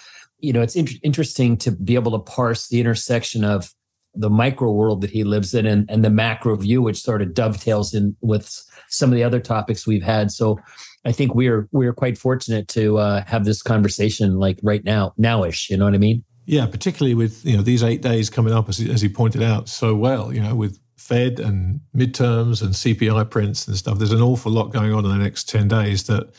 you 0.41 0.53
know, 0.53 0.63
it's 0.63 0.77
in- 0.77 0.89
interesting 1.03 1.57
to 1.59 1.73
be 1.73 1.95
able 1.95 2.13
to 2.13 2.19
parse 2.19 2.69
the 2.69 2.81
intersection 2.81 3.45
of 3.45 3.73
the 4.15 4.31
micro 4.31 4.73
world 4.73 5.03
that 5.03 5.11
he 5.11 5.23
lives 5.23 5.55
in 5.55 5.67
and, 5.67 5.89
and 5.89 6.05
the 6.05 6.11
macro 6.11 6.57
view, 6.57 6.83
which 6.83 7.01
sort 7.01 7.23
of 7.23 7.33
dovetails 7.33 7.95
in 7.95 8.17
with 8.21 8.51
some 8.89 9.11
of 9.11 9.17
the 9.17 9.23
other 9.23 9.41
topics 9.41 9.87
we've 9.87 10.03
had. 10.03 10.31
So 10.33 10.59
I 11.05 11.13
think 11.13 11.35
we're 11.35 11.69
we're 11.73 11.93
quite 11.93 12.19
fortunate 12.19 12.69
to 12.69 12.99
uh, 12.99 13.25
have 13.27 13.45
this 13.45 13.63
conversation 13.63 14.39
like 14.39 14.59
right 14.63 14.85
now, 14.85 15.15
nowish. 15.19 15.71
You 15.71 15.77
know 15.77 15.85
what 15.85 15.95
I 15.95 15.99
mean? 15.99 16.25
Yeah, 16.47 16.67
particularly 16.67 17.15
with 17.15 17.45
you 17.47 17.57
know 17.57 17.63
these 17.63 17.83
eight 17.83 18.03
days 18.03 18.29
coming 18.29 18.53
up, 18.53 18.69
as 18.69 18.81
as 18.81 19.01
he 19.01 19.09
pointed 19.09 19.43
out 19.43 19.69
so 19.69 19.95
well. 19.95 20.33
You 20.35 20.41
know, 20.41 20.55
with 20.55 20.79
Fed 21.01 21.41
and 21.41 21.81
midterms 21.97 22.63
and 22.63 22.73
CPI 22.75 23.31
prints 23.31 23.67
and 23.67 23.77
stuff. 23.77 23.99
There's 23.99 24.13
an 24.13 24.21
awful 24.21 24.53
lot 24.53 24.71
going 24.71 24.93
on 24.93 25.05
in 25.05 25.11
the 25.11 25.17
next 25.17 25.49
10 25.49 25.67
days 25.67 26.05
that, 26.05 26.33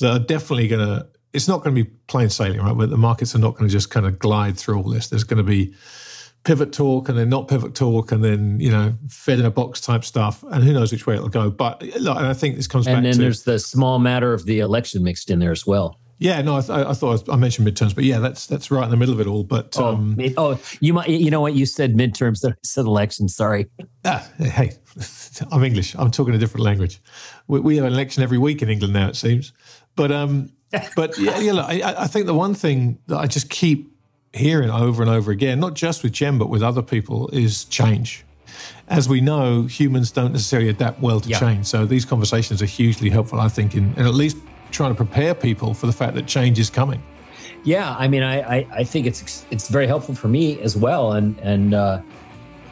that 0.00 0.10
are 0.10 0.18
definitely 0.18 0.68
going 0.68 0.86
to, 0.86 1.06
it's 1.34 1.48
not 1.48 1.62
going 1.62 1.74
to 1.74 1.84
be 1.84 1.90
plain 2.06 2.30
sailing, 2.30 2.60
right? 2.60 2.76
But 2.76 2.90
the 2.90 2.96
markets 2.96 3.34
are 3.34 3.38
not 3.38 3.56
going 3.56 3.68
to 3.68 3.72
just 3.72 3.90
kind 3.90 4.06
of 4.06 4.18
glide 4.18 4.56
through 4.56 4.76
all 4.76 4.88
this. 4.88 5.08
There's 5.08 5.24
going 5.24 5.38
to 5.38 5.42
be 5.42 5.74
pivot 6.44 6.72
talk 6.72 7.08
and 7.08 7.18
then 7.18 7.28
not 7.28 7.48
pivot 7.48 7.74
talk 7.74 8.12
and 8.12 8.22
then, 8.22 8.60
you 8.60 8.70
know, 8.70 8.94
Fed 9.08 9.40
in 9.40 9.44
a 9.44 9.50
box 9.50 9.80
type 9.80 10.04
stuff. 10.04 10.44
And 10.44 10.62
who 10.62 10.72
knows 10.72 10.92
which 10.92 11.06
way 11.06 11.16
it'll 11.16 11.28
go. 11.28 11.50
But 11.50 11.82
look, 12.00 12.16
I 12.16 12.32
think 12.34 12.56
this 12.56 12.68
comes 12.68 12.86
and 12.86 12.96
back 12.96 13.02
to. 13.02 13.08
And 13.08 13.14
then 13.14 13.20
there's 13.20 13.42
the 13.42 13.58
small 13.58 13.98
matter 13.98 14.32
of 14.32 14.46
the 14.46 14.60
election 14.60 15.02
mixed 15.02 15.30
in 15.30 15.40
there 15.40 15.52
as 15.52 15.66
well. 15.66 15.98
Yeah, 16.18 16.40
no, 16.42 16.56
I, 16.56 16.60
th- 16.60 16.70
I 16.70 16.92
thought 16.92 17.28
I 17.28 17.34
mentioned 17.34 17.66
midterms, 17.66 17.92
but 17.92 18.04
yeah, 18.04 18.20
that's 18.20 18.46
that's 18.46 18.70
right 18.70 18.84
in 18.84 18.90
the 18.90 18.96
middle 18.96 19.14
of 19.14 19.20
it 19.20 19.26
all. 19.26 19.42
But 19.42 19.76
oh, 19.76 19.94
um, 19.94 20.16
oh, 20.36 20.60
you 20.80 20.94
might, 20.94 21.08
you 21.08 21.28
know 21.28 21.40
what 21.40 21.54
you 21.54 21.66
said 21.66 21.94
midterms, 21.94 22.48
I 22.48 22.54
said 22.62 22.86
elections. 22.86 23.34
Sorry. 23.34 23.66
Ah, 24.04 24.26
hey, 24.38 24.72
I'm 25.50 25.64
English. 25.64 25.94
I'm 25.96 26.12
talking 26.12 26.32
a 26.32 26.38
different 26.38 26.64
language. 26.64 27.02
We, 27.48 27.60
we, 27.60 27.76
have 27.76 27.84
an 27.84 27.92
election 27.92 28.22
every 28.22 28.38
week 28.38 28.62
in 28.62 28.68
England 28.68 28.94
now, 28.94 29.08
it 29.08 29.16
seems. 29.16 29.52
But 29.96 30.12
um, 30.12 30.52
but 30.96 31.18
yeah, 31.18 31.38
yeah 31.38 31.52
look, 31.52 31.66
I, 31.68 31.94
I 31.98 32.06
think 32.06 32.26
the 32.26 32.34
one 32.34 32.54
thing 32.54 32.98
that 33.06 33.18
I 33.18 33.26
just 33.26 33.50
keep 33.50 33.92
hearing 34.32 34.70
over 34.70 35.02
and 35.02 35.10
over 35.10 35.30
again, 35.30 35.60
not 35.60 35.74
just 35.74 36.02
with 36.02 36.14
Cem, 36.14 36.38
but 36.38 36.48
with 36.48 36.62
other 36.62 36.82
people, 36.82 37.28
is 37.28 37.64
change. 37.66 38.24
As 38.88 39.08
we 39.08 39.20
know, 39.20 39.62
humans 39.62 40.10
don't 40.10 40.32
necessarily 40.32 40.68
adapt 40.68 41.00
well 41.00 41.20
to 41.20 41.28
yeah. 41.28 41.38
change. 41.38 41.66
So 41.66 41.86
these 41.86 42.04
conversations 42.04 42.60
are 42.62 42.66
hugely 42.66 43.10
helpful, 43.10 43.40
I 43.40 43.48
think, 43.48 43.74
in, 43.74 43.94
in 43.94 44.06
at 44.06 44.14
least 44.14 44.36
trying 44.70 44.90
to 44.90 44.96
prepare 44.96 45.34
people 45.34 45.72
for 45.74 45.86
the 45.86 45.92
fact 45.92 46.14
that 46.14 46.26
change 46.26 46.58
is 46.58 46.70
coming. 46.70 47.02
Yeah, 47.62 47.96
I 47.98 48.08
mean, 48.08 48.22
I, 48.22 48.58
I, 48.58 48.66
I 48.72 48.84
think 48.84 49.06
it's 49.06 49.46
it's 49.50 49.68
very 49.68 49.86
helpful 49.86 50.14
for 50.14 50.28
me 50.28 50.60
as 50.60 50.76
well, 50.76 51.12
and 51.12 51.38
and 51.38 51.72
uh, 51.72 52.02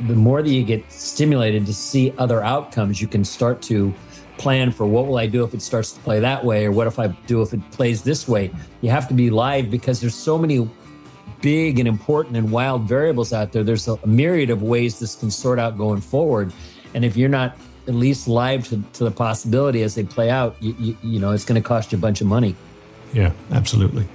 the 0.01 0.15
more 0.15 0.43
that 0.43 0.51
you 0.51 0.65
get 0.65 0.91
stimulated 0.93 1.65
to 1.67 1.75
see 1.75 2.13
other 2.19 2.43
outcomes, 2.43 3.01
you 3.01 3.09
can 3.09 3.25
start 3.25 3.63
to 3.63 3.95
plan 4.43 4.73
for 4.73 4.87
what 4.87 5.07
will 5.07 5.19
I 5.19 5.27
do 5.27 5.45
if 5.45 5.55
it 5.55 5.63
starts 5.63 5.93
to 5.93 6.01
play 6.01 6.19
that 6.21 6.45
way, 6.45 6.67
or 6.67 6.73
what 6.73 6.89
if 6.89 6.99
I 6.99 7.09
do 7.27 7.43
if 7.43 7.55
it 7.55 7.61
plays 7.71 8.03
this 8.03 8.27
way. 8.27 8.51
You 8.81 8.91
have 8.91 9.07
to 9.09 9.15
be 9.15 9.31
live 9.31 9.71
because 9.71 10.01
there's 10.01 10.17
so 10.17 10.37
many 10.37 10.69
big 11.41 11.79
and 11.79 11.87
important 11.87 12.37
and 12.37 12.51
wild 12.51 12.83
variables 12.83 13.33
out 13.33 13.53
there. 13.53 13.63
There's 13.63 13.87
a 13.87 13.99
myriad 14.07 14.51
of 14.51 14.63
ways 14.63 14.99
this 14.99 15.15
can 15.15 15.31
sort 15.31 15.59
out 15.61 15.79
going 15.79 16.01
forward, 16.01 16.53
and 16.95 17.05
if 17.05 17.17
you're 17.17 17.29
not 17.29 17.57
at 17.87 17.95
least 17.95 18.29
live 18.29 18.67
to, 18.69 18.83
to 18.95 19.05
the 19.05 19.11
possibility 19.11 19.83
as 19.83 19.95
they 19.95 20.05
play 20.05 20.31
out, 20.31 20.57
you, 20.61 20.75
you, 20.79 20.97
you 21.03 21.19
know, 21.19 21.31
it's 21.31 21.45
going 21.45 21.61
to 21.61 21.67
cost 21.67 21.93
you 21.93 21.99
a 21.99 22.01
bunch 22.01 22.21
of 22.21 22.27
money. 22.27 22.55
Yeah, 23.13 23.33
absolutely. 23.51 24.07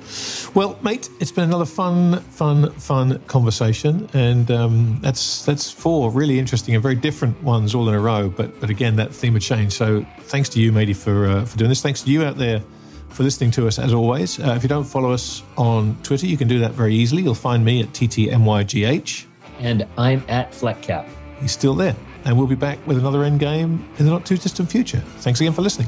Well, 0.56 0.78
mate, 0.82 1.10
it's 1.20 1.32
been 1.32 1.43
another 1.43 1.66
fun, 1.66 2.20
fun, 2.22 2.72
fun 2.74 3.20
conversation, 3.28 4.10
and 4.14 4.50
um, 4.50 5.00
that's 5.02 5.45
that's 5.45 5.70
four 5.70 6.10
really 6.10 6.39
interesting 6.39 6.74
and 6.74 6.82
very 6.82 6.95
different 6.95 7.41
ones 7.43 7.76
all 7.76 7.88
in 7.89 7.95
a 7.95 7.99
row. 7.99 8.30
But 8.30 8.60
but 8.60 8.69
again, 8.69 8.95
that 8.95 9.14
theme 9.14 9.36
of 9.36 9.41
change. 9.41 9.74
So 9.74 10.06
thanks 10.22 10.49
to 10.49 10.60
you, 10.60 10.72
matey, 10.72 10.94
for 10.94 11.28
uh, 11.28 11.45
for 11.45 11.57
doing 11.57 11.69
this. 11.69 11.82
Thanks 11.82 12.02
to 12.03 12.10
you 12.10 12.24
out 12.24 12.38
there 12.38 12.64
for 13.10 13.24
listening 13.24 13.52
to 13.52 13.68
us 13.68 13.78
as 13.78 13.94
always. 13.94 14.40
Uh, 14.40 14.53
if 14.57 14.64
you 14.64 14.69
don't 14.69 14.84
follow 14.84 15.11
us 15.11 15.44
on 15.57 15.95
Twitter, 16.02 16.26
you 16.26 16.38
can 16.38 16.48
do 16.48 16.60
that 16.60 16.72
very 16.72 16.95
easily. 16.95 17.22
You'll 17.22 17.36
find 17.36 17.64
me 17.64 17.82
at 17.82 17.90
ttmygh, 17.90 19.26
and 19.60 19.88
I'm 19.98 20.24
at 20.28 20.52
Fleckcap. 20.52 21.07
He's 21.40 21.52
still 21.52 21.76
there 21.76 21.95
and 22.28 22.38
we'll 22.38 22.48
be 22.48 22.56
back 22.56 22.86
with 22.86 22.98
another 22.98 23.19
endgame 23.19 23.80
in 23.98 24.06
the 24.06 24.11
not 24.11 24.26
too 24.26 24.38
distant 24.38 24.69
future. 24.69 24.99
Thanks 25.19 25.40
again 25.40 25.53
for 25.53 25.61
listening. 25.61 25.88